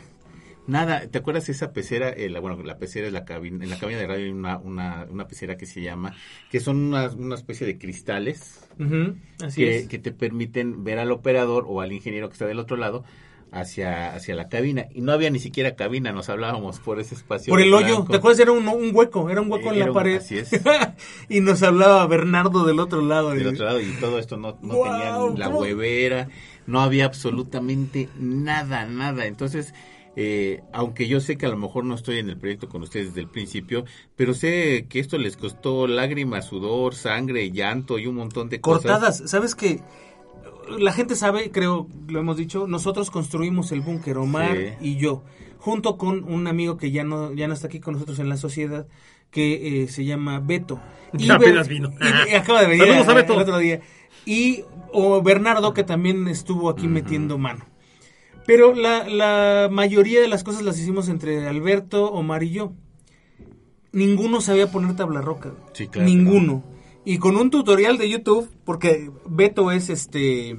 Nada. 0.66 1.06
¿Te 1.08 1.18
acuerdas 1.18 1.48
esa 1.48 1.72
pecera? 1.72 2.10
Eh, 2.10 2.28
la- 2.28 2.40
bueno, 2.40 2.62
la 2.62 2.76
pecera 2.78 3.06
es 3.06 3.12
la 3.12 3.24
cabina. 3.24 3.64
En 3.64 3.70
la 3.70 3.78
cabina 3.78 3.98
de 3.98 4.06
radio 4.06 4.24
hay 4.26 4.30
una, 4.30 4.58
una, 4.58 5.06
una 5.10 5.26
pecera 5.26 5.56
que 5.56 5.64
se 5.66 5.80
llama. 5.82 6.14
Que 6.50 6.60
son 6.60 6.76
una, 6.76 7.08
una 7.10 7.34
especie 7.36 7.66
de 7.66 7.78
cristales. 7.78 8.60
Ujú, 8.78 9.16
así 9.44 9.62
Que, 9.62 9.78
es. 9.78 9.88
que 9.88 9.98
te 9.98 10.12
permiten 10.12 10.84
ver 10.84 10.98
al 10.98 11.10
operador 11.10 11.64
o 11.66 11.80
al 11.80 11.92
ingeniero 11.92 12.28
que 12.28 12.34
está 12.34 12.46
del 12.46 12.58
otro 12.58 12.76
lado. 12.76 13.04
Hacia, 13.50 14.14
hacia 14.14 14.34
la 14.34 14.48
cabina. 14.48 14.86
Y 14.94 15.00
no 15.00 15.12
había 15.12 15.30
ni 15.30 15.38
siquiera 15.38 15.74
cabina. 15.74 16.12
Nos 16.12 16.28
hablábamos 16.28 16.80
por 16.80 17.00
ese 17.00 17.14
espacio. 17.14 17.50
Por 17.50 17.60
el 17.62 17.72
hoyo. 17.72 18.04
¿te 18.08 18.16
acuerdas? 18.16 18.38
Era 18.40 18.52
un, 18.52 18.68
un 18.68 18.90
hueco, 18.94 19.30
era 19.30 19.40
un 19.40 19.50
hueco 19.50 19.72
en 19.72 19.78
la 19.78 19.86
un- 19.86 19.94
pared. 19.94 20.18
así 20.18 20.36
es. 20.38 20.50
y 21.30 21.40
nos 21.40 21.62
hablaba 21.62 22.06
Bernardo 22.06 22.64
del 22.66 22.78
otro 22.78 23.00
lado. 23.00 23.30
del 23.30 23.42
y- 23.42 23.46
otro 23.46 23.64
lado 23.64 23.80
y 23.80 23.86
todo 24.00 24.18
esto 24.18 24.36
no, 24.36 24.58
no 24.60 24.74
tenían 24.82 25.38
la 25.38 25.48
huevera, 25.48 26.28
no 26.66 26.80
había 26.82 27.06
absolutamente 27.06 28.08
nada, 28.18 28.84
nada. 28.86 29.24
Entonces, 29.26 29.72
eh, 30.16 30.62
aunque 30.72 31.06
yo 31.08 31.20
sé 31.20 31.38
que 31.38 31.46
a 31.46 31.48
lo 31.48 31.56
mejor 31.56 31.84
no 31.84 31.94
estoy 31.94 32.18
en 32.18 32.28
el 32.28 32.36
proyecto 32.36 32.68
con 32.68 32.82
ustedes 32.82 33.08
desde 33.08 33.20
el 33.22 33.28
principio, 33.28 33.84
pero 34.16 34.34
sé 34.34 34.86
que 34.88 34.98
esto 35.00 35.16
les 35.16 35.36
costó 35.36 35.86
lágrimas, 35.86 36.46
sudor, 36.46 36.94
sangre, 36.94 37.50
llanto 37.50 37.98
y 37.98 38.06
un 38.06 38.16
montón 38.16 38.48
de 38.48 38.60
cosas. 38.60 38.82
Cortadas, 38.82 39.22
¿sabes 39.26 39.54
qué? 39.54 39.80
La 40.78 40.92
gente 40.92 41.14
sabe, 41.16 41.50
creo, 41.50 41.86
lo 42.08 42.20
hemos 42.20 42.36
dicho, 42.36 42.66
nosotros 42.66 43.10
construimos 43.10 43.72
el 43.72 43.80
búnker, 43.80 44.18
Omar 44.18 44.56
Sí. 44.56 44.74
y 44.80 44.96
yo, 44.96 45.22
junto 45.58 45.96
con 45.96 46.24
un 46.24 46.46
amigo 46.46 46.76
que 46.76 46.90
ya 46.90 47.04
no, 47.04 47.32
ya 47.32 47.48
no 47.48 47.54
está 47.54 47.66
aquí 47.68 47.80
con 47.80 47.94
nosotros 47.94 48.18
en 48.18 48.28
la 48.28 48.36
sociedad, 48.36 48.86
que 49.30 49.82
eh, 49.82 49.88
se 49.88 50.04
llama 50.04 50.40
Beto. 50.40 50.80
Que 51.18 51.30
apenas 51.32 51.68
vino. 51.68 51.90
y- 52.28 52.32
y 52.32 52.34
acaba 52.34 52.60
de 52.62 52.68
venir 52.68 52.86
Saludos 52.86 53.08
a 53.08 53.10
a- 53.10 53.14
Beto. 53.14 53.34
el 53.34 53.40
otro 53.40 53.58
día. 53.58 53.80
Y 54.26 54.64
o 54.92 55.22
Bernardo, 55.22 55.72
que 55.74 55.84
también 55.84 56.28
estuvo 56.28 56.68
aquí 56.70 56.86
metiendo 56.88 57.38
mano. 57.38 57.64
Pero 58.46 58.74
la, 58.74 59.06
la 59.08 59.68
mayoría 59.70 60.20
de 60.20 60.28
las 60.28 60.42
cosas 60.44 60.62
las 60.62 60.78
hicimos 60.78 61.08
entre 61.10 61.46
Alberto, 61.46 62.10
Omar 62.10 62.42
y 62.42 62.50
yo. 62.50 62.72
Ninguno 63.92 64.40
sabía 64.40 64.70
poner 64.70 64.96
tabla 64.96 65.20
roca. 65.20 65.52
Sí, 65.72 65.88
claro. 65.88 66.08
Ninguno. 66.08 66.62
Y 67.08 67.16
con 67.16 67.38
un 67.38 67.48
tutorial 67.48 67.96
de 67.96 68.06
YouTube, 68.10 68.50
porque 68.66 69.10
Beto 69.26 69.72
es 69.72 69.88
este 69.88 70.58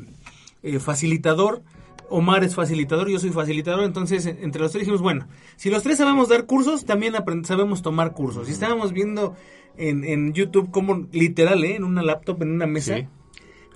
eh, 0.63 0.79
facilitador, 0.79 1.61
Omar 2.09 2.43
es 2.43 2.55
facilitador, 2.55 3.07
yo 3.07 3.19
soy 3.19 3.29
facilitador, 3.29 3.83
entonces 3.83 4.25
entre 4.25 4.59
los 4.59 4.71
tres 4.71 4.81
dijimos, 4.81 5.03
bueno, 5.03 5.27
si 5.57 5.69
los 5.69 5.83
tres 5.83 5.99
sabemos 5.99 6.27
dar 6.27 6.47
cursos, 6.47 6.85
también 6.85 7.13
sabemos 7.43 7.83
tomar 7.83 8.13
cursos. 8.13 8.49
Y 8.49 8.51
estábamos 8.51 8.93
viendo 8.93 9.35
en, 9.77 10.03
en 10.03 10.33
YouTube 10.33 10.71
cómo, 10.71 11.05
literal, 11.11 11.63
¿eh? 11.63 11.75
en 11.75 11.83
una 11.83 12.01
laptop, 12.01 12.41
en 12.41 12.49
una 12.49 12.65
mesa, 12.65 12.97
Sí. 12.97 13.07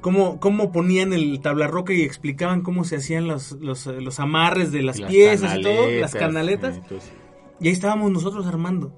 cómo, 0.01 0.39
cómo 0.39 0.71
ponían 0.71 1.13
el 1.13 1.41
tabla 1.41 1.67
roca 1.67 1.93
y 1.93 2.01
explicaban 2.01 2.63
cómo 2.63 2.85
se 2.85 2.95
hacían 2.95 3.27
los, 3.27 3.51
los, 3.61 3.85
los 3.85 4.19
amarres 4.19 4.71
de 4.71 4.81
las, 4.81 4.97
Las 4.97 5.11
piezas 5.11 5.59
y 5.59 5.61
todo, 5.61 5.91
las 5.91 6.15
canaletas, 6.15 6.77
entonces, 6.77 7.11
Y 7.59 7.67
ahí 7.67 7.73
estábamos 7.73 8.09
nosotros 8.09 8.47
armando. 8.47 8.91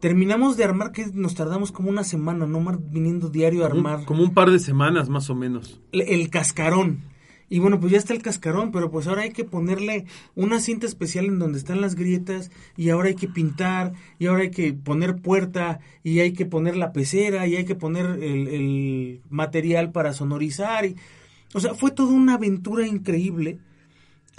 Terminamos 0.00 0.56
de 0.56 0.64
armar, 0.64 0.92
que 0.92 1.06
nos 1.12 1.34
tardamos 1.34 1.72
como 1.72 1.90
una 1.90 2.04
semana, 2.04 2.46
¿no? 2.46 2.60
Mar- 2.60 2.78
Viniendo 2.82 3.28
diario 3.28 3.64
a 3.64 3.66
armar 3.66 4.04
Como 4.06 4.22
un 4.22 4.32
par 4.32 4.50
de 4.50 4.58
semanas 4.58 5.08
más 5.08 5.28
o 5.30 5.34
menos. 5.34 5.80
el, 5.92 6.00
el 6.02 6.30
cascarón. 6.30 7.00
Y 7.52 7.58
bueno, 7.58 7.80
pues 7.80 7.90
ya 7.90 7.98
está 7.98 8.14
el 8.14 8.22
cascarón, 8.22 8.70
pero 8.70 8.92
pues 8.92 9.08
ahora 9.08 9.22
hay 9.22 9.30
que 9.32 9.42
ponerle 9.44 10.04
una 10.36 10.60
cinta 10.60 10.86
especial 10.86 11.24
en 11.24 11.40
donde 11.40 11.58
están 11.58 11.80
las 11.80 11.96
grietas 11.96 12.50
y 12.76 12.90
ahora 12.90 13.08
hay 13.08 13.16
que 13.16 13.26
pintar 13.26 13.92
y 14.20 14.26
ahora 14.26 14.42
hay 14.42 14.50
que 14.52 14.72
poner 14.72 15.16
puerta 15.16 15.80
y 16.04 16.20
hay 16.20 16.32
que 16.32 16.46
poner 16.46 16.76
la 16.76 16.92
pecera 16.92 17.48
y 17.48 17.56
hay 17.56 17.64
que 17.64 17.74
poner 17.74 18.06
el, 18.06 18.46
el 18.46 19.20
material 19.30 19.90
para 19.90 20.12
sonorizar. 20.12 20.86
Y, 20.86 20.94
o 21.52 21.58
sea, 21.58 21.74
fue 21.74 21.90
toda 21.90 22.12
una 22.12 22.34
aventura 22.34 22.86
increíble. 22.86 23.58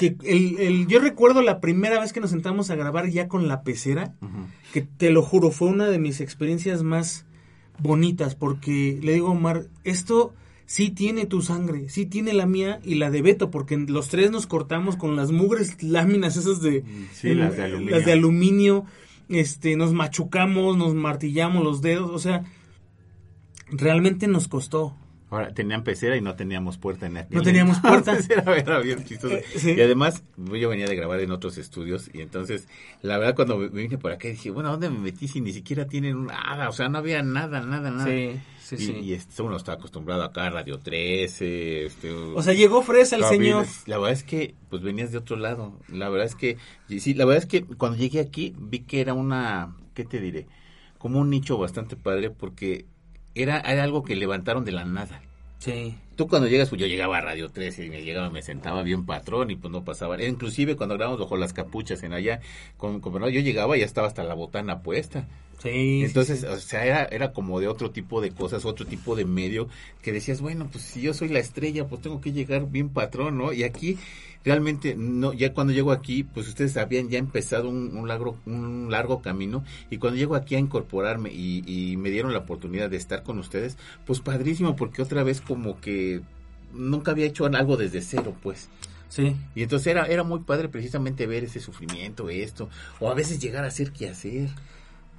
Que 0.02 0.16
el, 0.26 0.58
el- 0.60 0.88
yo 0.88 1.00
recuerdo 1.00 1.42
la 1.42 1.60
primera 1.62 2.00
vez 2.00 2.12
que 2.14 2.20
nos 2.20 2.32
sentamos 2.32 2.70
a 2.72 2.76
grabar 2.76 3.08
ya 3.10 3.28
con 3.28 3.48
la 3.48 3.62
pecera, 3.64 4.14
que 4.74 4.82
te 4.82 5.10
lo 5.12 5.22
juro, 5.22 5.52
fue 5.52 5.68
una 5.70 5.88
de 5.88 6.00
mis 6.00 6.20
experiencias 6.22 6.82
más 6.84 7.26
bonitas, 7.80 8.36
porque 8.36 9.00
le 9.02 9.14
digo 9.14 9.28
a 9.28 9.32
Omar, 9.32 9.68
esto 9.84 10.34
sí 10.66 10.90
tiene 10.90 11.26
tu 11.26 11.42
sangre, 11.42 11.90
sí 11.90 12.06
tiene 12.06 12.32
la 12.34 12.46
mía 12.46 12.80
y 12.84 12.96
la 12.96 13.10
de 13.12 13.22
Beto, 13.22 13.52
porque 13.52 13.78
los 13.78 14.08
tres 14.10 14.32
nos 14.32 14.48
cortamos 14.48 14.96
con 14.96 15.16
las 15.16 15.32
mugres 15.32 15.82
láminas 15.84 16.38
esas 16.38 16.62
de, 16.62 16.84
Sí, 17.14 17.34
las 17.34 17.58
de 17.58 17.64
aluminio. 17.64 17.96
las 17.96 18.06
de 18.06 18.12
aluminio, 18.14 18.86
este, 19.30 19.76
nos 19.76 19.94
machucamos, 19.94 20.78
nos 20.78 20.94
martillamos 20.96 21.64
los 21.64 21.82
dedos, 21.82 22.10
o 22.12 22.20
sea, 22.20 22.44
realmente 23.72 24.28
nos 24.28 24.48
costó. 24.48 24.96
Ahora, 25.32 25.54
tenían 25.54 25.86
pecera 25.86 26.18
y 26.18 26.22
no 26.22 26.36
teníamos 26.36 26.78
puerta 26.78 27.08
en 27.08 27.16
aquel 27.16 27.38
No 27.38 27.42
teníamos 27.42 27.80
puerta. 27.82 28.12
entonces 28.12 28.30
era, 28.30 28.54
era 28.58 28.80
bien 28.80 29.06
chistoso. 29.06 29.34
Eh, 29.34 29.46
sí. 29.56 29.72
Y 29.72 29.82
además, 29.82 30.24
yo 30.36 30.68
venía 30.68 30.86
de 30.88 30.96
grabar 30.96 31.22
en 31.22 31.32
otros 31.32 31.58
estudios 31.58 32.10
y 32.14 32.20
entonces, 32.20 32.68
la 33.02 33.18
verdad, 33.18 33.34
cuando 33.34 33.58
me 33.58 33.70
vine 33.70 33.98
por 33.98 34.12
acá 34.12 34.28
dije, 34.28 34.52
bueno, 34.52 34.68
¿a 34.68 34.72
dónde 34.74 34.90
me 34.90 35.00
metí 35.00 35.30
si 35.30 35.40
ni 35.40 35.54
siquiera 35.54 35.88
tienen 35.88 36.26
nada? 36.26 36.68
O 36.68 36.74
sea, 36.74 36.90
no 36.90 36.98
había 36.98 37.24
nada, 37.24 37.62
nada, 37.62 37.92
nada. 37.92 38.06
Sí. 38.06 38.42
sí, 38.62 38.76
y, 38.76 38.78
sí. 38.80 38.92
y 39.02 39.14
este, 39.14 39.42
uno 39.42 39.56
está 39.56 39.72
acostumbrado 39.72 40.22
acá 40.24 40.50
Radio 40.50 40.80
13. 40.80 41.86
Este, 41.86 42.12
O 42.12 42.44
sea, 42.44 42.54
llegó 42.54 42.82
fresa 42.82 43.16
el 43.16 43.24
señor. 43.24 43.66
La 43.86 44.00
verdad 44.00 44.12
es 44.12 44.26
que, 44.26 44.56
pues 44.70 44.82
venías 44.82 45.14
de 45.14 45.20
otro 45.20 45.38
lado. 45.38 45.80
La 45.88 46.10
verdad 46.10 46.28
es 46.28 46.36
que, 46.36 46.58
sí, 46.90 47.14
la 47.14 47.24
verdad 47.24 47.42
es 47.44 47.48
que 47.48 47.64
cuando 47.64 47.98
llegué 47.98 48.20
aquí 48.20 48.54
vi 48.60 48.80
que 48.80 49.00
era 49.00 49.14
una, 49.14 49.78
¿qué 49.94 50.04
te 50.04 50.20
diré? 50.20 50.48
Como 50.98 51.20
un 51.20 51.30
nicho 51.30 51.58
bastante 51.58 51.96
padre 51.96 52.32
porque 52.32 52.86
era, 53.36 53.60
era 53.60 53.84
algo 53.84 54.04
que 54.04 54.16
levantaron 54.16 54.66
de 54.66 54.72
la 54.72 54.86
nada. 54.86 55.22
Sí. 55.60 55.96
Tú 56.22 56.28
cuando 56.28 56.48
llegas, 56.48 56.70
pues 56.70 56.80
yo 56.80 56.86
llegaba 56.86 57.18
a 57.18 57.22
Radio 57.22 57.50
13 57.50 57.86
y 57.86 57.90
me 57.90 58.04
llegaba, 58.04 58.30
me 58.30 58.44
sentaba 58.44 58.84
bien 58.84 59.08
patrón 59.08 59.50
y 59.50 59.56
pues 59.56 59.72
no 59.72 59.84
pasaba. 59.84 60.22
Inclusive 60.24 60.76
cuando 60.76 60.94
grabamos 60.94 61.20
bajo 61.20 61.36
las 61.36 61.52
capuchas 61.52 62.04
en 62.04 62.14
allá, 62.14 62.42
con, 62.78 63.00
con 63.00 63.14
Bernardo, 63.14 63.34
yo 63.34 63.42
llegaba 63.42 63.76
y 63.76 63.80
ya 63.80 63.88
estaba 63.88 64.06
hasta 64.06 64.24
la 64.24 64.36
botana 64.36 64.84
puesta. 64.84 65.26
Sí. 65.64 66.04
Entonces, 66.04 66.42
sí, 66.42 66.46
sí. 66.48 66.52
o 66.52 66.58
sea, 66.58 66.86
era, 66.86 67.06
era 67.06 67.34
como 67.34 67.60
de 67.60 67.68
otro 67.68 67.92
tipo 67.92 68.22
de 68.22 68.32
cosas, 68.32 68.66
otro 68.66 68.86
tipo 68.86 69.16
de 69.16 69.26
medio, 69.26 69.68
que 70.02 70.12
decías, 70.12 70.42
bueno, 70.42 70.68
pues 70.72 70.84
si 70.84 71.02
yo 71.02 71.14
soy 71.14 71.30
la 71.30 71.40
estrella, 71.40 71.88
pues 71.88 72.02
tengo 72.02 72.20
que 72.20 72.32
llegar 72.32 72.68
bien 72.70 72.90
patrón, 72.90 73.38
¿no? 73.38 73.54
Y 73.54 73.64
aquí, 73.64 73.98
realmente, 74.44 74.96
no, 74.98 75.34
ya 75.34 75.54
cuando 75.54 75.72
llego 75.72 75.92
aquí, 75.92 76.24
pues 76.24 76.48
ustedes 76.48 76.78
habían 76.78 77.10
ya 77.10 77.20
empezado 77.20 77.70
un, 77.70 77.96
un 77.96 78.08
largo, 78.08 78.38
un 78.48 78.90
largo 78.90 79.22
camino, 79.22 79.64
y 79.92 79.98
cuando 79.98 80.18
llego 80.18 80.36
aquí 80.36 80.56
a 80.56 80.60
incorporarme 80.60 81.32
y, 81.32 81.64
y 81.68 81.96
me 81.98 82.10
dieron 82.10 82.34
la 82.34 82.40
oportunidad 82.40 82.90
de 82.90 82.98
estar 82.98 83.22
con 83.22 83.38
ustedes, 83.38 83.78
pues 84.06 84.20
padrísimo, 84.20 84.76
porque 84.76 85.04
otra 85.04 85.22
vez 85.22 85.42
como 85.42 85.80
que 85.80 86.11
nunca 86.74 87.12
había 87.12 87.26
hecho 87.26 87.46
algo 87.46 87.78
desde 87.78 88.02
cero, 88.02 88.36
pues. 88.42 88.70
Sí. 89.10 89.36
Y 89.56 89.64
entonces 89.64 89.88
era, 89.88 90.06
era 90.06 90.24
muy 90.24 90.40
padre 90.40 90.70
precisamente 90.70 91.28
ver 91.28 91.44
ese 91.44 91.60
sufrimiento, 91.60 92.30
esto, 92.30 92.70
o 93.00 93.10
a 93.10 93.14
veces 93.14 93.40
llegar 93.40 93.64
a 93.66 93.68
hacer 93.68 93.92
qué 93.92 94.10
hacer. 94.10 94.50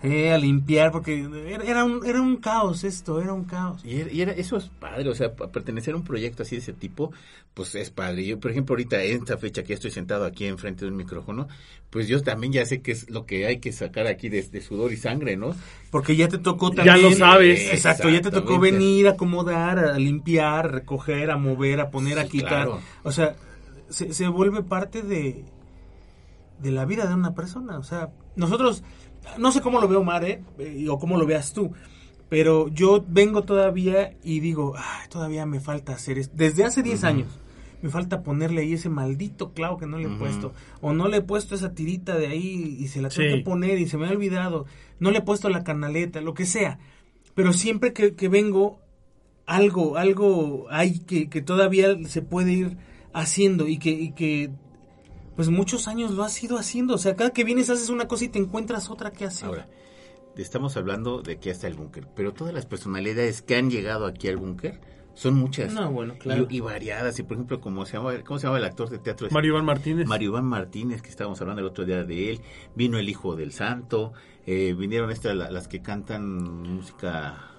Eh, 0.02 0.32
a 0.32 0.38
limpiar, 0.38 0.90
porque 0.90 1.28
era, 1.46 1.62
era 1.64 1.84
un, 1.84 2.04
era 2.04 2.20
un 2.20 2.36
caos 2.38 2.82
esto, 2.82 3.20
era 3.22 3.32
un 3.32 3.44
caos. 3.44 3.84
Y 3.84 4.00
era, 4.00 4.10
y 4.12 4.20
era- 4.22 4.32
eso 4.32 4.56
es 4.56 4.64
padre, 4.68 5.08
o 5.08 5.14
sea, 5.14 5.32
pertenecer 5.34 5.94
a 5.94 5.96
un 5.96 6.02
proyecto 6.04 6.42
así 6.42 6.56
de 6.56 6.62
ese 6.62 6.72
tipo, 6.72 7.12
pues 7.54 7.74
es 7.76 7.90
padre. 7.90 8.26
Yo, 8.26 8.40
por 8.40 8.50
ejemplo, 8.50 8.72
ahorita 8.72 9.00
en 9.04 9.18
esta 9.20 9.36
fecha 9.38 9.62
que 9.62 9.74
estoy 9.74 9.90
sentado 9.92 10.24
aquí 10.24 10.46
enfrente 10.46 10.84
de 10.84 10.90
un 10.90 10.96
micrófono, 10.96 11.46
pues 11.90 12.08
yo 12.08 12.20
también 12.22 12.52
ya 12.52 12.66
sé 12.66 12.80
que 12.82 12.90
es 12.92 13.08
lo 13.10 13.26
que 13.26 13.46
hay 13.46 13.60
que 13.60 13.70
sacar 13.70 14.06
aquí 14.08 14.28
de, 14.28 14.42
de 14.42 14.60
sudor 14.60 14.92
y 14.92 14.96
sangre, 14.96 15.36
¿no? 15.36 15.54
Porque 15.92 16.16
ya 16.16 16.26
te 16.26 16.38
tocó 16.38 16.74
Ya 16.74 16.84
también. 16.84 17.10
lo 17.10 17.16
sabes. 17.16 17.72
Exacto, 17.72 18.08
ya 18.10 18.22
te 18.22 18.30
tocó 18.32 18.58
venir, 18.58 19.06
acomodar, 19.06 19.78
a 19.78 19.98
limpiar, 19.98 20.66
a 20.66 20.68
recoger, 20.68 21.30
a 21.30 21.36
mover, 21.36 21.80
a 21.80 21.90
poner, 21.90 22.18
a 22.18 22.24
quitar. 22.26 22.64
claro. 22.64 22.80
O 23.04 23.12
sea, 23.12 23.36
se, 23.88 24.12
se 24.14 24.26
vuelve 24.26 24.62
parte 24.64 25.02
de, 25.02 25.44
de 26.60 26.70
la 26.72 26.84
vida 26.86 27.06
de 27.06 27.14
una 27.14 27.34
persona. 27.34 27.78
O 27.78 27.84
sea, 27.84 28.08
nosotros, 28.36 28.82
no 29.38 29.52
sé 29.52 29.60
cómo 29.60 29.80
lo 29.80 29.88
veo 29.88 30.02
Mare, 30.02 30.42
eh, 30.58 30.86
o 30.88 30.98
cómo 30.98 31.16
lo 31.18 31.26
veas 31.26 31.52
tú, 31.52 31.72
pero 32.28 32.68
yo 32.68 33.04
vengo 33.06 33.42
todavía 33.44 34.14
y 34.22 34.40
digo, 34.40 34.74
"Ay, 34.76 35.08
todavía 35.10 35.44
me 35.46 35.60
falta 35.60 35.92
hacer 35.94 36.18
esto. 36.18 36.34
Desde 36.36 36.64
hace 36.64 36.82
10 36.82 37.04
años. 37.04 37.28
Me 37.82 37.90
falta 37.90 38.22
ponerle 38.22 38.60
ahí 38.62 38.74
ese 38.74 38.88
maldito 38.88 39.52
clavo 39.54 39.76
que 39.76 39.86
no 39.86 39.98
le 39.98 40.04
he 40.06 40.16
puesto. 40.16 40.52
O 40.80 40.92
no 40.92 41.08
le 41.08 41.16
he 41.16 41.20
puesto 41.22 41.56
esa 41.56 41.74
tirita 41.74 42.16
de 42.16 42.28
ahí 42.28 42.76
y 42.78 42.86
se 42.86 43.02
la 43.02 43.08
tengo 43.08 43.30
Sí. 43.30 43.36
que 43.38 43.42
poner 43.44 43.78
y 43.80 43.88
se 43.88 43.98
me 43.98 44.06
ha 44.06 44.10
olvidado. 44.12 44.66
No 45.00 45.10
le 45.10 45.18
he 45.18 45.22
puesto 45.22 45.48
la 45.48 45.64
canaleta, 45.64 46.20
lo 46.20 46.32
que 46.32 46.46
sea. 46.46 46.78
Pero 47.34 47.52
siempre 47.52 47.92
que, 47.92 48.14
que 48.14 48.28
vengo, 48.28 48.78
algo, 49.46 49.96
algo 49.96 50.66
hay 50.70 51.00
que, 51.00 51.28
que 51.28 51.42
todavía 51.42 51.96
se 52.06 52.22
puede 52.22 52.52
ir 52.52 52.76
haciendo 53.12 53.66
y 53.66 53.78
que, 53.78 53.90
y 53.90 54.12
que 54.12 54.50
pues 55.36 55.48
muchos 55.48 55.88
años 55.88 56.10
lo 56.12 56.24
has 56.24 56.42
ido 56.42 56.58
haciendo. 56.58 56.94
O 56.94 56.98
sea, 56.98 57.16
cada 57.16 57.30
que 57.30 57.44
vienes 57.44 57.70
haces 57.70 57.88
una 57.88 58.08
cosa 58.08 58.24
y 58.24 58.28
te 58.28 58.38
encuentras 58.38 58.90
otra 58.90 59.10
que 59.10 59.24
hacer. 59.24 59.48
Ahora, 59.48 59.68
estamos 60.36 60.76
hablando 60.76 61.22
de 61.22 61.38
que 61.38 61.50
está 61.50 61.66
el 61.66 61.74
búnker, 61.74 62.06
pero 62.14 62.32
todas 62.32 62.54
las 62.54 62.66
personalidades 62.66 63.42
que 63.42 63.56
han 63.56 63.70
llegado 63.70 64.06
aquí 64.06 64.28
al 64.28 64.36
búnker 64.36 64.80
son 65.14 65.34
muchas. 65.34 65.74
No, 65.74 65.90
bueno, 65.92 66.14
claro. 66.18 66.46
Y, 66.48 66.56
y 66.56 66.60
variadas, 66.60 67.18
y 67.18 67.22
por 67.22 67.34
ejemplo, 67.36 67.60
como 67.60 67.84
se 67.84 67.98
llama, 67.98 68.14
¿cómo 68.24 68.38
se 68.38 68.46
llama 68.46 68.56
el 68.58 68.64
actor 68.64 68.88
de 68.88 68.98
teatro? 68.98 69.28
Mario 69.30 69.50
Iván 69.52 69.66
Martínez. 69.66 70.06
Mario 70.06 70.30
Iván 70.30 70.46
Martínez, 70.46 71.02
que 71.02 71.10
estábamos 71.10 71.38
hablando 71.42 71.60
el 71.60 71.66
otro 71.66 71.84
día 71.84 72.02
de 72.04 72.30
él, 72.30 72.40
vino 72.74 72.98
el 72.98 73.08
hijo 73.10 73.36
del 73.36 73.52
santo, 73.52 74.14
eh, 74.46 74.74
vinieron 74.76 75.10
estas 75.10 75.36
la- 75.36 75.50
las 75.50 75.68
que 75.68 75.82
cantan 75.82 76.32
música, 76.76 77.51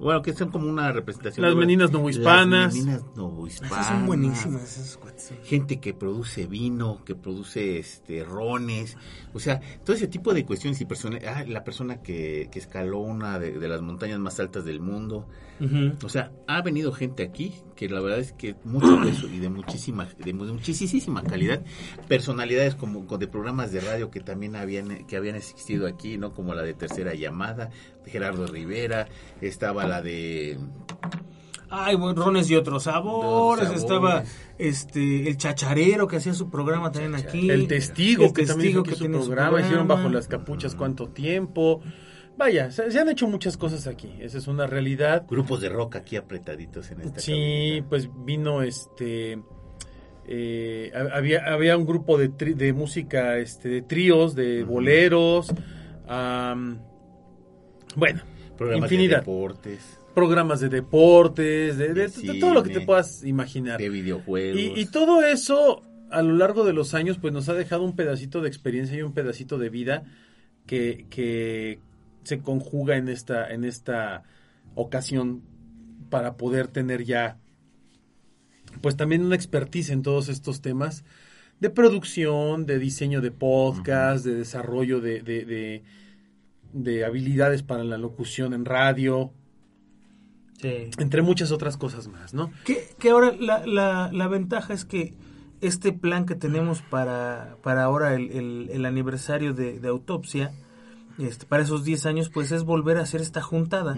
bueno, 0.00 0.22
que 0.22 0.32
son 0.32 0.50
como 0.50 0.68
una 0.68 0.92
representación. 0.92 1.42
Las 1.44 1.54
de- 1.54 1.60
meninas 1.60 1.90
novohispanas. 1.92 2.74
Las 2.74 2.74
meninas 2.74 3.04
novohispanas. 3.16 3.72
Esas 3.72 3.86
son 3.86 4.06
buenísimas, 4.06 4.62
esas 4.62 4.96
cuates. 4.96 5.32
Gente 5.44 5.80
que 5.80 5.94
produce 5.94 6.46
vino, 6.46 7.02
que 7.04 7.14
produce 7.14 7.78
este 7.78 8.24
rones, 8.24 8.96
o 9.34 9.40
sea, 9.40 9.60
todo 9.84 9.94
ese 9.96 10.08
tipo 10.08 10.32
de 10.34 10.44
cuestiones 10.46 10.80
y 10.80 10.84
persona, 10.84 11.18
ah, 11.26 11.44
la 11.46 11.64
persona 11.64 12.02
que, 12.02 12.48
que 12.52 12.58
escaló 12.58 12.98
una 12.98 13.38
de, 13.38 13.58
de 13.58 13.68
las 13.68 13.80
montañas 13.82 14.18
más 14.18 14.38
altas 14.40 14.64
del 14.64 14.80
mundo, 14.80 15.28
Ujú. 15.60 15.92
o 16.04 16.08
sea, 16.08 16.30
ha 16.46 16.62
venido 16.62 16.92
gente 16.92 17.22
aquí 17.24 17.52
que 17.74 17.88
la 17.88 18.00
verdad 18.00 18.20
es 18.20 18.32
que 18.32 18.54
mucho 18.64 19.00
peso 19.02 19.26
y 19.28 19.38
de 19.38 19.48
muchísima, 19.48 20.06
de 20.18 20.32
mu- 20.32 20.44
muchísima 20.44 21.22
calidad, 21.22 21.62
personalidades 22.08 22.74
como 22.74 23.06
con- 23.06 23.18
de 23.18 23.26
programas 23.28 23.72
de 23.72 23.80
radio 23.80 24.10
que 24.10 24.20
también 24.20 24.54
habían 24.56 25.06
que 25.06 25.16
habían 25.16 25.36
existido 25.36 25.86
aquí, 25.86 26.16
no 26.18 26.32
como 26.32 26.54
la 26.54 26.62
de 26.62 26.74
Tercera 26.74 27.14
Llamada, 27.14 27.70
de 28.04 28.10
Gerardo 28.10 28.46
Rivera, 28.46 29.08
estaba 29.40 29.86
la 29.86 30.00
de 30.02 30.58
Ay, 31.70 31.96
rones 31.96 32.48
y 32.48 32.54
otros 32.56 32.84
sabores. 32.84 33.68
Estaba 33.70 34.24
este 34.56 35.28
el 35.28 35.36
chacharero 35.36 36.06
que 36.08 36.16
hacía 36.16 36.32
su 36.32 36.48
programa 36.48 36.90
también 36.92 37.14
aquí. 37.14 37.50
El 37.50 37.68
testigo, 37.68 38.24
El 38.24 38.32
que 38.32 38.46
también 38.46 38.70
hizo 38.70 38.80
aquí 38.80 38.94
su 38.94 39.04
programa, 39.10 39.60
hicieron 39.60 39.86
bajo 39.86 40.08
las 40.08 40.28
capuchas 40.28 40.74
cuánto 40.74 41.08
tiempo. 41.08 41.82
Vaya, 42.38 42.70
se, 42.70 42.90
se 42.90 42.98
han 43.00 43.08
hecho 43.08 43.26
muchas 43.28 43.56
cosas 43.56 43.86
aquí, 43.86 44.10
esa 44.20 44.38
es 44.38 44.46
una 44.46 44.66
realidad. 44.66 45.26
grupos 45.28 45.60
de 45.60 45.68
rock 45.68 45.96
aquí 45.96 46.16
apretaditos 46.16 46.90
en 46.92 47.00
esta 47.02 47.20
Sí, 47.20 47.32
cabinita. 47.32 47.88
pues 47.88 48.08
vino 48.24 48.62
este 48.62 49.42
eh, 50.26 50.92
ha- 50.94 51.16
había 51.16 51.52
había 51.52 51.76
un 51.76 51.84
grupo 51.86 52.16
de, 52.16 52.30
tri- 52.30 52.54
de 52.54 52.72
música 52.72 53.38
este 53.38 53.68
de 53.68 53.82
tríos, 53.82 54.34
de 54.34 54.62
boleros, 54.62 55.52
am, 56.06 56.78
bueno, 57.96 58.22
programas 58.56 58.90
infinidad. 58.92 59.16
de 59.16 59.20
deportes, 59.22 59.98
programas 60.14 60.60
de 60.60 60.68
deportes, 60.68 61.76
de, 61.76 61.88
de- 61.94 62.08
De 62.08 62.32
de 62.34 62.40
todo 62.40 62.54
lo 62.54 62.62
que 62.62 62.70
te 62.70 62.80
puedas 62.82 63.24
imaginar. 63.24 63.78
de 63.80 63.88
videojuegos. 63.88 64.60
Y, 64.60 64.72
y 64.80 64.86
todo 64.86 65.22
eso 65.24 65.82
a 66.10 66.22
lo 66.22 66.34
largo 66.36 66.64
de 66.64 66.72
los 66.72 66.94
años 66.94 67.18
pues 67.18 67.32
nos 67.32 67.48
ha 67.48 67.54
dejado 67.54 67.82
un 67.82 67.96
pedacito 67.96 68.40
de 68.42 68.48
experiencia 68.48 68.96
y 68.96 69.02
un 69.02 69.12
pedacito 69.12 69.58
de 69.58 69.68
vida 69.70 70.04
que, 70.66 71.06
que 71.10 71.80
se 72.28 72.40
conjuga 72.40 72.96
en 72.96 73.08
esta, 73.08 73.48
en 73.50 73.64
esta 73.64 74.22
ocasión 74.74 75.42
para 76.10 76.36
poder 76.36 76.68
tener 76.68 77.04
ya 77.04 77.38
pues 78.82 78.96
también 78.96 79.24
una 79.24 79.34
expertise 79.34 79.90
en 79.90 80.02
todos 80.02 80.28
estos 80.28 80.60
temas 80.60 81.04
de 81.60 81.70
producción, 81.70 82.66
de 82.66 82.78
diseño 82.78 83.20
de 83.20 83.30
podcast, 83.30 84.24
de 84.24 84.34
desarrollo 84.34 85.00
de, 85.00 85.22
de, 85.22 85.44
de- 85.44 85.82
de 86.74 87.04
habilidades 87.06 87.62
para 87.62 87.82
la 87.82 87.96
locución 87.96 88.52
en 88.52 88.66
radio, 88.66 89.32
Sí. 90.60 90.90
entre 90.98 91.22
muchas 91.22 91.50
otras 91.50 91.76
cosas 91.78 92.08
más, 92.08 92.34
¿no? 92.34 92.50
Que, 92.66 92.88
que 92.98 93.10
ahora 93.10 93.32
la, 93.40 93.64
la, 93.66 94.10
la 94.12 94.28
ventaja 94.28 94.74
es 94.74 94.84
que 94.84 95.14
este 95.60 95.92
plan 95.92 96.26
que 96.26 96.34
tenemos 96.34 96.82
para, 96.82 97.56
para 97.62 97.84
ahora 97.84 98.14
el, 98.14 98.30
el, 98.32 98.68
el 98.70 98.84
aniversario 98.84 99.54
de 99.54 99.88
autopsia, 99.88 100.52
este, 101.18 101.46
para 101.46 101.62
esos 101.62 101.84
10 101.84 102.06
años, 102.06 102.30
pues 102.30 102.52
es 102.52 102.64
volver 102.64 102.98
a 102.98 103.02
hacer 103.02 103.20
esta 103.20 103.42
juntada, 103.42 103.96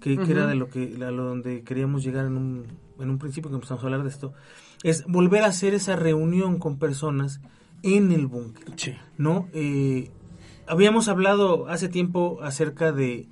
que, 0.00 0.16
que 0.18 0.32
era 0.32 0.46
de 0.46 0.54
lo 0.54 0.68
que 0.68 0.96
a 1.04 1.10
lo 1.10 1.24
donde 1.24 1.62
queríamos 1.62 2.04
llegar 2.04 2.26
en 2.26 2.36
un, 2.36 2.66
en 3.00 3.10
un 3.10 3.18
principio 3.18 3.50
que 3.50 3.56
empezamos 3.56 3.82
a 3.82 3.86
hablar 3.86 4.02
de 4.02 4.10
esto, 4.10 4.32
es 4.82 5.04
volver 5.06 5.42
a 5.42 5.46
hacer 5.46 5.74
esa 5.74 5.96
reunión 5.96 6.58
con 6.58 6.78
personas 6.78 7.40
en 7.82 8.12
el 8.12 8.26
búnker. 8.26 8.72
Sí. 8.76 8.94
¿no? 9.16 9.48
Eh, 9.52 10.10
habíamos 10.66 11.08
hablado 11.08 11.68
hace 11.68 11.88
tiempo 11.88 12.38
acerca 12.42 12.92
de 12.92 13.28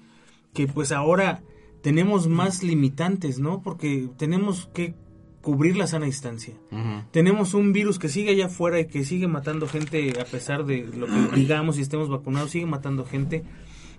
que 0.52 0.66
pues 0.66 0.92
ahora 0.92 1.42
tenemos 1.82 2.28
más 2.28 2.62
limitantes, 2.62 3.38
¿no? 3.38 3.62
Porque 3.62 4.08
tenemos 4.16 4.68
que 4.72 4.94
cubrir 5.43 5.76
la 5.76 5.86
sana 5.86 6.07
distancia. 6.07 6.55
Tenemos 7.11 7.53
un 7.55 7.72
virus 7.72 7.99
que 7.99 8.09
sigue 8.09 8.30
allá 8.30 8.47
afuera 8.47 8.80
y 8.80 8.86
que 8.86 9.05
sigue 9.05 9.26
matando 9.28 9.66
gente 9.68 10.12
a 10.20 10.24
pesar 10.24 10.64
de 10.64 10.84
lo 10.97 11.07
que 11.07 11.36
digamos 11.36 11.78
y 11.78 11.82
estemos 11.82 12.09
vacunados, 12.09 12.51
sigue 12.53 12.66
matando 12.66 13.05
gente 13.05 13.43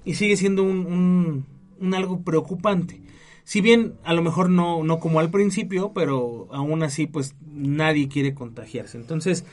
y 0.06 0.16
sigue 0.16 0.36
siendo 0.38 0.64
un, 0.64 0.86
un- 0.86 1.46
un 1.80 1.94
algo 1.94 2.22
preocupante. 2.22 3.02
Si 3.44 3.60
bien 3.60 3.96
a 4.06 4.14
lo 4.14 4.22
mejor 4.22 4.50
no, 4.50 4.84
no 4.86 5.00
como 5.00 5.20
al 5.20 5.30
principio, 5.30 5.91
pero 5.94 6.48
aún 6.54 6.82
así 6.82 7.08
pues 7.08 7.36
nadie 7.46 8.08
quiere 8.08 8.34
contagiarse. 8.34 8.98
Entonces 8.98 9.44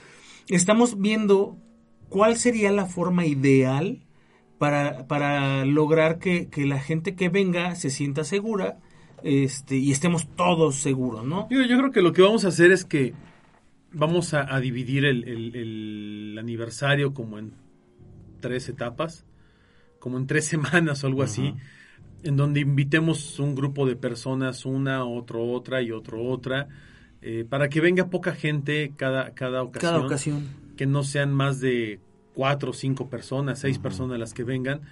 estamos 0.49 1.01
viendo 1.01 1.57
cuál 2.09 2.37
sería 2.37 2.71
la 2.71 2.87
forma 2.87 3.27
ideal 3.27 4.05
para, 4.59 5.07
para 5.09 5.65
lograr 5.65 6.19
que, 6.21 6.49
que 6.49 6.67
la 6.67 6.79
gente 6.79 7.15
que 7.17 7.29
venga 7.31 7.75
se 7.75 7.91
sienta 7.91 8.23
segura 8.23 8.79
este, 9.25 9.77
y 9.77 9.91
estemos 9.93 10.29
todos 10.37 10.77
seguros, 10.77 11.25
¿no? 11.25 11.49
Yo, 11.51 11.63
yo 11.63 11.77
creo 11.79 11.91
que 11.93 12.03
lo 12.03 12.13
que 12.13 12.23
vamos 12.23 12.45
a 12.45 12.49
hacer 12.49 12.73
es 12.73 12.85
que 12.85 13.15
vamos 13.93 14.35
a, 14.35 14.55
a 14.55 14.61
dividir 14.61 15.05
el, 15.05 15.25
el- 15.29 15.57
el 15.57 16.37
aniversario 16.39 17.13
como 17.15 17.39
en 17.39 17.53
tres 18.41 18.69
etapas, 18.69 19.25
como 19.99 20.17
en 20.19 20.27
tres 20.27 20.45
semanas 20.47 21.05
o 21.05 21.07
algo 21.07 21.23
así. 21.23 21.55
en 22.23 22.37
donde 22.37 22.61
invitemos 22.61 23.39
un 23.39 23.55
grupo 23.55 23.87
de 23.87 23.97
personas, 23.97 24.67
una, 24.67 25.05
otro, 25.05 25.43
otra 25.45 25.81
y 25.83 25.91
otro, 25.91 26.23
otra, 26.23 26.69
eh, 27.23 27.47
para 27.49 27.69
que 27.71 27.81
venga 27.81 28.11
poca 28.11 28.33
gente 28.35 28.93
cada, 28.97 29.33
cada 29.35 29.63
ocasión. 29.63 29.93
Cada 29.95 30.05
ocasión. 30.05 30.49
Que 30.77 30.87
no 30.87 31.03
sean 31.03 31.33
más 31.33 31.61
de 31.61 31.99
cuatro 32.35 32.71
o 32.71 32.75
cinco 32.75 33.09
personas, 33.11 33.59
seis 33.59 33.79
personas 33.79 34.19
las 34.19 34.35
que 34.35 34.45
vengan 34.45 34.83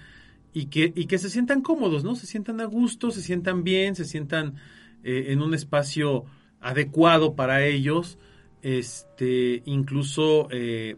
y 0.53 0.65
que, 0.65 0.91
y 0.95 1.05
que 1.05 1.17
se 1.17 1.29
sientan 1.29 1.61
cómodos, 1.61 2.03
¿no? 2.03 2.15
Se 2.15 2.25
sientan 2.25 2.61
a 2.61 2.65
gusto, 2.65 3.11
se 3.11 3.21
sientan 3.21 3.63
bien, 3.63 3.95
se 3.95 4.05
sientan 4.05 4.55
eh, 5.03 5.27
en 5.29 5.41
un 5.41 5.53
espacio 5.53 6.25
adecuado 6.59 7.35
para 7.35 7.65
ellos, 7.65 8.17
este, 8.61 9.61
incluso 9.65 10.47
eh, 10.51 10.95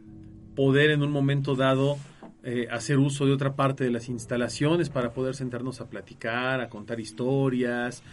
poder 0.56 0.90
en 0.90 1.04
un 1.04 1.12
momento 1.12 1.56
dado 1.56 1.98
eh, 2.44 2.68
hacer 2.72 2.98
uso 2.98 3.26
de 3.26 3.34
otra 3.34 3.56
parte 3.56 3.84
de 3.84 3.92
las 3.92 4.10
instalaciones 4.10 4.90
para 4.90 5.14
poder 5.14 5.36
sentarnos 5.36 5.82
a 5.82 5.90
platicar, 5.90 6.62
a 6.62 6.70
contar 6.70 7.00
historias. 7.00 8.04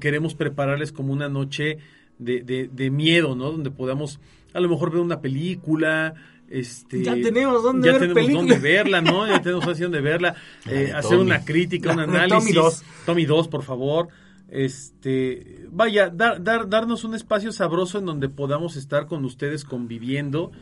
Queremos 0.00 0.34
prepararles 0.34 0.92
como 0.92 1.12
una 1.12 1.28
noche 1.28 1.78
de, 2.18 2.42
de, 2.42 2.68
de 2.68 2.90
miedo, 2.90 3.34
¿no? 3.34 3.50
Donde 3.50 3.70
podamos 3.70 4.20
a 4.54 4.60
lo 4.60 4.68
mejor 4.68 4.90
ver 4.90 5.00
una 5.00 5.20
película, 5.20 6.14
este, 6.50 7.02
ya 7.02 7.14
tenemos 7.14 7.62
dónde, 7.62 7.86
ya 7.92 7.98
ver 7.98 8.12
tenemos 8.14 8.32
dónde 8.32 8.58
verla, 8.58 9.00
¿no? 9.00 9.26
Ya 9.26 9.40
tenemos 9.42 9.78
dónde 9.78 10.00
verla, 10.00 10.34
eh, 10.66 10.92
hacer 10.94 11.18
una 11.18 11.44
crítica, 11.44 11.92
un 11.92 12.00
análisis. 12.00 12.38
Tommy 12.38 12.52
2. 12.52 12.82
Tommy 13.06 13.24
2, 13.26 13.48
por 13.48 13.62
favor. 13.62 14.08
Este, 14.50 15.66
vaya, 15.70 16.08
dar, 16.10 16.42
dar, 16.42 16.68
darnos 16.68 17.04
un 17.04 17.14
espacio 17.14 17.52
sabroso 17.52 17.98
en 17.98 18.06
donde 18.06 18.28
podamos 18.28 18.76
estar 18.76 19.06
con 19.06 19.24
ustedes 19.24 19.64
conviviendo, 19.64 20.52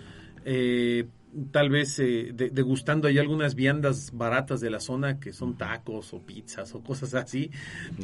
eh, 0.45 1.07
tal 1.51 1.71
vez 1.71 1.99
eh, 1.99 2.31
de- 2.35 2.51
degustando 2.51 3.09
ahí 3.09 3.19
algunas 3.19 3.55
viandas 3.55 4.11
baratas 4.13 4.61
de 4.61 4.71
la 4.71 4.81
zona 4.81 5.21
que 5.21 5.33
son 5.33 5.57
tacos 5.57 6.15
o 6.15 6.21
pizzas 6.21 6.75
o 6.75 6.81
cosas 6.83 7.15
así 7.15 7.51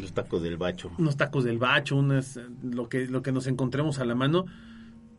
Los 0.01 0.13
tacos 0.13 0.43
del 0.43 0.57
bacho. 0.57 0.91
unos 0.99 1.17
tacos 1.17 1.45
del 1.45 1.59
bacho, 1.59 1.97
unas, 1.97 2.39
lo 2.63 2.89
que, 2.89 3.07
lo 3.07 3.23
que 3.23 3.33
nos 3.33 3.47
encontremos 3.47 3.99
a 3.99 4.05
la 4.05 4.15
mano. 4.15 4.45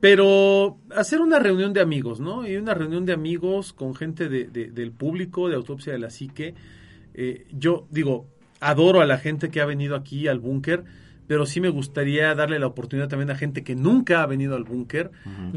Pero 0.04 0.80
hacer 0.93 1.22
una 1.22 1.39
reunión 1.39 1.72
de 1.72 1.80
amigos, 1.80 2.20
¿no? 2.20 2.45
Y 2.45 2.58
una 2.58 2.74
reunión 2.74 3.06
de 3.06 3.14
amigos 3.14 3.72
con 3.72 3.95
gente 3.95 4.28
de, 4.28 4.49
de- 4.49 4.70
del 4.70 4.91
público, 4.91 5.47
de 5.47 5.56
Autopsia 5.56 5.93
de 5.93 5.99
la 5.99 6.10
Psique. 6.10 6.56
Eh, 7.14 7.45
yo 7.54 7.88
digo, 7.89 8.28
adoro 8.60 8.99
a 8.99 9.06
la 9.06 9.18
gente 9.18 9.49
que 9.49 9.62
ha 9.62 9.66
venido 9.66 9.95
aquí 9.95 10.28
al 10.28 10.39
búnker, 10.39 10.84
pero 11.26 11.45
sí 11.45 11.62
me 11.62 11.70
gustaría 11.70 12.36
darle 12.36 12.60
la 12.60 12.68
oportunidad 12.68 13.08
también 13.08 13.32
a 13.32 13.36
gente 13.38 13.64
que 13.64 13.76
nunca 13.76 14.22
ha 14.22 14.26
venido 14.26 14.58
al 14.58 14.66
búnker, 14.66 15.12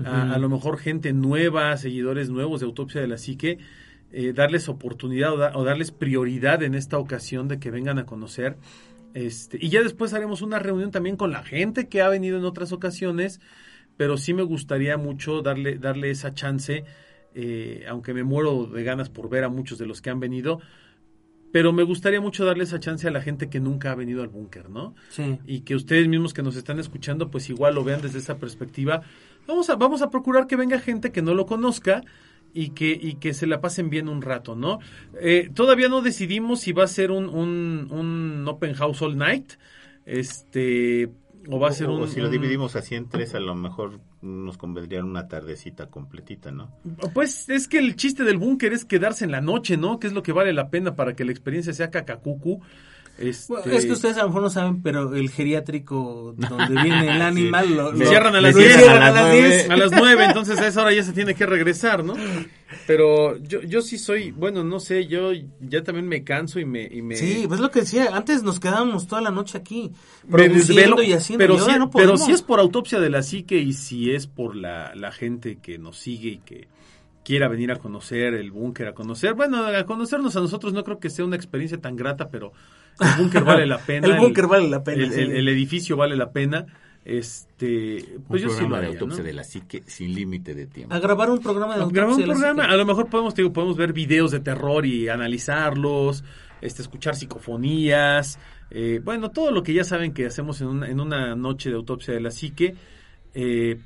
a, 0.05 0.33
a 0.35 0.39
lo 0.39 0.49
mejor 0.49 0.79
gente 0.79 1.13
nueva, 1.13 1.77
seguidores 1.77 2.31
nuevos 2.31 2.61
de 2.61 2.67
Autopsia 2.67 3.01
de 3.01 3.09
la 3.09 3.19
Psique, 3.19 3.59
eh, 4.13 4.33
darles 4.33 4.69
oportunidad 4.69 5.33
o, 5.33 5.39
da- 5.39 5.57
o 5.57 5.65
darles 5.65 5.91
prioridad 5.91 6.63
en 6.63 6.77
esta 6.77 6.99
ocasión 6.99 7.49
de 7.49 7.59
que 7.59 7.73
vengan 7.73 7.99
a 7.99 8.07
conocer. 8.07 8.59
Este, 9.13 9.59
y 9.61 9.71
ya 9.71 9.83
después 9.83 10.15
haremos 10.15 10.41
una 10.41 10.61
reunión 10.61 10.93
también 10.93 11.17
con 11.17 11.33
la 11.33 11.43
gente 11.43 11.89
que 11.89 12.01
ha 12.01 12.09
venido 12.09 12.39
en 12.39 12.45
otras 12.45 12.71
ocasiones, 12.71 13.41
pero 13.97 14.17
sí 14.17 14.35
me 14.35 14.43
gustaría 14.43 14.97
mucho 14.97 15.43
darle, 15.43 15.79
darle 15.79 16.11
esa 16.11 16.35
chance, 16.35 16.85
eh, 17.35 17.85
aunque 17.89 18.15
me 18.15 18.25
muero 18.25 18.67
de 18.67 18.85
ganas 18.85 19.11
por 19.11 19.29
ver 19.29 19.45
a 19.45 19.49
muchos 19.49 19.79
de 19.79 19.87
los 19.87 20.01
que 20.01 20.11
han 20.11 20.21
venido, 20.21 20.61
pero 21.53 21.73
me 21.73 21.85
gustaría 21.85 22.21
mucho 22.21 22.45
darle 22.45 22.65
esa 22.65 22.81
chance 22.81 23.09
a 23.09 23.11
la 23.11 23.23
gente 23.23 23.49
que 23.49 23.61
nunca 23.61 23.93
ha 23.93 23.95
venido 23.95 24.23
al 24.23 24.29
búnker, 24.29 24.69
¿no? 24.69 24.95
Sí. 25.09 25.39
y 25.47 25.61
que 25.61 25.75
ustedes 25.75 26.09
mismos 26.09 26.35
que 26.35 26.43
nos 26.43 26.57
están 26.57 26.79
escuchando 26.79 27.31
pues 27.31 27.49
igual 27.49 27.75
lo 27.75 27.85
vean 27.85 28.03
desde 28.03 28.19
esa 28.19 28.39
perspectiva. 28.39 29.03
Vamos 29.47 29.71
a, 29.71 29.77
vamos 29.77 30.03
a 30.03 30.11
procurar 30.11 30.47
que 30.47 30.57
venga 30.57 30.79
gente 30.79 31.13
que 31.13 31.23
no 31.23 31.35
lo 31.35 31.47
conozca 31.47 32.03
y 32.53 32.71
que, 32.71 32.99
y 33.01 33.15
que 33.15 33.33
se 33.33 33.47
la 33.47 33.61
pasen 33.61 33.91
bien 33.91 34.09
un 34.09 34.23
rato, 34.23 34.57
¿no? 34.57 34.81
Eh, 35.21 35.51
todavía 35.55 35.89
no 35.89 36.03
decidimos 36.03 36.61
si 36.61 36.73
va 36.73 36.85
a 36.85 36.89
ser 36.89 37.11
un, 37.11 37.29
un, 37.29 37.89
un 37.91 38.49
Open 38.49 38.75
House 38.75 39.03
All 39.03 39.17
Night, 39.17 39.53
este, 40.05 41.11
o 41.49 41.59
va 41.59 41.69
a 41.69 41.73
ser 41.73 41.89
O- 41.89 41.97
un... 41.97 42.03
o 42.03 42.07
si 42.07 42.21
lo 42.21 42.29
dividimos 42.31 42.77
así 42.77 42.95
en 42.95 43.09
tres, 43.09 43.35
a 43.35 43.41
lo 43.41 43.55
mejor 43.55 44.01
nos 44.23 44.57
convendría 44.59 45.05
una 45.05 45.29
tardecita 45.29 45.87
completita, 45.89 46.51
¿no? 46.51 46.71
Pues 47.15 47.49
es 47.49 47.69
que 47.69 47.79
el 47.79 47.97
chiste 47.97 48.25
del 48.25 48.39
búnker 48.39 48.73
es 48.73 48.85
quedarse 48.85 49.25
en 49.25 49.31
la 49.31 49.41
noche, 49.41 49.77
¿no? 49.77 49.99
Que 49.99 50.07
es 50.07 50.13
lo 50.13 50.23
que 50.23 50.33
vale 50.33 50.53
la 50.53 50.71
pena 50.71 50.95
para 50.97 51.15
que 51.15 51.25
la 51.25 51.31
experiencia 51.33 51.73
sea 51.73 51.91
cacacucu. 51.91 52.61
Este, 53.19 53.53
Bueno, 53.55 53.73
es 53.73 53.87
que 53.87 53.93
ustedes 53.93 54.17
a 54.19 54.23
lo 54.23 54.27
mejor 54.29 54.43
no 54.43 54.51
saben, 54.51 54.83
pero 54.83 55.15
el 55.15 55.31
geriátrico 55.31 56.35
donde 56.37 56.69
viene 56.83 57.17
el 57.17 57.23
animal 57.23 57.75
lo, 57.75 57.93
lo- 57.93 58.07
cierran 58.07 58.35
a 58.35 58.41
lo 58.41 58.49
las 58.49 58.55
Le 58.55 58.63
10. 58.63 58.75
cierran 58.77 58.93
cierran 58.95 59.17
a 59.17 59.23
las 59.23 59.33
10. 59.33 59.71
a 59.71 59.77
las 59.77 59.93
nueve, 59.93 60.25
entonces 60.27 60.59
a 60.59 60.67
esa 60.67 60.83
hora 60.83 60.93
ya 60.93 61.03
se 61.03 61.13
tiene 61.13 61.35
que 61.35 61.47
regresar, 61.47 62.05
¿no? 62.05 62.15
Pero 62.87 63.37
yo, 63.39 63.63
yo 63.63 63.81
sí 63.81 63.97
soy, 63.97 64.33
bueno, 64.33 64.65
no 64.65 64.81
sé, 64.81 65.07
yo 65.07 65.31
ya 65.61 65.83
también 65.83 66.07
me 66.09 66.25
canso 66.25 66.61
y 66.61 66.65
me... 66.67 66.85
Y 66.91 67.01
me 67.01 67.17
Sí, 67.17 67.45
pues 67.49 67.61
lo 67.61 67.71
que 67.71 67.81
decía, 67.81 68.09
antes 68.15 68.43
nos 68.43 68.61
quedábamos 68.61 69.07
toda 69.07 69.23
la 69.23 69.31
noche 69.31 69.57
aquí, 69.59 69.93
produciendo 70.31 71.03
y 71.03 71.13
haciendo, 71.13 71.43
pero, 71.43 71.55
y 71.55 71.59
ahora 71.59 71.73
si, 71.75 71.79
no 71.79 71.91
pero 71.91 72.17
si 72.17 72.33
es 72.33 72.43
por 72.43 72.61
autopsia 72.61 73.01
de 73.01 73.11
la 73.11 73.23
psique 73.23 73.57
y 73.57 73.73
si 73.73 74.11
es 74.13 74.27
por 74.27 74.57
la, 74.57 74.95
la 74.95 75.11
gente 75.13 75.59
que 75.63 75.79
nos 75.79 75.97
sigue 75.99 76.29
y 76.29 76.39
que 76.39 76.69
quiera 77.25 77.49
venir 77.49 77.73
a 77.73 77.77
conocer 77.77 78.35
el 78.35 78.51
búnker, 78.53 78.89
a 78.89 78.93
conocer, 78.95 79.35
bueno, 79.35 79.65
a 79.67 79.85
conocernos 79.85 80.37
a 80.37 80.41
nosotros 80.41 80.73
no 80.73 80.85
creo 80.85 80.99
que 81.01 81.11
sea 81.11 81.25
una 81.25 81.37
experiencia 81.37 81.79
tan 81.81 81.97
grata, 81.97 82.29
pero 82.29 82.53
el 83.01 83.23
búnker 83.23 83.45
vale 83.45 83.67
la 83.67 83.79
pena. 83.87 84.07
El 84.09 84.19
búnker 84.19 84.47
vale 84.47 84.69
la 84.69 84.83
pena, 84.85 85.05
El, 85.05 85.13
sí. 85.13 85.21
el- 85.21 85.33
el 85.33 85.49
edificio 85.49 85.97
vale 85.97 86.17
la 86.17 86.31
pena. 86.31 86.67
Este, 87.05 88.05
pues 88.27 88.43
un 88.43 88.49
yo 88.49 88.55
sí 88.55 88.63
lo 88.63 88.69
programa 88.69 88.81
de 88.81 88.87
haría, 88.89 88.99
autopsia 88.99 89.23
¿no? 89.23 89.27
de 89.29 89.33
la 89.33 89.45
psique 89.45 89.83
sin 89.87 90.13
límite 90.15 90.55
de 90.55 90.67
tiempo. 90.67 90.93
A 90.95 90.99
grabar 90.99 91.31
un 91.31 91.39
programa 91.41 91.77
de 91.77 91.83
A 91.83 91.87
grabar 91.87 91.93
un 91.93 91.99
autopsia 92.11 92.23
de 92.25 92.27
la 92.27 92.35
programa, 92.35 92.63
psique. 92.65 92.75
a 92.75 92.77
lo 92.77 92.85
mejor 92.87 93.09
podemos, 93.11 93.35
digo, 93.35 93.53
podemos 93.53 93.77
ver 93.77 93.93
videos 93.93 94.33
de 94.33 94.41
terror 94.41 94.85
y 94.87 95.09
analizarlos, 95.09 96.25
este, 96.61 96.83
escuchar 96.83 97.15
psicofonías, 97.15 98.39
eh, 98.71 99.01
bueno, 99.05 99.31
todo 99.31 99.53
lo 99.53 99.63
que 99.63 99.73
ya 99.73 99.85
saben 99.85 100.13
que 100.13 100.27
hacemos 100.27 100.61
en 100.61 100.67
una, 100.69 100.89
en 100.91 100.99
una 101.01 101.37
noche 101.37 101.71
de 101.71 101.77
autopsia 101.77 102.13
de 102.15 102.21
la 102.21 102.31
psique. 102.31 102.75
eh, 103.35 103.79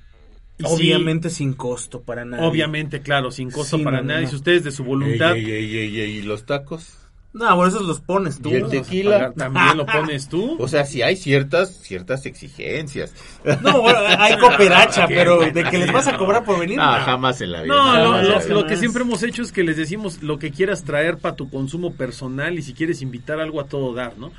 y 0.59 0.63
sí, 0.63 0.69
Obviamente 0.75 1.31
sin 1.31 1.55
costo 1.55 2.03
para 2.03 2.25
nadie. 2.27 2.45
obviamente, 2.47 3.01
claro, 3.01 3.31
sin 3.31 3.51
costo 3.51 3.79
Sí, 3.79 3.83
para 3.85 4.03
no, 4.03 4.09
nadie. 4.09 4.25
no. 4.25 4.29
Si 4.31 4.37
ustedes 4.37 4.63
de 4.63 4.71
su 4.71 4.85
voluntad 4.85 5.35
Ey, 5.35 5.45
ey, 5.51 5.77
ey, 5.77 6.01
ey, 6.01 6.11
¿y 6.19 6.23
los 6.23 6.45
tacos? 6.45 6.99
No, 7.33 7.55
por 7.55 7.69
eso 7.69 7.81
los 7.81 8.01
pones 8.01 8.43
tú. 8.43 8.51
¿Y 8.51 8.55
el 8.55 8.69
tequila? 8.69 9.33
también 9.33 9.77
lo 9.77 9.87
pones 9.87 10.29
tú. 10.29 10.57
O 10.61 10.69
sea, 10.69 10.85
sí 10.85 11.01
hay 11.03 11.17
ciertas 11.17 11.77
ciertas 11.77 12.27
exigencias. 12.27 13.15
No, 13.63 13.81
bueno, 13.83 14.01
hay 14.19 14.37
cooperacha, 14.39 15.07
pero 15.09 15.39
de 15.39 15.65
que 15.65 15.79
les 15.79 15.93
vas 15.93 16.07
a 16.09 16.17
cobrar 16.17 16.45
por 16.45 16.59
venir. 16.59 16.79
Ah, 16.81 16.99
no. 16.99 17.05
jamás 17.05 17.41
en 17.41 17.53
la 17.53 17.63
vida. 17.63 17.75
No, 17.75 18.23
lo, 18.23 18.41
lo 18.49 18.67
que 18.67 18.77
siempre 18.77 19.03
hemos 19.03 19.23
hecho 19.23 19.43
es 19.43 19.53
que 19.53 19.63
les 19.63 19.77
decimos 19.77 20.23
lo 20.23 20.39
que 20.39 20.51
quieras 20.51 20.85
traer 20.85 21.19
para 21.19 21.37
tu 21.37 21.49
consumo 21.49 21.93
personal 21.93 22.59
y 22.59 22.63
si 22.63 22.75
quieres 22.75 23.01
invitar 23.01 23.41
algo 23.41 23.61
a 23.61 23.65
todo 23.65 23.95
dar, 23.95 24.19
¿no? 24.19 24.33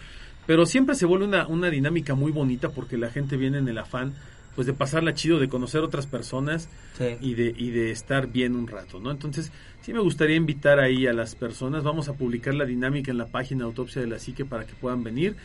Pero 0.45 0.65
siempre 0.65 0.95
se 0.95 1.05
vuelve 1.05 1.25
una, 1.25 1.47
una 1.47 1.69
dinámica 1.69 2.15
muy 2.15 2.31
bonita 2.31 2.69
porque 2.69 2.97
la 2.97 3.09
gente 3.09 3.37
viene 3.37 3.59
en 3.59 3.67
el 3.67 3.77
afán 3.77 4.13
pues 4.55 4.67
de 4.67 4.73
pasarla 4.73 5.13
chido, 5.13 5.39
de 5.39 5.47
conocer 5.49 5.81
otras 5.81 6.07
personas 6.07 6.67
Sí. 6.97 7.15
y 7.21 7.33
de, 7.35 7.53
y 7.57 7.69
de 7.71 7.91
estar 7.91 8.27
bien 8.27 8.55
un 8.55 8.67
rato, 8.67 8.99
¿no? 8.99 9.09
Entonces, 9.11 9.51
sí 9.81 9.93
me 9.93 9.99
gustaría 9.99 10.35
invitar 10.35 10.79
ahí 10.79 11.07
a 11.07 11.13
las 11.13 11.35
personas, 11.35 11.83
vamos 11.83 12.09
a 12.09 12.13
publicar 12.13 12.53
la 12.53 12.65
dinámica 12.65 13.11
en 13.11 13.17
la 13.17 13.27
página 13.27 13.63
Autopsia 13.65 14.01
de 14.01 14.07
la 14.07 14.19
Psique 14.19 14.43
para 14.45 14.65
que 14.65 14.73
puedan 14.73 15.03
venir 15.03 15.35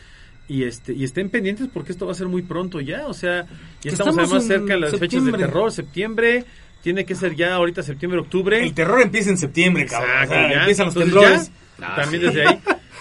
y 0.49 0.63
este 0.63 0.93
y 0.93 1.03
estén 1.03 1.29
pendientes 1.29 1.67
porque 1.73 1.91
esto 1.91 2.05
va 2.05 2.13
a 2.13 2.15
ser 2.15 2.27
muy 2.27 2.41
pronto 2.41 2.79
ya, 2.79 3.07
o 3.07 3.13
sea, 3.13 3.43
ya 3.81 3.91
estamos, 3.91 4.15
Estamos 4.17 4.17
además 4.19 4.45
cerca 4.47 4.73
de 4.73 4.79
las 4.79 4.97
fechas 4.97 5.25
de 5.25 5.31
terror, 5.33 5.71
septiembre, 5.71 6.45
tiene 6.83 7.05
que 7.05 7.15
ser 7.15 7.35
ya 7.35 7.55
ahorita 7.55 7.83
septiembre, 7.83 8.19
octubre. 8.21 8.63
El 8.63 8.73
terror 8.73 9.01
empieza 9.01 9.29
en 9.29 9.37
septiembre, 9.37 9.85
cabrón. 9.87 10.09
Exacto, 10.09 10.33
O 10.33 10.37
sea, 10.37 10.49
ya. 10.53 10.59
empiezan 10.59 10.85
los 10.85 10.95
temblores. 10.95 11.47
ya, 11.49 11.53
Ah, 11.79 11.95
también 11.95 12.21
sí. 12.21 12.27
desde 12.27 12.47
ahí. 12.47 12.59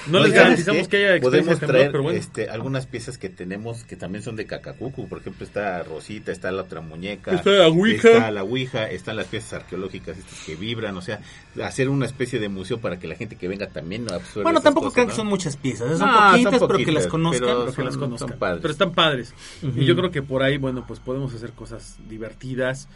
No 0.08 0.20
les 0.20 0.32
garantizamos 0.32 0.76
¿sabes 0.76 0.88
que 0.88 0.96
haya 1.08 1.20
Podemos 1.20 1.58
temblor, 1.58 1.70
traer 1.70 1.90
pero 1.90 2.02
bueno. 2.02 2.18
este, 2.18 2.48
algunas 2.50 2.86
piezas 2.86 3.18
que 3.18 3.28
tenemos 3.28 3.84
que 3.84 3.96
también 3.96 4.22
son 4.22 4.36
de 4.36 4.46
cacacucu. 4.46 5.08
Por 5.08 5.18
ejemplo, 5.20 5.44
está 5.46 5.82
Rosita, 5.82 6.32
está 6.32 6.50
la 6.52 6.62
otra 6.62 6.80
muñeca. 6.80 7.34
Está 7.34 7.50
la 7.50 7.68
ouija. 7.68 8.08
Está 8.10 8.30
la 8.30 8.42
ouija, 8.44 8.90
están 8.90 9.16
las 9.16 9.26
piezas 9.26 9.52
arqueológicas 9.54 10.16
estas 10.18 10.38
que 10.44 10.54
vibran. 10.56 10.96
O 10.96 11.02
sea, 11.02 11.20
hacer 11.62 11.88
una 11.88 12.06
especie 12.06 12.38
de 12.38 12.48
museo 12.48 12.78
para 12.80 12.98
que 12.98 13.06
la 13.08 13.14
gente 13.16 13.36
que 13.36 13.48
venga 13.48 13.68
también 13.68 14.04
no 14.04 14.14
absorba 14.14 14.44
Bueno, 14.44 14.60
tampoco 14.60 14.86
cosas, 14.86 14.94
crean 14.94 15.06
¿no? 15.08 15.12
que 15.12 15.16
son 15.16 15.26
muchas 15.26 15.56
piezas. 15.56 15.98
Son 15.98 16.08
Ah, 16.10 16.30
poquitas, 16.32 16.58
son 16.58 16.68
pero 16.68 16.84
que 16.84 16.92
las 16.92 17.06
conozcan. 17.06 17.40
pero 17.48 17.60
pero 17.60 17.72
que 17.74 17.84
las 17.84 17.96
conozcan. 17.96 18.28
son 18.28 18.38
padres. 18.38 18.62
Pero 18.62 18.72
están 18.72 18.92
padres. 18.92 19.34
Y 19.74 19.84
yo 19.84 19.96
creo 19.96 20.10
que 20.10 20.22
por 20.22 20.42
ahí, 20.42 20.56
bueno, 20.58 20.84
pues 20.86 21.00
podemos 21.00 21.34
hacer 21.34 21.52
cosas 21.52 21.96
divertidas. 22.08 22.88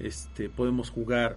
Este, 0.00 0.48
podemos 0.48 0.90
jugar 0.90 1.36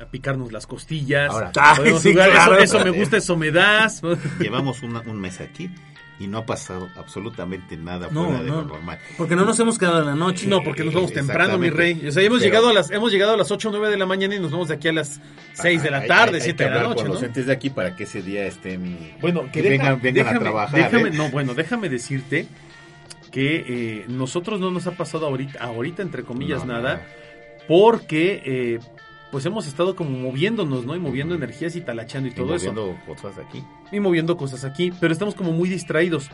a 0.00 0.06
picarnos 0.06 0.50
las 0.52 0.66
costillas. 0.66 1.30
Ahora, 1.30 1.52
Ay, 1.60 1.76
podemos 1.78 2.02
sí, 2.02 2.12
jugar, 2.12 2.30
claro. 2.30 2.54
eso, 2.58 2.76
eso 2.78 2.84
me 2.84 2.90
gusta, 2.90 3.16
eso 3.18 3.36
me 3.36 3.50
das. 3.50 4.00
Llevamos 4.40 4.82
una- 4.82 5.00
un 5.00 5.20
mes 5.20 5.40
aquí 5.40 5.70
y 6.18 6.26
no 6.26 6.38
ha 6.38 6.44
pasado 6.46 6.88
absolutamente 6.96 7.76
nada 7.78 8.08
No, 8.10 8.24
fuera 8.26 8.42
de 8.42 8.48
no. 8.50 8.56
lo 8.62 8.64
normal. 8.68 8.98
Porque 9.16 9.34
no 9.36 9.44
nos 9.46 9.58
hemos 9.58 9.78
quedado 9.78 10.00
en 10.00 10.06
la 10.06 10.14
noche. 10.14 10.46
No, 10.46 10.62
porque 10.62 10.84
nos 10.84 10.92
vamos 10.92 11.12
temprano, 11.12 11.56
mi 11.58 11.70
rey. 11.70 12.06
O 12.06 12.12
sea, 12.12 12.22
hemos 12.22 12.40
Pero- 12.40 12.48
llegado 12.50 12.68
a 12.68 12.72
las 12.74 12.90
hemos 12.90 13.10
llegado 13.10 13.32
a 13.32 13.36
las 13.38 13.50
8 13.50 13.68
o 13.68 13.72
9 13.72 13.88
de 13.88 13.96
la 13.96 14.04
mañana 14.06 14.34
y 14.34 14.38
nos 14.40 14.50
vamos 14.50 14.68
de 14.68 14.74
aquí 14.74 14.88
a 14.88 14.92
las 14.92 15.20
6 15.54 15.82
de 15.82 15.90
la 15.90 16.06
tarde, 16.06 16.32
hay- 16.32 16.34
hay 16.36 16.40
7 16.42 16.64
que 16.64 16.70
de 16.70 16.76
la 16.76 16.82
noche, 16.82 16.96
con 16.96 17.06
¿no? 17.08 17.14
los 17.14 17.22
entes 17.22 17.46
de 17.46 17.52
aquí 17.52 17.70
para 17.70 17.96
que 17.96 18.04
ese 18.04 18.20
día 18.22 18.44
estén. 18.46 19.14
Bueno, 19.20 19.50
que 19.50 19.62
deja- 19.62 19.70
vengan, 19.94 20.00
vengan 20.02 20.24
déjame- 20.26 20.36
a 20.36 20.40
trabajar. 20.40 20.78
déjame- 20.90 21.08
¿eh? 21.08 21.12
no, 21.14 21.30
bueno, 21.30 21.54
déjame 21.54 21.88
decirte 21.88 22.46
que 23.32 23.64
eh, 23.68 24.04
nosotros 24.08 24.60
no 24.60 24.70
nos 24.70 24.86
ha 24.86 24.92
pasado 24.92 25.26
ahorita, 25.26 25.58
ahorita 25.62 26.02
entre 26.02 26.22
comillas 26.24 26.66
No, 26.66 26.74
nada, 26.74 27.06
porque 27.68 28.42
eh, 28.44 28.78
pues 29.30 29.46
hemos 29.46 29.66
estado 29.66 29.94
como 29.96 30.10
moviéndonos, 30.10 30.84
¿no? 30.84 30.96
Y 30.96 30.98
moviendo 30.98 31.34
energías 31.34 31.76
y 31.76 31.80
talachando 31.80 32.28
y 32.28 32.32
Y 32.32 32.34
todo 32.34 32.54
eso. 32.54 32.72
moviendo 32.72 33.04
cosas 33.06 33.38
aquí. 33.38 33.62
Y 33.92 34.00
moviendo 34.00 34.36
cosas 34.36 34.64
aquí, 34.64 34.92
pero 35.00 35.12
estamos 35.12 35.34
como 35.34 35.52
muy 35.52 35.68
distraídos. 35.68 36.30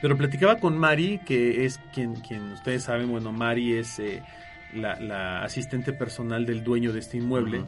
Pero 0.00 0.16
platicaba 0.16 0.56
con 0.58 0.78
Mari, 0.78 1.18
que 1.26 1.64
es 1.64 1.80
quien, 1.92 2.14
quien 2.16 2.52
ustedes 2.52 2.84
saben, 2.84 3.10
bueno, 3.10 3.32
Mari 3.32 3.74
es 3.74 3.98
eh, 3.98 4.22
la, 4.74 5.00
la 5.00 5.42
asistente 5.42 5.92
personal 5.92 6.46
del 6.46 6.62
dueño 6.62 6.92
de 6.92 7.00
este 7.00 7.16
inmueble. 7.16 7.64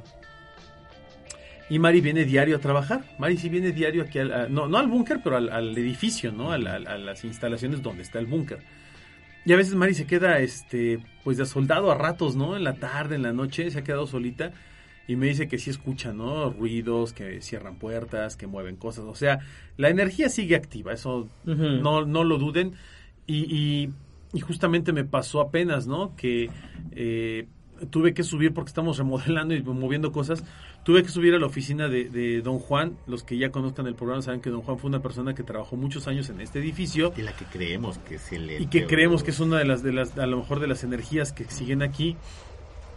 Y 1.68 1.78
Mari 1.78 2.00
viene 2.00 2.24
diario 2.24 2.56
a 2.56 2.58
trabajar. 2.60 3.02
Mari 3.18 3.36
sí 3.36 3.48
viene 3.48 3.70
diario 3.72 4.02
aquí, 4.02 4.18
al, 4.18 4.32
a- 4.32 4.48
no, 4.48 4.66
no 4.68 4.78
al 4.78 4.88
búnker, 4.88 5.20
pero 5.22 5.36
al, 5.36 5.50
al 5.50 5.76
edificio, 5.78 6.32
¿no? 6.32 6.52
A, 6.52 6.58
la- 6.58 6.74
a 6.76 6.98
las 6.98 7.24
instalaciones 7.24 7.82
donde 7.82 8.02
está 8.02 8.18
el 8.18 8.26
búnker. 8.26 8.58
Y 9.44 9.52
a 9.52 9.56
veces 9.56 9.74
Mari 9.74 9.94
se 9.94 10.06
queda, 10.06 10.38
este, 10.40 10.98
pues 11.24 11.36
de 11.38 11.46
soldado 11.46 11.90
a 11.90 11.94
ratos, 11.94 12.36
¿no? 12.36 12.56
En 12.56 12.64
la 12.64 12.74
tarde, 12.74 13.16
en 13.16 13.22
la 13.22 13.32
noche, 13.32 13.70
se 13.70 13.78
ha 13.78 13.84
quedado 13.84 14.06
solita. 14.06 14.52
Y 15.08 15.16
me 15.16 15.26
dice 15.26 15.48
que 15.48 15.58
sí 15.58 15.70
escucha, 15.70 16.12
¿no? 16.12 16.50
Ruidos, 16.50 17.12
que 17.12 17.40
cierran 17.40 17.76
puertas, 17.76 18.36
que 18.36 18.46
mueven 18.46 18.76
cosas. 18.76 19.04
O 19.06 19.14
sea, 19.14 19.40
la 19.76 19.88
energía 19.88 20.28
sigue 20.28 20.54
activa, 20.54 20.92
eso 20.92 21.28
no, 21.82 22.04
no 22.04 22.22
lo 22.22 22.38
duden. 22.38 22.74
Y, 23.26 23.44
y- 23.54 23.90
y 24.32 24.40
justamente 24.40 24.92
me 24.92 25.04
pasó 25.04 25.40
apenas, 25.40 25.88
¿no? 25.88 26.14
Que 26.14 26.48
eh, 26.92 27.48
tuve 27.90 28.14
que 28.14 28.22
subir 28.22 28.52
porque 28.52 28.68
estamos 28.68 28.98
remodelando 28.98 29.54
y 29.54 29.62
moviendo 29.62 30.12
cosas. 30.12 30.44
Tuve 30.84 31.02
que 31.02 31.08
subir 31.08 31.34
a 31.34 31.38
la 31.38 31.46
oficina 31.46 31.88
de, 31.88 32.08
de 32.08 32.42
Don 32.42 32.58
Juan. 32.58 32.96
Los 33.06 33.22
que 33.22 33.38
ya 33.38 33.50
conozcan 33.50 33.86
el 33.86 33.94
programa 33.94 34.22
saben 34.22 34.40
que 34.40 34.50
Don 34.50 34.62
Juan 34.62 34.78
fue 34.78 34.88
una 34.88 35.00
persona 35.00 35.34
que 35.34 35.42
trabajó 35.42 35.76
muchos 35.76 36.06
años 36.06 36.28
en 36.30 36.40
este 36.40 36.58
edificio 36.58 37.12
Y 37.16 37.22
la 37.22 37.32
que 37.32 37.44
creemos 37.44 37.98
que 37.98 38.16
es 38.16 38.32
el 38.32 38.50
y 38.50 38.66
que 38.66 38.86
creemos 38.86 39.22
que 39.22 39.30
es 39.30 39.40
una 39.40 39.58
de 39.58 39.64
las, 39.64 39.82
de 39.82 39.92
las, 39.92 40.16
a 40.18 40.26
lo 40.26 40.38
mejor 40.38 40.60
de 40.60 40.66
las 40.66 40.84
energías 40.84 41.32
que 41.32 41.44
siguen 41.44 41.82
aquí. 41.82 42.16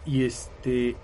Y 0.06 0.24
este 0.24 0.96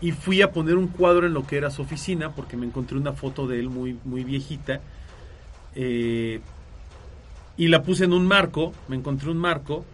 y 0.00 0.10
fui 0.10 0.42
a 0.42 0.50
poner 0.50 0.76
un 0.76 0.88
cuadro 0.88 1.28
en 1.28 1.32
lo 1.32 1.46
que 1.46 1.56
era 1.56 1.70
su 1.70 1.82
oficina 1.82 2.34
porque 2.34 2.56
me 2.56 2.66
encontré 2.66 2.98
una 2.98 3.12
foto 3.12 3.46
de 3.46 3.60
él 3.60 3.70
muy, 3.70 3.96
muy 4.04 4.24
viejita. 4.24 4.80
Eh, 5.76 6.40
y 7.56 7.68
la 7.68 7.82
puse 7.82 8.04
en 8.04 8.12
un 8.12 8.26
marco, 8.26 8.72
me 8.88 8.96
encontré 8.96 9.30
un 9.30 9.38
marco. 9.38 9.84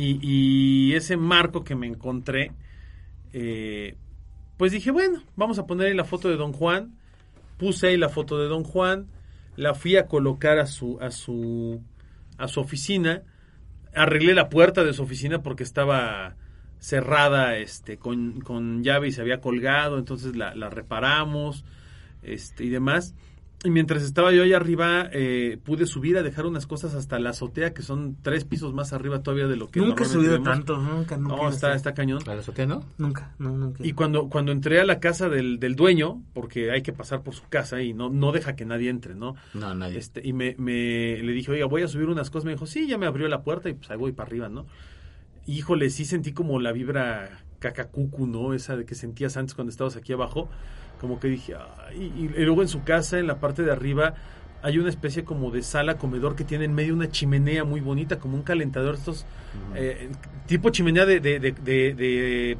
Y, 0.00 0.20
y 0.22 0.94
ese 0.94 1.16
marco 1.16 1.64
que 1.64 1.74
me 1.74 1.88
encontré, 1.88 2.52
eh, 3.32 3.96
pues 4.56 4.70
dije, 4.70 4.92
bueno, 4.92 5.24
vamos 5.34 5.58
a 5.58 5.66
poner 5.66 5.88
ahí 5.88 5.94
la 5.94 6.04
foto 6.04 6.28
de 6.28 6.36
Don 6.36 6.52
Juan. 6.52 6.94
Puse 7.56 7.88
ahí 7.88 7.96
la 7.96 8.08
foto 8.08 8.38
de 8.38 8.46
Don 8.46 8.62
Juan, 8.62 9.08
la 9.56 9.74
fui 9.74 9.96
a 9.96 10.06
colocar 10.06 10.60
a 10.60 10.66
su, 10.66 10.98
a 11.00 11.10
su, 11.10 11.82
a 12.36 12.46
su 12.46 12.60
oficina. 12.60 13.22
Arreglé 13.92 14.34
la 14.34 14.48
puerta 14.48 14.84
de 14.84 14.92
su 14.92 15.02
oficina 15.02 15.42
porque 15.42 15.64
estaba 15.64 16.36
cerrada 16.78 17.56
este, 17.56 17.96
con, 17.96 18.40
con 18.40 18.84
llave 18.84 19.08
y 19.08 19.12
se 19.12 19.20
había 19.20 19.40
colgado, 19.40 19.98
entonces 19.98 20.36
la, 20.36 20.54
la 20.54 20.70
reparamos 20.70 21.64
este, 22.22 22.62
y 22.62 22.68
demás. 22.68 23.16
Y 23.64 23.70
mientras 23.70 24.04
estaba 24.04 24.30
yo 24.32 24.44
allá 24.44 24.56
arriba, 24.56 25.08
eh, 25.12 25.58
pude 25.64 25.84
subir 25.86 26.16
a 26.16 26.22
dejar 26.22 26.46
unas 26.46 26.68
cosas 26.68 26.94
hasta 26.94 27.18
la 27.18 27.30
azotea, 27.30 27.74
que 27.74 27.82
son 27.82 28.16
tres 28.22 28.44
pisos 28.44 28.72
más 28.72 28.92
arriba 28.92 29.24
todavía 29.24 29.48
de 29.48 29.56
lo 29.56 29.68
que 29.68 29.80
Nunca 29.80 30.04
he 30.04 30.06
subido 30.06 30.34
vemos. 30.34 30.48
tanto, 30.48 30.76
nunca, 30.78 31.16
nunca. 31.16 31.36
No, 31.36 31.48
está, 31.48 31.74
está 31.74 31.92
cañón. 31.92 32.20
¿La 32.24 32.34
azotea 32.34 32.66
no? 32.66 32.84
Nunca, 32.98 33.34
no, 33.40 33.50
nunca. 33.56 33.84
Y 33.84 33.94
cuando, 33.94 34.28
cuando 34.28 34.52
entré 34.52 34.80
a 34.80 34.84
la 34.84 35.00
casa 35.00 35.28
del, 35.28 35.58
del 35.58 35.74
dueño, 35.74 36.22
porque 36.34 36.70
hay 36.70 36.82
que 36.82 36.92
pasar 36.92 37.22
por 37.24 37.34
su 37.34 37.48
casa 37.48 37.82
y 37.82 37.94
no, 37.94 38.10
no 38.10 38.30
deja 38.30 38.54
que 38.54 38.64
nadie 38.64 38.90
entre, 38.90 39.16
¿no? 39.16 39.34
No, 39.54 39.74
nadie. 39.74 39.98
Este, 39.98 40.24
y 40.24 40.32
me, 40.32 40.54
me- 40.56 41.20
le 41.20 41.32
dije, 41.32 41.50
oiga, 41.50 41.66
voy 41.66 41.82
a 41.82 41.88
subir 41.88 42.08
unas 42.08 42.30
cosas. 42.30 42.44
Me 42.44 42.52
dijo, 42.52 42.66
sí, 42.66 42.86
ya 42.86 42.96
me 42.96 43.06
abrió 43.06 43.26
la 43.26 43.42
puerta 43.42 43.68
y 43.68 43.74
pues 43.74 43.90
ahí 43.90 43.96
voy 43.98 44.12
para 44.12 44.28
arriba, 44.28 44.48
¿no? 44.48 44.66
Híjole, 45.48 45.90
sí 45.90 46.04
sentí 46.04 46.32
como 46.32 46.60
la 46.60 46.70
vibra 46.70 47.40
cacacucu, 47.58 48.28
¿no? 48.28 48.54
Esa 48.54 48.76
de 48.76 48.84
que 48.84 48.94
sentías 48.94 49.36
antes 49.36 49.54
cuando 49.54 49.70
estabas 49.72 49.96
aquí 49.96 50.12
abajo. 50.12 50.48
Como 51.00 51.20
que 51.20 51.28
dije, 51.28 51.54
ay, 51.88 52.12
y, 52.16 52.24
y 52.24 52.44
luego 52.44 52.62
en 52.62 52.68
su 52.68 52.82
casa, 52.82 53.18
en 53.18 53.26
la 53.26 53.36
parte 53.38 53.62
de 53.62 53.70
arriba, 53.72 54.14
hay 54.62 54.78
una 54.78 54.88
especie 54.88 55.22
como 55.24 55.50
de 55.52 55.62
sala 55.62 55.96
comedor 55.98 56.34
que 56.34 56.44
tiene 56.44 56.64
en 56.64 56.74
medio 56.74 56.92
una 56.94 57.08
chimenea 57.10 57.62
muy 57.64 57.80
bonita, 57.80 58.18
como 58.18 58.36
un 58.36 58.42
calentador, 58.42 58.96
estos 58.96 59.24
eh, 59.76 60.10
tipo 60.46 60.70
chimenea 60.70 61.06
de, 61.06 61.20
de, 61.20 61.38
de, 61.38 61.52
de, 61.52 61.94
de- 61.94 62.58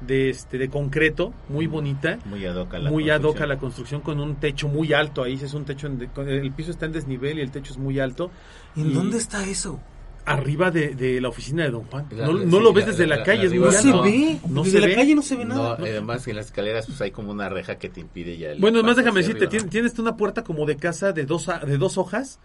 de, 0.00 0.30
este, 0.30 0.58
de 0.58 0.68
concreto, 0.68 1.34
muy 1.48 1.66
bonita 1.66 2.20
Muy 2.24 2.46
ad 2.46 2.54
hoc 2.54 2.74
a 2.74 2.78
la 2.78 2.88
muy 2.90 3.10
a 3.10 3.14
construcción. 3.14 3.48
la 3.48 3.58
construcción 3.58 4.00
con 4.00 4.20
un 4.20 4.36
techo 4.36 4.68
muy 4.68 4.92
alto 4.92 5.24
ahí 5.24 5.34
es 5.34 5.54
un 5.54 5.64
techo 5.64 5.88
en 5.88 5.98
de- 5.98 6.08
el 6.38 6.52
piso 6.52 6.70
está 6.70 6.86
en 6.86 6.92
desnivel 6.92 7.38
y 7.38 7.40
el 7.40 7.50
techo 7.50 7.72
es 7.72 7.78
muy 7.78 7.98
alto 7.98 8.30
¿En 8.76 8.90
y- 8.90 8.94
dónde 8.94 9.18
está 9.18 9.44
eso? 9.44 9.80
Arriba 10.32 10.70
de, 10.70 10.94
de 10.94 11.20
la 11.20 11.28
oficina 11.28 11.64
de 11.64 11.70
Don 11.70 11.84
Juan 11.84 12.06
La- 12.10 12.26
no, 12.26 12.38
sí, 12.38 12.46
lo 12.62 12.72
ves 12.72 12.86
desde 12.86 13.06
la, 13.06 13.16
la- 13.16 13.22
calle 13.24 13.46
es 13.46 13.52
No 13.54 13.70
se 13.72 13.92
ve. 13.92 14.38
no 14.48 14.62
Desde 14.62 14.76
se 14.78 14.80
la 14.80 14.86
ve. 14.88 14.94
calle 14.94 15.14
no 15.14 15.22
se 15.22 15.36
ve 15.36 15.44
No, 15.44 15.54
nada. 15.54 15.76
además 15.78 16.26
en 16.28 16.36
las 16.36 16.46
escaleras 16.46 16.86
pues 16.86 17.00
hay 17.00 17.10
como 17.10 17.30
una 17.32 17.48
reja 17.48 17.78
que 17.78 17.88
te 17.88 18.00
impide 18.00 18.36
ya 18.38 18.50
el 18.52 18.60
bueno 18.60 18.82
más 18.82 18.90
paso 18.92 19.00
déjame 19.02 19.20
decirte 19.20 19.46
tienes 19.68 19.98
una 19.98 20.16
puerta 20.16 20.44
como 20.44 20.66
de 20.66 20.76
casa 20.76 21.12
de 21.12 21.24
dos 21.24 21.48
a- 21.48 21.58
de 21.60 21.78
dos 21.78 21.98
hojas 21.98 22.38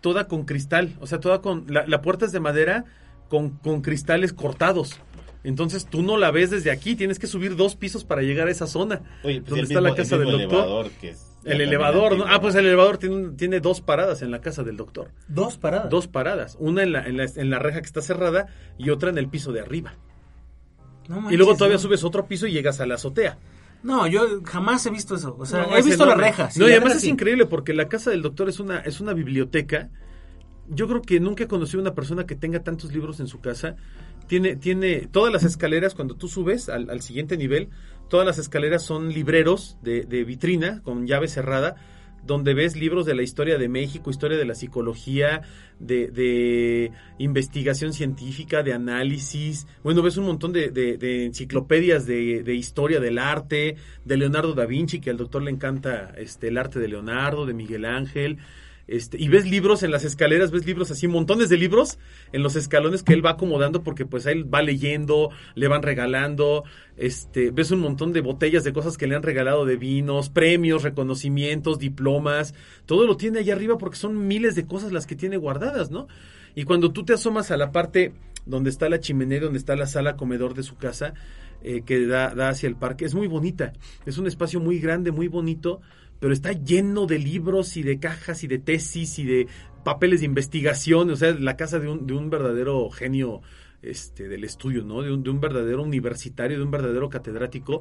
toda 0.00 0.28
con 0.28 0.44
cristal 0.44 0.94
o 1.00 1.06
sea 1.06 1.20
toda 1.20 1.40
con 1.42 1.64
la, 1.68 1.86
la 1.86 2.00
puerta 2.02 2.26
es 2.26 2.32
de 2.32 2.40
madera 2.40 2.84
con, 3.28 3.50
con 3.50 3.82
cristales 3.82 4.32
cortados 4.32 4.98
entonces 5.44 5.86
tú 5.86 6.02
no 6.02 6.16
la 6.16 6.30
ves 6.30 6.50
desde 6.50 6.70
aquí 6.70 6.96
tienes 6.96 7.18
que 7.18 7.26
subir 7.26 7.56
dos 7.56 7.76
pisos 7.76 8.04
para 8.04 8.22
llegar 8.22 8.48
a 8.48 8.50
esa 8.50 8.66
zona 8.66 9.00
Oye, 9.24 9.40
pues 9.40 9.50
donde 9.50 9.60
el 9.60 9.66
está 9.68 9.80
la 9.80 9.94
casa 9.94 10.16
el 10.16 10.20
del 10.22 10.28
mismo 10.36 10.42
doctor 10.42 10.58
elevador 10.64 10.90
que 11.00 11.10
es 11.10 11.29
el 11.44 11.60
elevador 11.60 12.16
¿no? 12.18 12.24
ah 12.28 12.40
pues 12.40 12.54
el 12.54 12.66
elevador 12.66 12.98
tiene, 12.98 13.30
tiene 13.30 13.60
dos 13.60 13.80
paradas 13.80 14.22
en 14.22 14.30
la 14.30 14.40
casa 14.40 14.62
del 14.62 14.76
doctor 14.76 15.10
Dos 15.28 15.56
paradas. 15.58 15.88
dos 15.90 16.06
paradas, 16.08 16.56
una 16.60 16.82
en 16.82 16.92
la, 16.92 17.06
en 17.06 17.16
la, 17.16 17.24
en 17.24 17.50
la 17.50 17.58
reja 17.58 17.80
que 17.80 17.86
está 17.86 18.02
cerrada 18.02 18.46
y 18.78 18.90
otra 18.90 19.10
en 19.10 19.18
el 19.18 19.28
piso 19.28 19.52
de 19.52 19.60
arriba. 19.60 19.94
No 21.08 21.30
y 21.30 21.36
luego 21.36 21.54
todavía 21.56 21.76
no. 21.76 21.82
subes 21.82 22.04
otro 22.04 22.26
piso 22.26 22.46
y 22.46 22.52
llegas 22.52 22.80
a 22.80 22.86
la 22.86 22.94
azotea. 22.94 23.38
No, 23.82 24.06
yo 24.06 24.42
jamás 24.44 24.84
he 24.86 24.90
visto 24.90 25.14
eso. 25.16 25.34
O 25.38 25.46
sea, 25.46 25.66
No, 25.66 25.76
he 25.76 25.82
visto 25.82 26.04
la 26.04 26.12
enorme. 26.12 26.28
reja. 26.30 26.50
sí, 26.50 26.60
no, 26.60 26.66
y 26.66 26.68
la 26.68 26.74
además 26.76 26.88
reja 26.90 26.96
es 26.98 27.02
sí. 27.04 27.08
increíble 27.10 27.46
porque 27.46 27.72
la 27.74 27.88
casa 27.88 28.10
del 28.10 28.22
doctor 28.22 28.48
es 28.48 28.60
una, 28.60 28.78
es 28.80 29.00
una 29.00 29.14
biblioteca. 29.14 29.88
Yo 30.68 30.86
creo 30.86 31.02
que 31.02 31.18
nunca 31.18 31.44
he 31.44 31.48
conocido 31.48 31.80
una 31.80 31.94
persona 31.94 32.26
que 32.26 32.36
tenga 32.36 32.62
tantos 32.62 32.92
libros 32.92 33.18
en 33.18 33.26
su 33.26 33.40
casa. 33.40 33.74
Tiene, 34.28 34.54
tiene 34.54 35.08
todas 35.10 35.32
las 35.32 35.42
escaleras, 35.42 35.94
cuando 35.94 36.14
tú 36.14 36.28
subes 36.28 36.68
al, 36.68 36.90
al 36.90 37.00
siguiente 37.00 37.36
nivel, 37.36 37.70
todas 38.10 38.26
las 38.26 38.36
escaleras 38.36 38.82
son 38.82 39.14
libreros 39.14 39.78
de, 39.80 40.04
de 40.04 40.24
vitrina 40.24 40.82
con 40.82 41.06
llave 41.06 41.28
cerrada, 41.28 41.76
donde 42.26 42.52
ves 42.52 42.76
libros 42.76 43.06
de 43.06 43.14
la 43.14 43.22
historia 43.22 43.56
de 43.56 43.68
México, 43.68 44.10
historia 44.10 44.36
de 44.36 44.44
la 44.44 44.54
psicología, 44.54 45.42
de, 45.78 46.08
de 46.08 46.92
investigación 47.18 47.92
científica, 47.92 48.62
de 48.62 48.74
análisis. 48.74 49.66
Bueno, 49.82 50.02
ves 50.02 50.18
un 50.18 50.26
montón 50.26 50.52
de, 50.52 51.24
enciclopedias 51.24 52.06
de, 52.06 52.42
de 52.42 52.54
historia 52.54 53.00
del 53.00 53.18
arte, 53.18 53.76
de 54.04 54.16
Leonardo 54.18 54.52
da 54.52 54.66
Vinci, 54.66 55.00
que 55.00 55.10
al 55.10 55.16
doctor 55.16 55.42
le 55.42 55.50
encanta 55.50 56.12
este, 56.18 56.48
el 56.48 56.58
arte 56.58 56.78
de 56.78 56.88
Leonardo, 56.88 57.46
de 57.46 57.54
Miguel 57.54 57.86
Ángel. 57.86 58.38
Este, 58.90 59.22
y 59.22 59.28
ves 59.28 59.48
libros 59.48 59.84
en 59.84 59.92
las 59.92 60.04
escaleras, 60.04 60.50
ves 60.50 60.66
libros 60.66 60.90
así, 60.90 61.06
montones 61.06 61.48
de 61.48 61.56
libros 61.56 62.00
en 62.32 62.42
los 62.42 62.56
escalones 62.56 63.04
que 63.04 63.12
él 63.12 63.24
va 63.24 63.30
acomodando 63.30 63.84
porque 63.84 64.04
pues 64.04 64.26
él 64.26 64.52
va 64.52 64.62
leyendo, 64.62 65.30
le 65.54 65.68
van 65.68 65.84
regalando, 65.84 66.64
este, 66.96 67.52
ves 67.52 67.70
un 67.70 67.78
montón 67.78 68.12
de 68.12 68.20
botellas 68.20 68.64
de 68.64 68.72
cosas 68.72 68.98
que 68.98 69.06
le 69.06 69.14
han 69.14 69.22
regalado 69.22 69.64
de 69.64 69.76
vinos, 69.76 70.28
premios, 70.28 70.82
reconocimientos, 70.82 71.78
diplomas, 71.78 72.52
todo 72.84 73.06
lo 73.06 73.16
tiene 73.16 73.38
allá 73.38 73.54
arriba 73.54 73.78
porque 73.78 73.96
son 73.96 74.26
miles 74.26 74.56
de 74.56 74.66
cosas 74.66 74.90
las 74.90 75.06
que 75.06 75.14
tiene 75.14 75.36
guardadas, 75.36 75.92
¿no? 75.92 76.08
Y 76.56 76.64
cuando 76.64 76.90
tú 76.90 77.04
te 77.04 77.12
asomas 77.12 77.52
a 77.52 77.56
la 77.56 77.70
parte 77.70 78.12
donde 78.44 78.70
está 78.70 78.88
la 78.88 78.98
chimenea, 78.98 79.38
donde 79.38 79.60
está 79.60 79.76
la 79.76 79.86
sala 79.86 80.16
comedor 80.16 80.54
de 80.54 80.64
su 80.64 80.74
casa, 80.74 81.14
eh, 81.62 81.82
que 81.86 82.06
da, 82.08 82.34
da 82.34 82.48
hacia 82.48 82.68
el 82.68 82.74
parque, 82.74 83.04
es 83.04 83.14
muy 83.14 83.28
bonita, 83.28 83.72
es 84.04 84.18
un 84.18 84.26
espacio 84.26 84.58
muy 84.58 84.80
grande, 84.80 85.12
muy 85.12 85.28
bonito, 85.28 85.80
pero 86.20 86.32
está 86.32 86.52
lleno 86.52 87.06
de 87.06 87.18
libros 87.18 87.76
y 87.76 87.82
de 87.82 87.98
cajas 87.98 88.44
y 88.44 88.46
de 88.46 88.58
tesis 88.58 89.18
y 89.18 89.24
de 89.24 89.48
papeles 89.84 90.20
de 90.20 90.26
investigación, 90.26 91.10
o 91.10 91.16
sea, 91.16 91.32
la 91.32 91.56
casa 91.56 91.78
de 91.80 91.88
un, 91.88 92.06
de 92.06 92.14
un 92.14 92.30
verdadero 92.30 92.90
genio 92.90 93.40
este, 93.82 94.28
del 94.28 94.44
estudio, 94.44 94.84
¿no? 94.84 95.02
De 95.02 95.10
un, 95.10 95.22
de 95.22 95.30
un 95.30 95.40
verdadero 95.40 95.82
universitario, 95.82 96.58
de 96.58 96.64
un 96.64 96.70
verdadero 96.70 97.08
catedrático, 97.08 97.80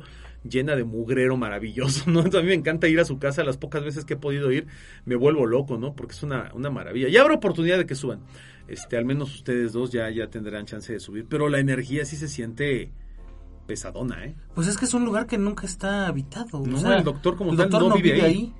llena 0.50 0.76
de 0.76 0.86
mugrero 0.86 1.36
maravilloso, 1.36 2.10
¿no? 2.10 2.20
Entonces, 2.20 2.40
a 2.40 2.44
mí 2.44 2.48
me 2.48 2.56
encanta 2.56 2.88
ir 2.88 3.00
a 3.00 3.06
su 3.06 3.20
casa, 3.20 3.44
las 3.44 3.58
pocas 3.58 3.84
veces 3.84 4.06
que 4.06 4.14
he 4.14 4.18
podido 4.18 4.52
ir, 4.52 4.68
me 5.06 5.16
vuelvo 5.16 5.46
loco, 5.46 5.78
¿no? 5.78 5.94
Porque 5.94 6.14
es 6.14 6.24
una, 6.24 6.52
una 6.54 6.70
maravilla. 6.70 7.10
Y 7.10 7.18
habrá 7.18 7.36
oportunidad 7.36 7.78
de 7.78 7.86
que 7.86 7.96
suban. 7.96 8.22
Este, 8.68 8.98
al 8.98 9.06
menos 9.06 9.36
ustedes 9.36 9.74
dos 9.74 9.92
ya, 9.92 10.10
ya 10.10 10.30
tendrán 10.30 10.66
chance 10.66 10.94
de 10.94 11.00
subir, 11.00 11.26
pero 11.28 11.50
la 11.50 11.60
energía 11.60 12.06
sí 12.06 12.16
se 12.16 12.28
siente 12.28 12.92
pesadona, 13.70 14.26
¿eh? 14.26 14.36
Pues 14.56 14.68
es 14.68 14.76
que 14.78 14.86
es 14.86 14.94
un 14.96 15.06
lugar 15.06 15.28
que 15.28 15.38
nunca 15.38 15.66
está 15.68 16.08
habitado. 16.08 16.66
No, 16.66 16.76
o 16.76 16.80
sea, 16.80 16.98
el 16.98 17.04
doctor 17.04 17.38
como 17.38 17.52
el 17.52 17.58
tal 17.58 17.70
doctor 17.70 17.90
no 17.90 17.96
vive 17.96 18.22
ahí. 18.24 18.54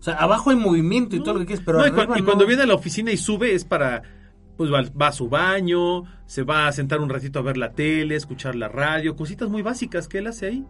O 0.00 0.02
sea, 0.02 0.14
abajo 0.14 0.50
hay 0.50 0.56
movimiento 0.56 1.14
y 1.14 1.20
todo 1.20 1.34
lo 1.34 1.40
que 1.40 1.46
quieres, 1.46 1.64
pero 1.64 1.78
No, 1.78 1.86
y, 1.86 1.90
cu- 1.92 2.24
cuando 2.24 2.44
viene 2.44 2.64
a 2.64 2.66
la 2.66 2.74
oficina 2.74 3.12
y 3.12 3.16
sube 3.16 3.54
es 3.54 3.64
para, 3.64 4.02
pues 4.56 4.68
va, 4.72 4.82
va 5.00 5.06
a 5.06 5.12
su 5.12 5.28
baño, 5.28 6.02
se 6.26 6.42
va 6.42 6.66
a 6.66 6.72
sentar 6.72 7.00
un 7.00 7.08
ratito 7.08 7.38
a 7.38 7.42
ver 7.42 7.56
la 7.56 7.70
tele, 7.72 8.16
escuchar 8.16 8.56
la 8.56 8.66
radio, 8.68 9.14
cositas 9.14 9.48
muy 9.48 9.62
básicas 9.62 10.08
que 10.08 10.18
él 10.18 10.26
hace 10.26 10.46
ahí. 10.46 10.66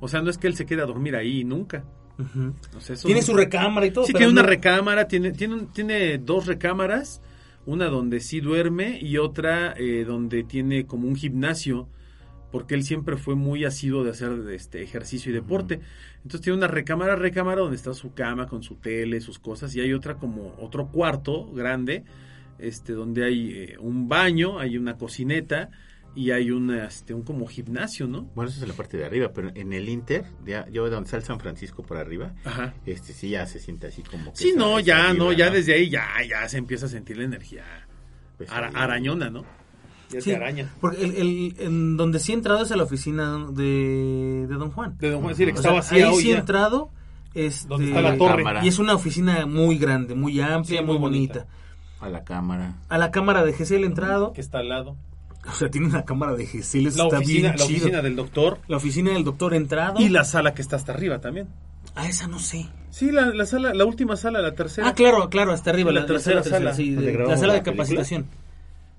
O 0.00 0.06
sea, 0.08 0.20
no 0.20 0.28
es 0.28 0.36
que 0.36 0.46
él 0.48 0.54
se 0.54 0.66
quede 0.66 0.82
a 0.82 0.86
dormir 0.86 1.16
ahí 1.16 1.44
nunca. 1.44 1.82
O 2.76 2.80
sea, 2.80 2.94
Tiene 2.96 3.22
su 3.22 3.34
recámara 3.34 3.86
y 3.86 3.90
todo. 3.90 4.04
Sí, 4.04 4.12
pero 4.12 4.18
tiene 4.26 4.32
una 4.32 4.42
recámara, 4.42 5.08
tiene, 5.08 5.32
tiene, 5.32 5.66
tiene 5.72 6.18
dos 6.18 6.46
recámaras, 6.46 7.22
una 7.64 7.86
donde 7.86 8.20
sí 8.20 8.40
duerme 8.40 8.98
y 9.00 9.16
otra 9.18 9.72
eh, 9.78 10.04
donde 10.06 10.42
tiene 10.44 10.84
como 10.86 11.08
un 11.08 11.16
gimnasio 11.16 11.88
porque 12.50 12.74
él 12.74 12.82
siempre 12.82 13.16
fue 13.16 13.34
muy 13.34 13.64
asiduo 13.64 14.04
de 14.04 14.10
hacer 14.10 14.32
este 14.52 14.82
ejercicio 14.82 15.30
y 15.30 15.34
deporte. 15.34 15.80
Entonces 16.16 16.40
tiene 16.40 16.56
una 16.56 16.66
recámara, 16.68 17.14
recámara 17.16 17.60
donde 17.60 17.76
está 17.76 17.92
su 17.94 18.14
cama 18.14 18.46
con 18.46 18.62
su 18.62 18.76
tele, 18.76 19.20
sus 19.20 19.38
cosas, 19.38 19.74
y 19.76 19.80
hay 19.80 19.92
otra 19.92 20.14
como 20.16 20.54
otro 20.58 20.88
cuarto 20.88 21.50
grande, 21.52 22.04
este, 22.58 22.92
donde 22.92 23.24
hay 23.24 23.50
eh, 23.52 23.76
un 23.78 24.08
baño, 24.08 24.58
hay 24.58 24.76
una 24.78 24.96
cocineta 24.96 25.70
y 26.14 26.30
hay 26.32 26.50
un, 26.50 26.74
este, 26.74 27.14
un 27.14 27.22
como 27.22 27.46
gimnasio, 27.46 28.08
¿no? 28.08 28.22
Bueno, 28.34 28.48
eso 28.48 28.56
es 28.56 28.62
en 28.62 28.70
la 28.70 28.74
parte 28.74 28.96
de 28.96 29.04
arriba, 29.04 29.30
pero 29.32 29.52
en 29.54 29.72
el 29.72 29.88
Inter, 29.88 30.24
ya, 30.44 30.66
yo 30.68 30.88
donde 30.90 31.04
está 31.04 31.18
el 31.18 31.22
San 31.22 31.38
Francisco 31.38 31.82
por 31.84 31.98
arriba, 31.98 32.32
Ajá. 32.44 32.74
este 32.86 33.12
sí 33.12 33.28
ya 33.30 33.46
se 33.46 33.60
siente 33.60 33.86
así 33.86 34.02
como 34.02 34.32
que 34.32 34.38
Sí, 34.38 34.54
no, 34.56 34.80
ya, 34.80 35.12
no, 35.12 35.32
ya 35.32 35.50
desde 35.50 35.74
ahí 35.74 35.88
ya, 35.90 36.06
ya 36.28 36.48
se 36.48 36.58
empieza 36.58 36.86
a 36.86 36.88
sentir 36.88 37.18
la 37.18 37.24
energía 37.24 37.62
Pues 38.36 38.50
ara- 38.50 38.72
arañona, 38.74 39.30
¿no? 39.30 39.44
Ya 40.10 40.20
Sí, 40.20 40.32
araña. 40.32 40.70
Porque 40.80 41.04
el, 41.04 41.14
el- 41.16 41.54
en 41.58 41.96
donde 41.96 42.18
sí 42.18 42.32
he 42.32 42.34
entrado 42.34 42.62
es 42.62 42.72
a 42.72 42.76
la 42.76 42.84
oficina 42.84 43.46
de, 43.50 44.46
de 44.48 44.54
Don 44.54 44.70
Juan. 44.70 44.96
De 44.98 45.10
Don 45.10 45.22
Juan, 45.22 45.34
sí, 45.34 45.44
que 45.44 45.50
está 45.50 45.70
vacía 45.72 46.06
ahí 46.06 46.12
hoy 46.14 46.22
sí 46.22 46.30
he 46.30 46.32
ya. 46.34 46.38
entrado. 46.38 46.90
Este, 47.34 47.68
Donde 47.68 47.88
está 47.88 48.00
la 48.00 48.16
torre. 48.16 48.38
Cámara. 48.42 48.64
Y 48.64 48.68
es 48.68 48.78
una 48.78 48.94
oficina 48.94 49.44
muy 49.46 49.76
grande, 49.78 50.14
muy 50.14 50.40
amplia, 50.40 50.80
Sí, 50.80 50.84
muy, 50.84 50.94
muy 50.94 50.98
bonita. 51.10 51.34
bonita. 51.40 51.54
A 52.00 52.08
la 52.08 52.24
cámara. 52.24 52.74
A 52.88 52.96
la 52.98 53.10
cámara 53.10 53.44
de 53.44 53.52
GCL 53.52 53.82
he 53.82 53.86
entrado. 53.86 54.32
Que 54.32 54.40
está 54.40 54.58
al 54.58 54.68
lado. 54.70 54.96
O 55.46 55.52
sea, 55.52 55.70
tiene 55.70 55.86
una 55.86 56.04
cámara 56.04 56.34
de 56.34 56.46
GCL, 56.46 56.86
eso 56.88 56.98
La 56.98 57.04
está 57.04 57.18
oficina, 57.18 57.22
bien 57.22 57.44
la 57.58 57.64
chido. 57.66 57.78
oficina 57.78 58.02
del 58.02 58.16
doctor 58.16 58.58
La 58.66 58.76
oficina 58.78 59.12
del 59.12 59.24
doctor 59.24 59.54
he 59.54 59.56
entrado. 59.56 60.00
y 60.00 60.08
la 60.08 60.24
sala 60.24 60.52
que 60.54 60.62
está 60.62 60.76
hasta 60.76 60.92
arriba 60.92 61.20
también. 61.20 61.48
Ah, 61.94 62.08
esa 62.08 62.26
no 62.28 62.38
sé. 62.38 62.66
Sí, 62.90 63.10
la, 63.12 63.26
la 63.26 63.44
sala, 63.46 63.72
la 63.74 63.84
última 63.84 64.16
sala, 64.16 64.40
la 64.40 64.54
tercera. 64.54 64.88
Ah, 64.88 64.94
claro, 64.94 65.28
claro, 65.30 65.52
hasta 65.52 65.70
arriba. 65.70 65.92
La 65.92 66.00
La, 66.00 66.06
tercera 66.06 66.42
tercera 66.42 66.58
sala, 66.58 66.74
sí, 66.74 66.94
de- 66.94 67.12
la 67.12 67.36
sala 67.36 67.52
de 67.54 67.58
la 67.58 67.64
película. 67.64 68.04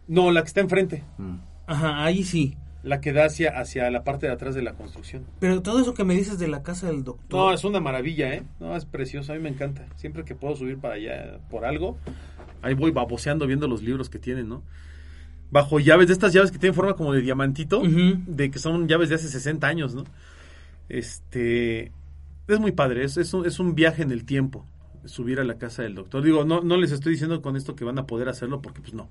No, 0.09 0.31
la 0.31 0.41
que 0.41 0.47
está 0.47 0.59
enfrente. 0.59 1.03
Mm. 1.19 1.35
Ajá, 1.67 2.03
ahí 2.03 2.23
sí. 2.23 2.57
La 2.81 2.99
que 2.99 3.13
da 3.13 3.25
hacia, 3.25 3.59
hacia 3.59 3.89
la 3.91 4.03
parte 4.03 4.25
de 4.25 4.33
atrás 4.33 4.55
de 4.55 4.63
la 4.63 4.73
construcción. 4.73 5.25
Pero 5.39 5.61
todo 5.61 5.79
eso 5.79 5.93
que 5.93 6.03
me 6.03 6.15
dices 6.15 6.39
de 6.39 6.47
la 6.47 6.63
casa 6.63 6.87
del 6.87 7.03
doctor. 7.03 7.39
No, 7.39 7.53
es 7.53 7.63
una 7.63 7.79
maravilla, 7.79 8.33
¿eh? 8.33 8.43
No, 8.59 8.75
es 8.75 8.85
precioso, 8.85 9.31
a 9.31 9.35
mí 9.35 9.41
me 9.41 9.49
encanta. 9.49 9.85
Siempre 9.97 10.25
que 10.25 10.33
puedo 10.33 10.55
subir 10.55 10.79
para 10.79 10.95
allá 10.95 11.39
por 11.51 11.63
algo, 11.63 11.97
ahí 12.63 12.73
voy 12.73 12.89
baboseando 12.91 13.45
viendo 13.45 13.67
los 13.67 13.83
libros 13.83 14.09
que 14.09 14.17
tienen, 14.17 14.49
¿no? 14.49 14.63
Bajo 15.51 15.79
llaves, 15.79 16.07
de 16.07 16.13
estas 16.13 16.33
llaves 16.33 16.51
que 16.51 16.57
tienen 16.57 16.75
forma 16.75 16.95
como 16.95 17.13
de 17.13 17.21
diamantito, 17.21 17.81
de 17.83 18.49
que 18.49 18.59
son 18.59 18.87
llaves 18.87 19.09
de 19.09 19.15
hace 19.15 19.27
60 19.27 19.67
años, 19.67 19.93
¿no? 19.93 20.05
Este. 20.87 21.91
Es 22.47 22.59
muy 22.59 22.71
padre, 22.71 23.03
es, 23.03 23.17
es, 23.17 23.31
un, 23.35 23.45
es 23.45 23.59
un 23.59 23.75
viaje 23.75 24.01
en 24.01 24.11
el 24.11 24.25
tiempo, 24.25 24.65
subir 25.05 25.39
a 25.39 25.43
la 25.43 25.59
casa 25.59 25.83
del 25.83 25.93
doctor. 25.93 26.23
Digo, 26.23 26.45
no, 26.45 26.61
no 26.61 26.77
les 26.77 26.91
estoy 26.91 27.11
diciendo 27.11 27.43
con 27.43 27.55
esto 27.55 27.75
que 27.75 27.85
van 27.85 27.99
a 27.99 28.07
poder 28.07 28.27
hacerlo, 28.27 28.59
porque 28.61 28.81
pues 28.81 28.93
no. 28.95 29.07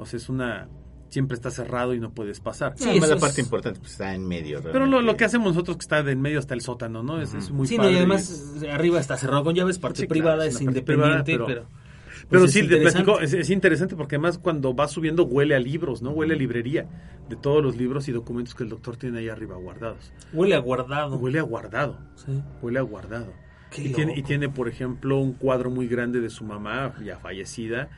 O 0.00 0.06
sea, 0.06 0.16
es 0.18 0.28
una. 0.28 0.68
Siempre 1.08 1.34
está 1.34 1.50
cerrado 1.50 1.92
y 1.92 1.98
no 1.98 2.12
puedes 2.12 2.38
pasar. 2.38 2.74
Sí, 2.76 2.88
además 2.88 3.08
la 3.08 3.14
es- 3.16 3.20
parte 3.20 3.40
importante 3.40 3.80
pues, 3.80 3.92
está 3.92 4.14
en 4.14 4.26
medio. 4.28 4.60
Pero 4.62 4.86
lo, 4.86 5.16
que 5.16 5.24
hacemos 5.24 5.54
nosotros 5.54 5.76
que 5.76 5.82
está 5.82 6.02
de 6.04 6.12
en 6.12 6.20
medio 6.20 6.38
hasta 6.38 6.54
el 6.54 6.60
sótano, 6.60 7.02
¿no? 7.02 7.20
Es, 7.20 7.34
es 7.34 7.50
muy 7.50 7.66
Sí, 7.66 7.76
no, 7.76 7.82
padre. 7.82 7.94
y 7.94 7.96
además 7.98 8.54
arriba 8.72 9.00
está 9.00 9.16
cerrado 9.16 9.42
con 9.42 9.54
llaves, 9.56 9.80
parte 9.80 10.02
Sí, 10.02 10.06
privada, 10.06 10.36
claro, 10.36 10.48
es 10.50 10.54
es, 10.54 10.60
independiente, 10.60 11.24
privada, 11.24 11.24
pero... 11.24 11.46
pero- 11.46 11.66
pues 12.10 12.26
Pero 12.28 12.44
es 12.44 12.52
sí, 12.52 12.58
te 12.60 12.76
interesante. 12.76 13.12
es, 13.24 13.32
es 13.32 13.50
interesante 13.50 13.96
porque 13.96 14.16
además 14.16 14.38
cuando 14.38 14.72
vas 14.74 14.92
subiendo 14.92 15.24
huele 15.24 15.56
a 15.56 15.58
libros, 15.58 16.00
¿no? 16.02 16.10
Huele 16.10 16.34
a 16.34 16.36
librería 16.36 16.86
de 17.28 17.34
todos 17.34 17.60
los 17.62 17.76
libros 17.76 18.06
y 18.08 18.12
documentos 18.12 18.54
que 18.54 18.62
el 18.62 18.68
doctor 18.68 18.96
tiene 18.96 19.18
ahí 19.20 19.28
arriba 19.28 19.56
guardados. 19.56 20.12
Huele 20.32 20.54
a 20.54 20.58
guardado. 20.58 21.16
Huele 21.16 21.38
a 21.40 21.42
guardado, 21.42 21.98
Sí. 22.14 22.40
huele 22.62 22.78
a 22.78 22.82
guardado. 22.82 23.32
Qué 23.70 23.82
Y 23.84 23.92
tiene, 23.92 24.16
y 24.18 24.22
tiene, 24.22 24.48
por 24.48 24.68
ejemplo, 24.68 25.18
un 25.18 25.32
cuadro 25.32 25.70
muy 25.70 25.88
grande 25.88 26.20
de 26.20 26.28
su 26.30 26.44
mamá, 26.44 26.94
ya 27.04 27.18
fallecida. 27.18 27.88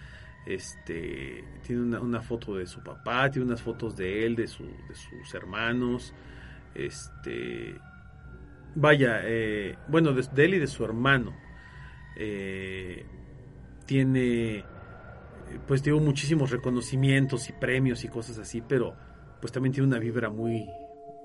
Este, 0.47 1.45
tiene 1.64 1.82
una, 1.82 2.01
una 2.01 2.20
foto 2.20 2.57
de 2.57 2.66
su 2.66 2.82
papá, 2.82 3.30
tiene 3.30 3.47
unas 3.47 3.62
fotos 3.62 3.97
de 3.97 4.26
él, 4.26 4.34
de, 4.36 4.49
su, 4.49 4.64
de 4.64 4.95
sus 4.95 5.34
hermanos. 5.34 6.12
Este, 6.74 7.76
vaya, 8.74 9.20
eh, 9.24 9.76
bueno, 9.88 10.12
de, 10.12 10.26
de 10.34 10.45
él 10.45 10.55
y 10.55 10.59
de 10.59 10.66
su 10.66 10.84
hermano. 10.84 11.34
Eh, 12.16 13.07
tiene, 13.86 14.64
pues 15.66 15.82
tiene 15.82 16.01
muchísimos 16.01 16.51
reconocimientos 16.51 17.49
y 17.49 17.53
premios 17.53 18.05
y 18.05 18.09
cosas 18.09 18.38
así, 18.38 18.62
pero 18.62 18.97
pues 19.40 19.53
también 19.53 19.72
tiene 19.72 19.88
una 19.88 19.99
vibra 19.99 20.30
muy, 20.30 20.68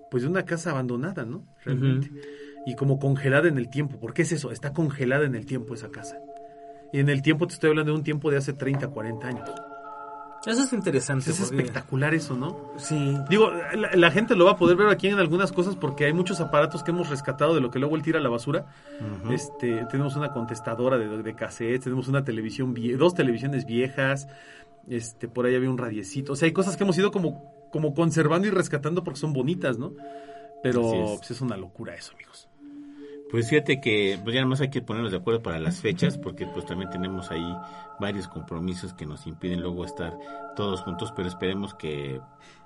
pues 0.10 0.24
de 0.24 0.30
una 0.30 0.44
casa 0.44 0.72
abandonada, 0.72 1.26
¿no? 1.26 1.46
Realmente. 1.64 2.12
Y 2.66 2.76
como 2.76 3.00
congelada 3.00 3.48
en 3.48 3.58
el 3.58 3.70
tiempo. 3.70 4.00
¿Por 4.00 4.14
qué 4.14 4.24
es 4.24 4.32
eso? 4.32 4.52
Está 4.52 4.74
congelada 4.74 5.26
en 5.26 5.36
el 5.36 5.46
tiempo 5.46 5.74
esa 5.74 5.90
casa. 5.90 6.20
Y 6.94 7.00
en 7.00 7.10
el 7.10 7.22
tiempo 7.22 7.48
te 7.48 7.54
estoy 7.54 7.70
hablando 7.70 7.92
de 7.92 7.98
un 7.98 8.04
tiempo 8.04 8.32
de 8.32 8.38
hace 8.38 8.54
30, 8.54 8.88
40 8.90 9.28
años. 9.28 9.50
Eso 10.46 10.64
es 10.64 10.72
interesante. 10.72 11.32
Es 11.32 11.40
porque- 11.42 11.58
espectacular 11.58 12.14
eso, 12.14 12.38
¿no? 12.38 12.72
Sí. 12.78 13.18
Digo, 13.30 13.50
la, 13.52 13.92
la 13.96 14.12
gente 14.12 14.36
lo 14.36 14.46
va 14.46 14.52
a 14.52 14.56
poder 14.56 14.78
ver 14.78 14.88
aquí 14.88 15.08
en 15.08 15.20
algunas 15.20 15.52
cosas 15.52 15.76
porque 15.76 16.06
hay 16.06 16.14
muchos 16.14 16.40
aparatos 16.40 16.84
que 16.84 16.92
hemos 16.92 17.10
rescatado 17.10 17.54
de 17.56 17.60
lo 17.60 17.70
que 17.70 17.80
luego 17.80 17.96
él 17.98 18.02
tira 18.04 18.20
a 18.20 18.22
la 18.22 18.30
basura. 18.30 18.66
Este, 19.30 19.86
tenemos 19.92 20.16
una 20.16 20.32
contestadora 20.32 20.98
de, 20.98 21.22
de 21.22 21.36
cassettes, 21.36 21.82
tenemos 21.84 22.08
una 22.08 22.24
televisión 22.24 22.74
dos 22.98 23.14
televisiones 23.14 23.66
viejas, 23.66 24.28
este, 24.88 25.28
por 25.28 25.46
ahí 25.48 25.56
había 25.56 25.70
un 25.70 25.78
radiecito. 25.78 26.34
O 26.34 26.36
sea, 26.38 26.46
hay 26.46 26.54
cosas 26.54 26.78
que 26.78 26.84
hemos 26.84 26.98
ido 26.98 27.12
como, 27.12 27.52
como 27.72 27.94
conservando 27.94 28.48
y 28.48 28.52
rescatando 28.52 29.04
porque 29.04 29.20
son 29.20 29.34
bonitas, 29.34 29.78
¿no? 29.78 29.92
Pero 30.64 30.94
es. 30.94 31.18
pues, 31.18 31.32
es 31.32 31.42
una 31.42 31.58
locura 31.58 31.94
eso, 31.96 32.14
amigos. 32.14 32.48
Pues 33.30 33.50
fíjate 33.50 33.82
que 33.82 34.18
pues 34.24 34.34
ya 34.34 34.42
nada 34.42 34.50
más 34.50 34.62
hay 34.62 34.70
que 34.70 34.82
ponernos 34.82 35.12
de 35.12 35.18
acuerdo 35.18 35.42
para 35.42 35.60
las 35.60 35.82
fechas 35.82 36.18
porque 36.18 36.46
pues 36.46 36.66
también 36.66 36.90
tenemos 36.90 37.30
ahí 37.30 37.56
varios 38.00 38.28
compromisos 38.28 38.94
que 38.94 39.06
nos 39.06 39.28
impiden 39.28 39.62
luego 39.62 39.84
estar 39.84 40.18
todos 40.56 40.82
juntos, 40.82 41.12
pero 41.16 41.28
esperemos 41.28 41.74
que 41.74 42.22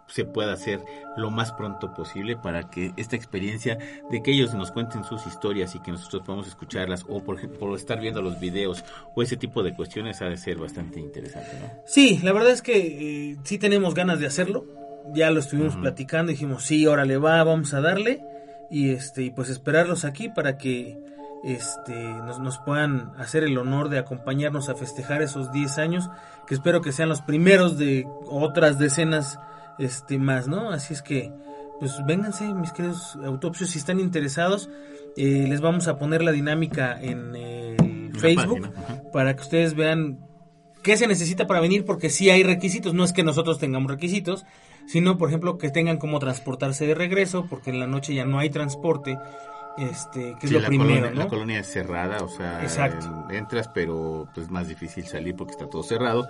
se 0.07 0.26
pueda 0.26 0.53
hacer 0.53 0.82
lo 1.18 1.32
más 1.32 1.53
pronto 1.53 1.93
posible 1.93 2.36
para 2.36 2.70
que 2.70 2.93
esta 2.97 3.16
experiencia 3.16 3.78
de 4.09 4.22
que 4.22 4.32
ellos 4.32 4.53
nos 4.53 4.72
cuenten 4.72 5.03
sus 5.03 5.26
historias 5.26 5.74
y 5.76 5.80
que 5.80 5.91
nosotros 5.91 6.24
podamos 6.24 6.47
escucharlas 6.47 7.05
o 7.07 7.24
por, 7.24 7.49
por 7.57 7.76
estar 7.78 7.99
viendo 7.99 8.22
los 8.22 8.39
videos 8.39 8.84
o 9.16 9.24
ese 9.24 9.38
tipo 9.38 9.64
de 9.64 9.74
cuestiones 9.74 10.22
ha 10.22 10.26
de 10.26 10.38
ser 10.38 10.57
bastante 10.57 10.99
interesante, 10.99 11.51
¿no? 11.62 11.82
Sí, 11.86 12.20
la 12.24 12.34
verdad 12.34 12.51
es 12.51 12.62
que 12.62 13.32
eh, 13.32 13.38
sí 13.43 13.57
tenemos 13.57 13.93
ganas 13.93 14.20
de 14.20 14.28
hacerlo. 14.28 14.66
Ya 15.14 15.32
lo 15.32 15.39
estuvimos 15.39 15.76
platicando, 15.78 16.32
dijimos, 16.32 16.64
sí, 16.64 16.86
órale 16.86 17.18
va, 17.18 17.43
vamos 17.43 17.74
a 17.74 17.82
darle. 17.82 18.22
Y 18.72 18.91
este, 18.91 19.24
y 19.24 19.30
pues 19.32 19.49
esperarlos 19.49 20.05
aquí 20.05 20.30
para 20.30 20.57
que 20.57 20.97
este 21.43 21.93
nos, 21.93 22.39
nos 22.39 22.59
puedan 22.59 23.11
hacer 23.17 23.43
el 23.43 23.57
honor 23.57 23.89
de 23.89 23.99
acompañarnos 23.99 24.69
a 24.69 24.76
festejar 24.76 25.22
esos 25.22 25.51
10 25.51 25.78
años, 25.78 26.09
que 26.47 26.53
espero 26.53 26.82
que 26.82 26.91
sean 26.91 27.09
los 27.09 27.22
primeros 27.22 27.78
de 27.78 28.07
otras 28.28 28.80
decenas 28.80 29.39
este 29.78 30.17
más, 30.17 30.47
¿no? 30.47 30.72
Así 30.72 30.93
es 30.93 31.01
que 31.01 31.32
pues 31.80 31.93
vénganse, 32.05 32.53
mis 32.53 32.72
queridos 32.72 33.17
autopsios, 33.26 33.72
si 33.72 33.80
están 33.80 33.99
interesados, 33.99 34.69
eh, 35.17 35.47
les 35.49 35.61
vamos 35.61 35.88
a 35.88 35.97
poner 35.97 36.24
la 36.24 36.32
dinámica 36.32 36.95
en 37.01 37.36
el 37.36 38.11
la 38.13 38.19
Facebook 38.19 38.61
página, 38.61 39.11
para 39.11 39.36
que 39.36 39.41
ustedes 39.41 39.74
vean 39.74 40.19
qué 40.84 40.95
se 40.95 41.07
necesita 41.07 41.47
para 41.47 41.59
venir, 41.59 41.84
porque 41.84 42.09
sí 42.09 42.30
hay 42.30 42.43
requisitos, 42.43 42.93
no 42.93 43.03
es 43.03 43.13
que 43.13 43.24
nosotros 43.24 43.57
tengamos 43.57 43.91
requisitos, 43.91 44.45
sino 44.91 45.17
por 45.17 45.29
ejemplo 45.29 45.57
que 45.57 45.69
tengan 45.69 45.97
cómo 45.97 46.19
transportarse 46.19 46.85
de 46.85 46.95
regreso, 46.95 47.45
porque 47.49 47.69
en 47.69 47.79
la 47.79 47.87
noche 47.87 48.13
ya 48.13 48.25
no 48.25 48.39
hay 48.39 48.49
transporte, 48.49 49.17
este, 49.77 50.35
que 50.39 50.47
es 50.47 50.51
lo 50.51 50.59
la 50.59 50.67
primero, 50.67 50.89
colonia, 50.89 51.11
¿no? 51.11 51.19
La 51.23 51.27
colonia 51.27 51.59
es 51.59 51.67
cerrada, 51.67 52.23
o 52.23 52.27
sea, 52.27 52.61
Exacto. 52.61 53.07
entras, 53.31 53.69
pero 53.69 54.27
pues 54.35 54.49
más 54.51 54.67
difícil 54.67 55.05
salir 55.05 55.33
porque 55.35 55.53
está 55.53 55.67
todo 55.69 55.81
cerrado, 55.81 56.27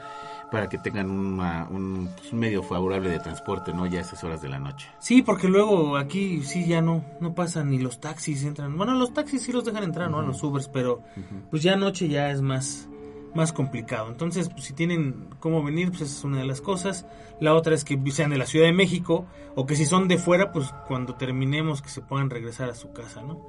para 0.52 0.68
que 0.70 0.78
tengan 0.78 1.10
una- 1.10 1.66
un, 1.70 2.10
pues, 2.16 2.34
medio 2.34 2.62
favorable 2.62 3.10
de 3.10 3.20
transporte, 3.20 3.74
¿no? 3.74 3.88
Ya 3.88 4.00
a 4.00 4.02
esas 4.02 4.24
horas 4.24 4.42
de 4.44 4.50
la 4.50 4.60
noche. 4.60 4.88
Sí, 5.00 5.22
porque 5.24 5.48
luego 5.48 5.98
aquí 5.98 6.44
sí 6.44 6.66
ya 6.68 6.82
no 6.82 7.04
no 7.20 7.34
pasan 7.34 7.72
ni 7.72 7.80
los 7.80 8.00
taxis 8.00 8.44
entran. 8.44 8.78
Bueno, 8.78 8.94
los 8.94 9.14
taxis 9.14 9.42
sí 9.42 9.52
los 9.52 9.66
dejan 9.66 9.86
entrar, 9.86 10.12
¿no? 10.12 10.20
A 10.20 10.24
los 10.24 10.44
Ubers, 10.44 10.68
pero 10.68 11.02
pues 11.50 11.64
ya 11.64 11.74
anoche 11.74 12.10
ya 12.10 12.30
es 12.30 12.42
más 12.42 12.88
más 13.36 13.54
complicado. 13.54 14.10
Entonces, 14.10 14.50
pues, 14.50 14.66
si 14.66 14.74
tienen 14.74 15.28
cómo 15.40 15.64
venir, 15.64 15.90
pues 15.90 16.02
esa 16.02 16.18
es 16.18 16.24
una 16.24 16.40
de 16.40 16.46
las 16.46 16.62
cosas. 16.62 17.06
La 17.40 17.54
otra 17.54 17.76
es 17.76 17.84
que 17.84 18.00
sean 18.12 18.32
de 18.32 18.38
la 18.38 18.46
Ciudad 18.46 18.66
de 18.66 18.74
México 18.74 19.26
o 19.56 19.66
que 19.66 19.76
si 19.76 19.86
son 19.86 20.08
de 20.08 20.18
fuera, 20.18 20.52
pues 20.52 20.74
cuando 20.88 21.16
terminemos 21.16 21.82
que 21.82 21.90
se 21.90 22.02
puedan 22.02 22.30
regresar 22.30 22.70
a 22.70 22.76
su 22.76 22.92
casa, 22.94 23.22
¿no? 23.22 23.40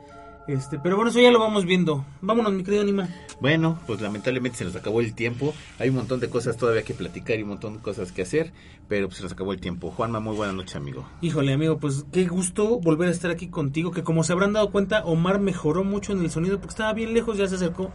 Este, 0.49 0.79
pero 0.79 0.97
bueno, 0.97 1.11
eso 1.11 1.21
ya 1.21 1.31
lo 1.31 1.39
vamos 1.39 1.65
viendo. 1.65 2.05
Vámonos, 2.21 2.53
mi 2.53 2.65
querido 2.65 2.83
Anima. 2.83 3.09
Bueno, 3.41 3.79
pues 3.87 4.01
lamentablemente 4.01 4.59
se 4.59 4.65
nos 4.65 4.75
acabó 4.75 5.01
el 5.01 5.15
tiempo. 5.15 5.55
Hay 5.79 5.89
un 5.89 5.97
montón 5.97 6.19
de 6.19 6.29
cosas 6.29 6.57
todavía 6.57 6.83
que 6.83 6.95
platicar 6.95 7.39
y 7.39 7.43
un 7.43 7.51
montón 7.51 7.75
de 7.75 7.81
cosas 7.81 8.11
que 8.11 8.23
hacer, 8.23 8.53
pero 8.89 9.07
pues 9.07 9.19
se 9.19 9.23
nos 9.23 9.33
acabó 9.33 9.53
el 9.53 9.61
tiempo. 9.61 9.91
Juanma, 9.91 10.19
muy 10.19 10.35
buena 10.35 10.53
noche, 10.53 10.79
amigo. 10.79 11.07
Híjole, 11.21 11.53
amigo, 11.53 11.79
pues 11.79 12.07
qué 12.13 12.27
gusto 12.27 12.81
volver 12.81 13.09
a 13.09 13.13
estar 13.13 13.31
aquí 13.31 13.49
contigo. 13.49 13.93
Que 13.93 14.03
como 14.03 14.25
se 14.25 14.33
habrán 14.33 14.53
dado 14.53 14.73
cuenta, 14.73 15.05
Omar 15.05 15.39
mejoró 15.39 15.85
mucho 15.85 16.13
en 16.13 16.21
el 16.21 16.31
sonido 16.31 16.59
porque 16.59 16.73
estaba 16.73 16.93
bien 16.93 17.15
lejos, 17.15 17.39
ya 17.39 17.47
se 17.47 17.55
acercó. 17.55 17.93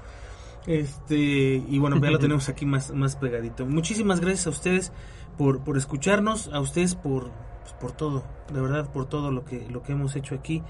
Este, 0.68 1.16
y 1.16 1.80
bueno, 1.80 1.98
ya 2.00 2.12
lo 2.12 2.20
tenemos 2.20 2.50
aquí 2.50 2.66
más, 2.66 2.92
más 2.94 3.16
pegadito. 3.16 3.66
Muchísimas 3.66 4.20
gracias 4.20 4.48
a 4.48 4.50
ustedes 4.52 4.92
por, 5.38 5.62
por 5.62 5.78
escucharnos, 5.78 6.50
a 6.54 6.60
ustedes 6.60 6.96
por, 6.96 7.32
pues, 7.62 7.74
por 7.80 7.94
todo, 7.94 8.24
de 8.54 8.62
verdad, 8.62 8.92
por 8.92 9.06
todo 9.08 9.32
lo 9.32 9.46
que, 9.46 9.68
lo 9.70 9.82
que 9.82 9.94
hemos 9.94 10.16
hecho 10.16 10.36
aquí. 10.36 10.62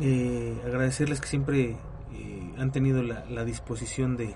Eh, 0.00 0.60
agradecerles 0.66 1.20
que 1.20 1.26
siempre 1.28 1.76
eh, 2.12 2.54
han 2.58 2.70
tenido 2.72 3.02
la, 3.02 3.24
la 3.26 3.44
disposición 3.44 4.16
de, 4.16 4.34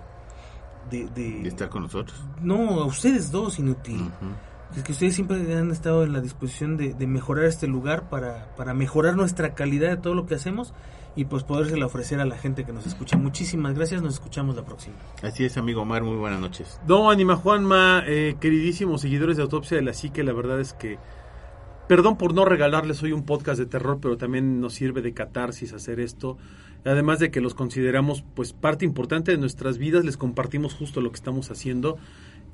de, 0.91 1.07
de- 1.09 1.41
De 1.43 1.49
estar 1.49 1.69
con 1.71 1.83
nosotros. 1.83 2.23
No, 2.43 2.81
a 2.81 2.85
ustedes 2.87 3.31
dos, 3.31 3.59
inútil. 3.59 4.01
Ujú. 4.03 4.77
Es 4.77 4.83
que 4.85 4.93
ustedes 4.93 5.15
siempre 5.15 5.57
han 5.57 5.71
estado 5.73 6.05
en 6.05 6.13
la 6.13 6.21
disposición 6.21 6.77
de, 6.77 6.95
de 6.95 7.07
mejorar 7.07 7.47
este 7.47 7.67
lugar 7.67 8.09
para, 8.09 8.55
para 8.57 8.73
mejorar 8.75 9.17
nuestra 9.17 9.55
calidad 9.55 9.91
de 9.91 9.97
todo 9.97 10.15
lo 10.15 10.27
que 10.27 10.37
hacemos 10.37 10.73
y 11.17 11.25
pues 11.25 11.43
podérsela 11.43 11.87
ofrecer 11.87 12.21
a 12.21 12.25
la 12.25 12.37
gente 12.37 12.65
que 12.65 12.73
nos 12.73 12.87
escucha. 12.87 13.17
Muchísimas 13.17 13.75
gracias, 13.75 14.03
nos 14.03 14.15
escuchamos 14.15 14.57
la 14.57 14.65
próxima. 14.65 14.97
Así 15.23 15.45
es, 15.45 15.57
amigo 15.57 15.83
Omar, 15.83 16.03
muy 16.03 16.17
buenas 16.17 16.41
noches. 16.41 16.81
No, 16.87 17.11
Anima 17.11 17.37
Juanma, 17.37 18.05
eh, 18.07 18.37
queridísimos 18.41 19.01
seguidores 19.01 19.37
de 19.37 19.43
Autopsia 19.43 19.77
de 19.77 19.83
la 19.83 19.93
Psique, 19.93 20.23
la 20.23 20.33
verdad 20.33 20.61
es 20.61 20.73
que, 20.73 20.99
perdón 21.89 22.17
por 22.17 22.35
no 22.35 22.45
regalarles 22.45 23.03
hoy 23.03 23.13
un 23.13 23.25
podcast 23.25 23.59
de 23.59 23.67
terror, 23.67 23.99
pero 24.01 24.17
también 24.17 24.61
nos 24.61 24.75
sirve 24.75 25.03
de 25.03 25.13
catarsis 25.13 25.73
hacer 25.73 26.01
esto. 26.01 26.39
Además 26.85 27.19
de 27.19 27.31
que 27.31 27.43
los 27.43 27.55
consideramos 27.55 28.25
pues 28.35 28.55
parte 28.55 28.87
importante 28.87 29.33
de 29.33 29.39
nuestras 29.39 29.77
vidas, 29.77 30.05
les 30.05 30.17
compartimos 30.17 30.75
justo 30.75 31.03
lo 31.03 31.11
que 31.11 31.17
estamos 31.17 31.51
haciendo 31.51 31.99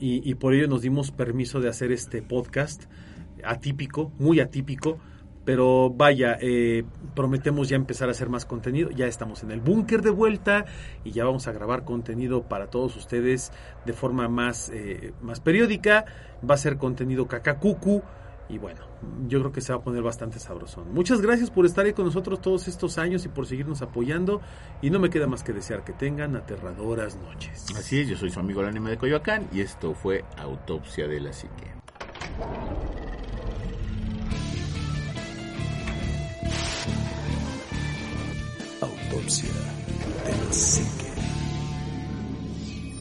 y, 0.00 0.28
y 0.28 0.34
por 0.34 0.52
ello 0.52 0.66
nos 0.66 0.82
dimos 0.82 1.12
permiso 1.12 1.60
de 1.60 1.68
hacer 1.68 1.92
este 1.92 2.22
podcast 2.22 2.84
atípico, 3.44 4.10
muy 4.18 4.40
atípico 4.40 4.98
pero 5.46 5.90
vaya, 5.90 6.36
eh, 6.40 6.84
prometemos 7.14 7.68
ya 7.68 7.76
empezar 7.76 8.08
a 8.08 8.10
hacer 8.10 8.28
más 8.28 8.44
contenido. 8.44 8.90
Ya 8.90 9.06
estamos 9.06 9.44
en 9.44 9.52
el 9.52 9.60
búnker 9.60 10.02
de 10.02 10.10
vuelta 10.10 10.66
y 11.04 11.12
ya 11.12 11.24
vamos 11.24 11.46
a 11.46 11.52
grabar 11.52 11.84
contenido 11.84 12.42
para 12.42 12.66
todos 12.66 12.96
ustedes 12.96 13.52
de 13.86 13.92
forma 13.92 14.28
más, 14.28 14.70
eh, 14.70 15.14
más 15.22 15.38
periódica. 15.38 16.04
Va 16.48 16.56
a 16.56 16.58
ser 16.58 16.76
contenido 16.76 17.28
cacacucu. 17.28 18.02
Y 18.48 18.58
bueno, 18.58 18.80
yo 19.28 19.38
creo 19.40 19.52
que 19.52 19.60
se 19.60 19.72
va 19.72 19.78
a 19.78 19.82
poner 19.82 20.02
bastante 20.02 20.40
sabrosón. 20.40 20.92
Muchas 20.92 21.20
gracias 21.20 21.50
por 21.50 21.64
estar 21.64 21.86
ahí 21.86 21.92
con 21.92 22.06
nosotros 22.06 22.40
todos 22.40 22.66
estos 22.66 22.98
años 22.98 23.24
y 23.24 23.28
por 23.28 23.46
seguirnos 23.46 23.82
apoyando. 23.82 24.40
Y 24.82 24.90
no 24.90 24.98
me 24.98 25.10
queda 25.10 25.28
más 25.28 25.44
que 25.44 25.52
desear 25.52 25.84
que 25.84 25.92
tengan 25.92 26.34
aterradoras 26.34 27.16
noches. 27.16 27.66
Así 27.76 28.00
es, 28.00 28.08
yo 28.08 28.16
soy 28.16 28.30
su 28.30 28.40
amigo 28.40 28.62
el 28.62 28.68
anime 28.68 28.90
de 28.90 28.98
Coyoacán 28.98 29.48
y 29.52 29.60
esto 29.60 29.94
fue 29.94 30.24
Autopsia 30.38 31.06
de 31.06 31.20
la 31.20 31.32
Psique. 31.32 31.70
Autopsia 39.08 39.48
de 40.24 40.32
la. 40.32 41.35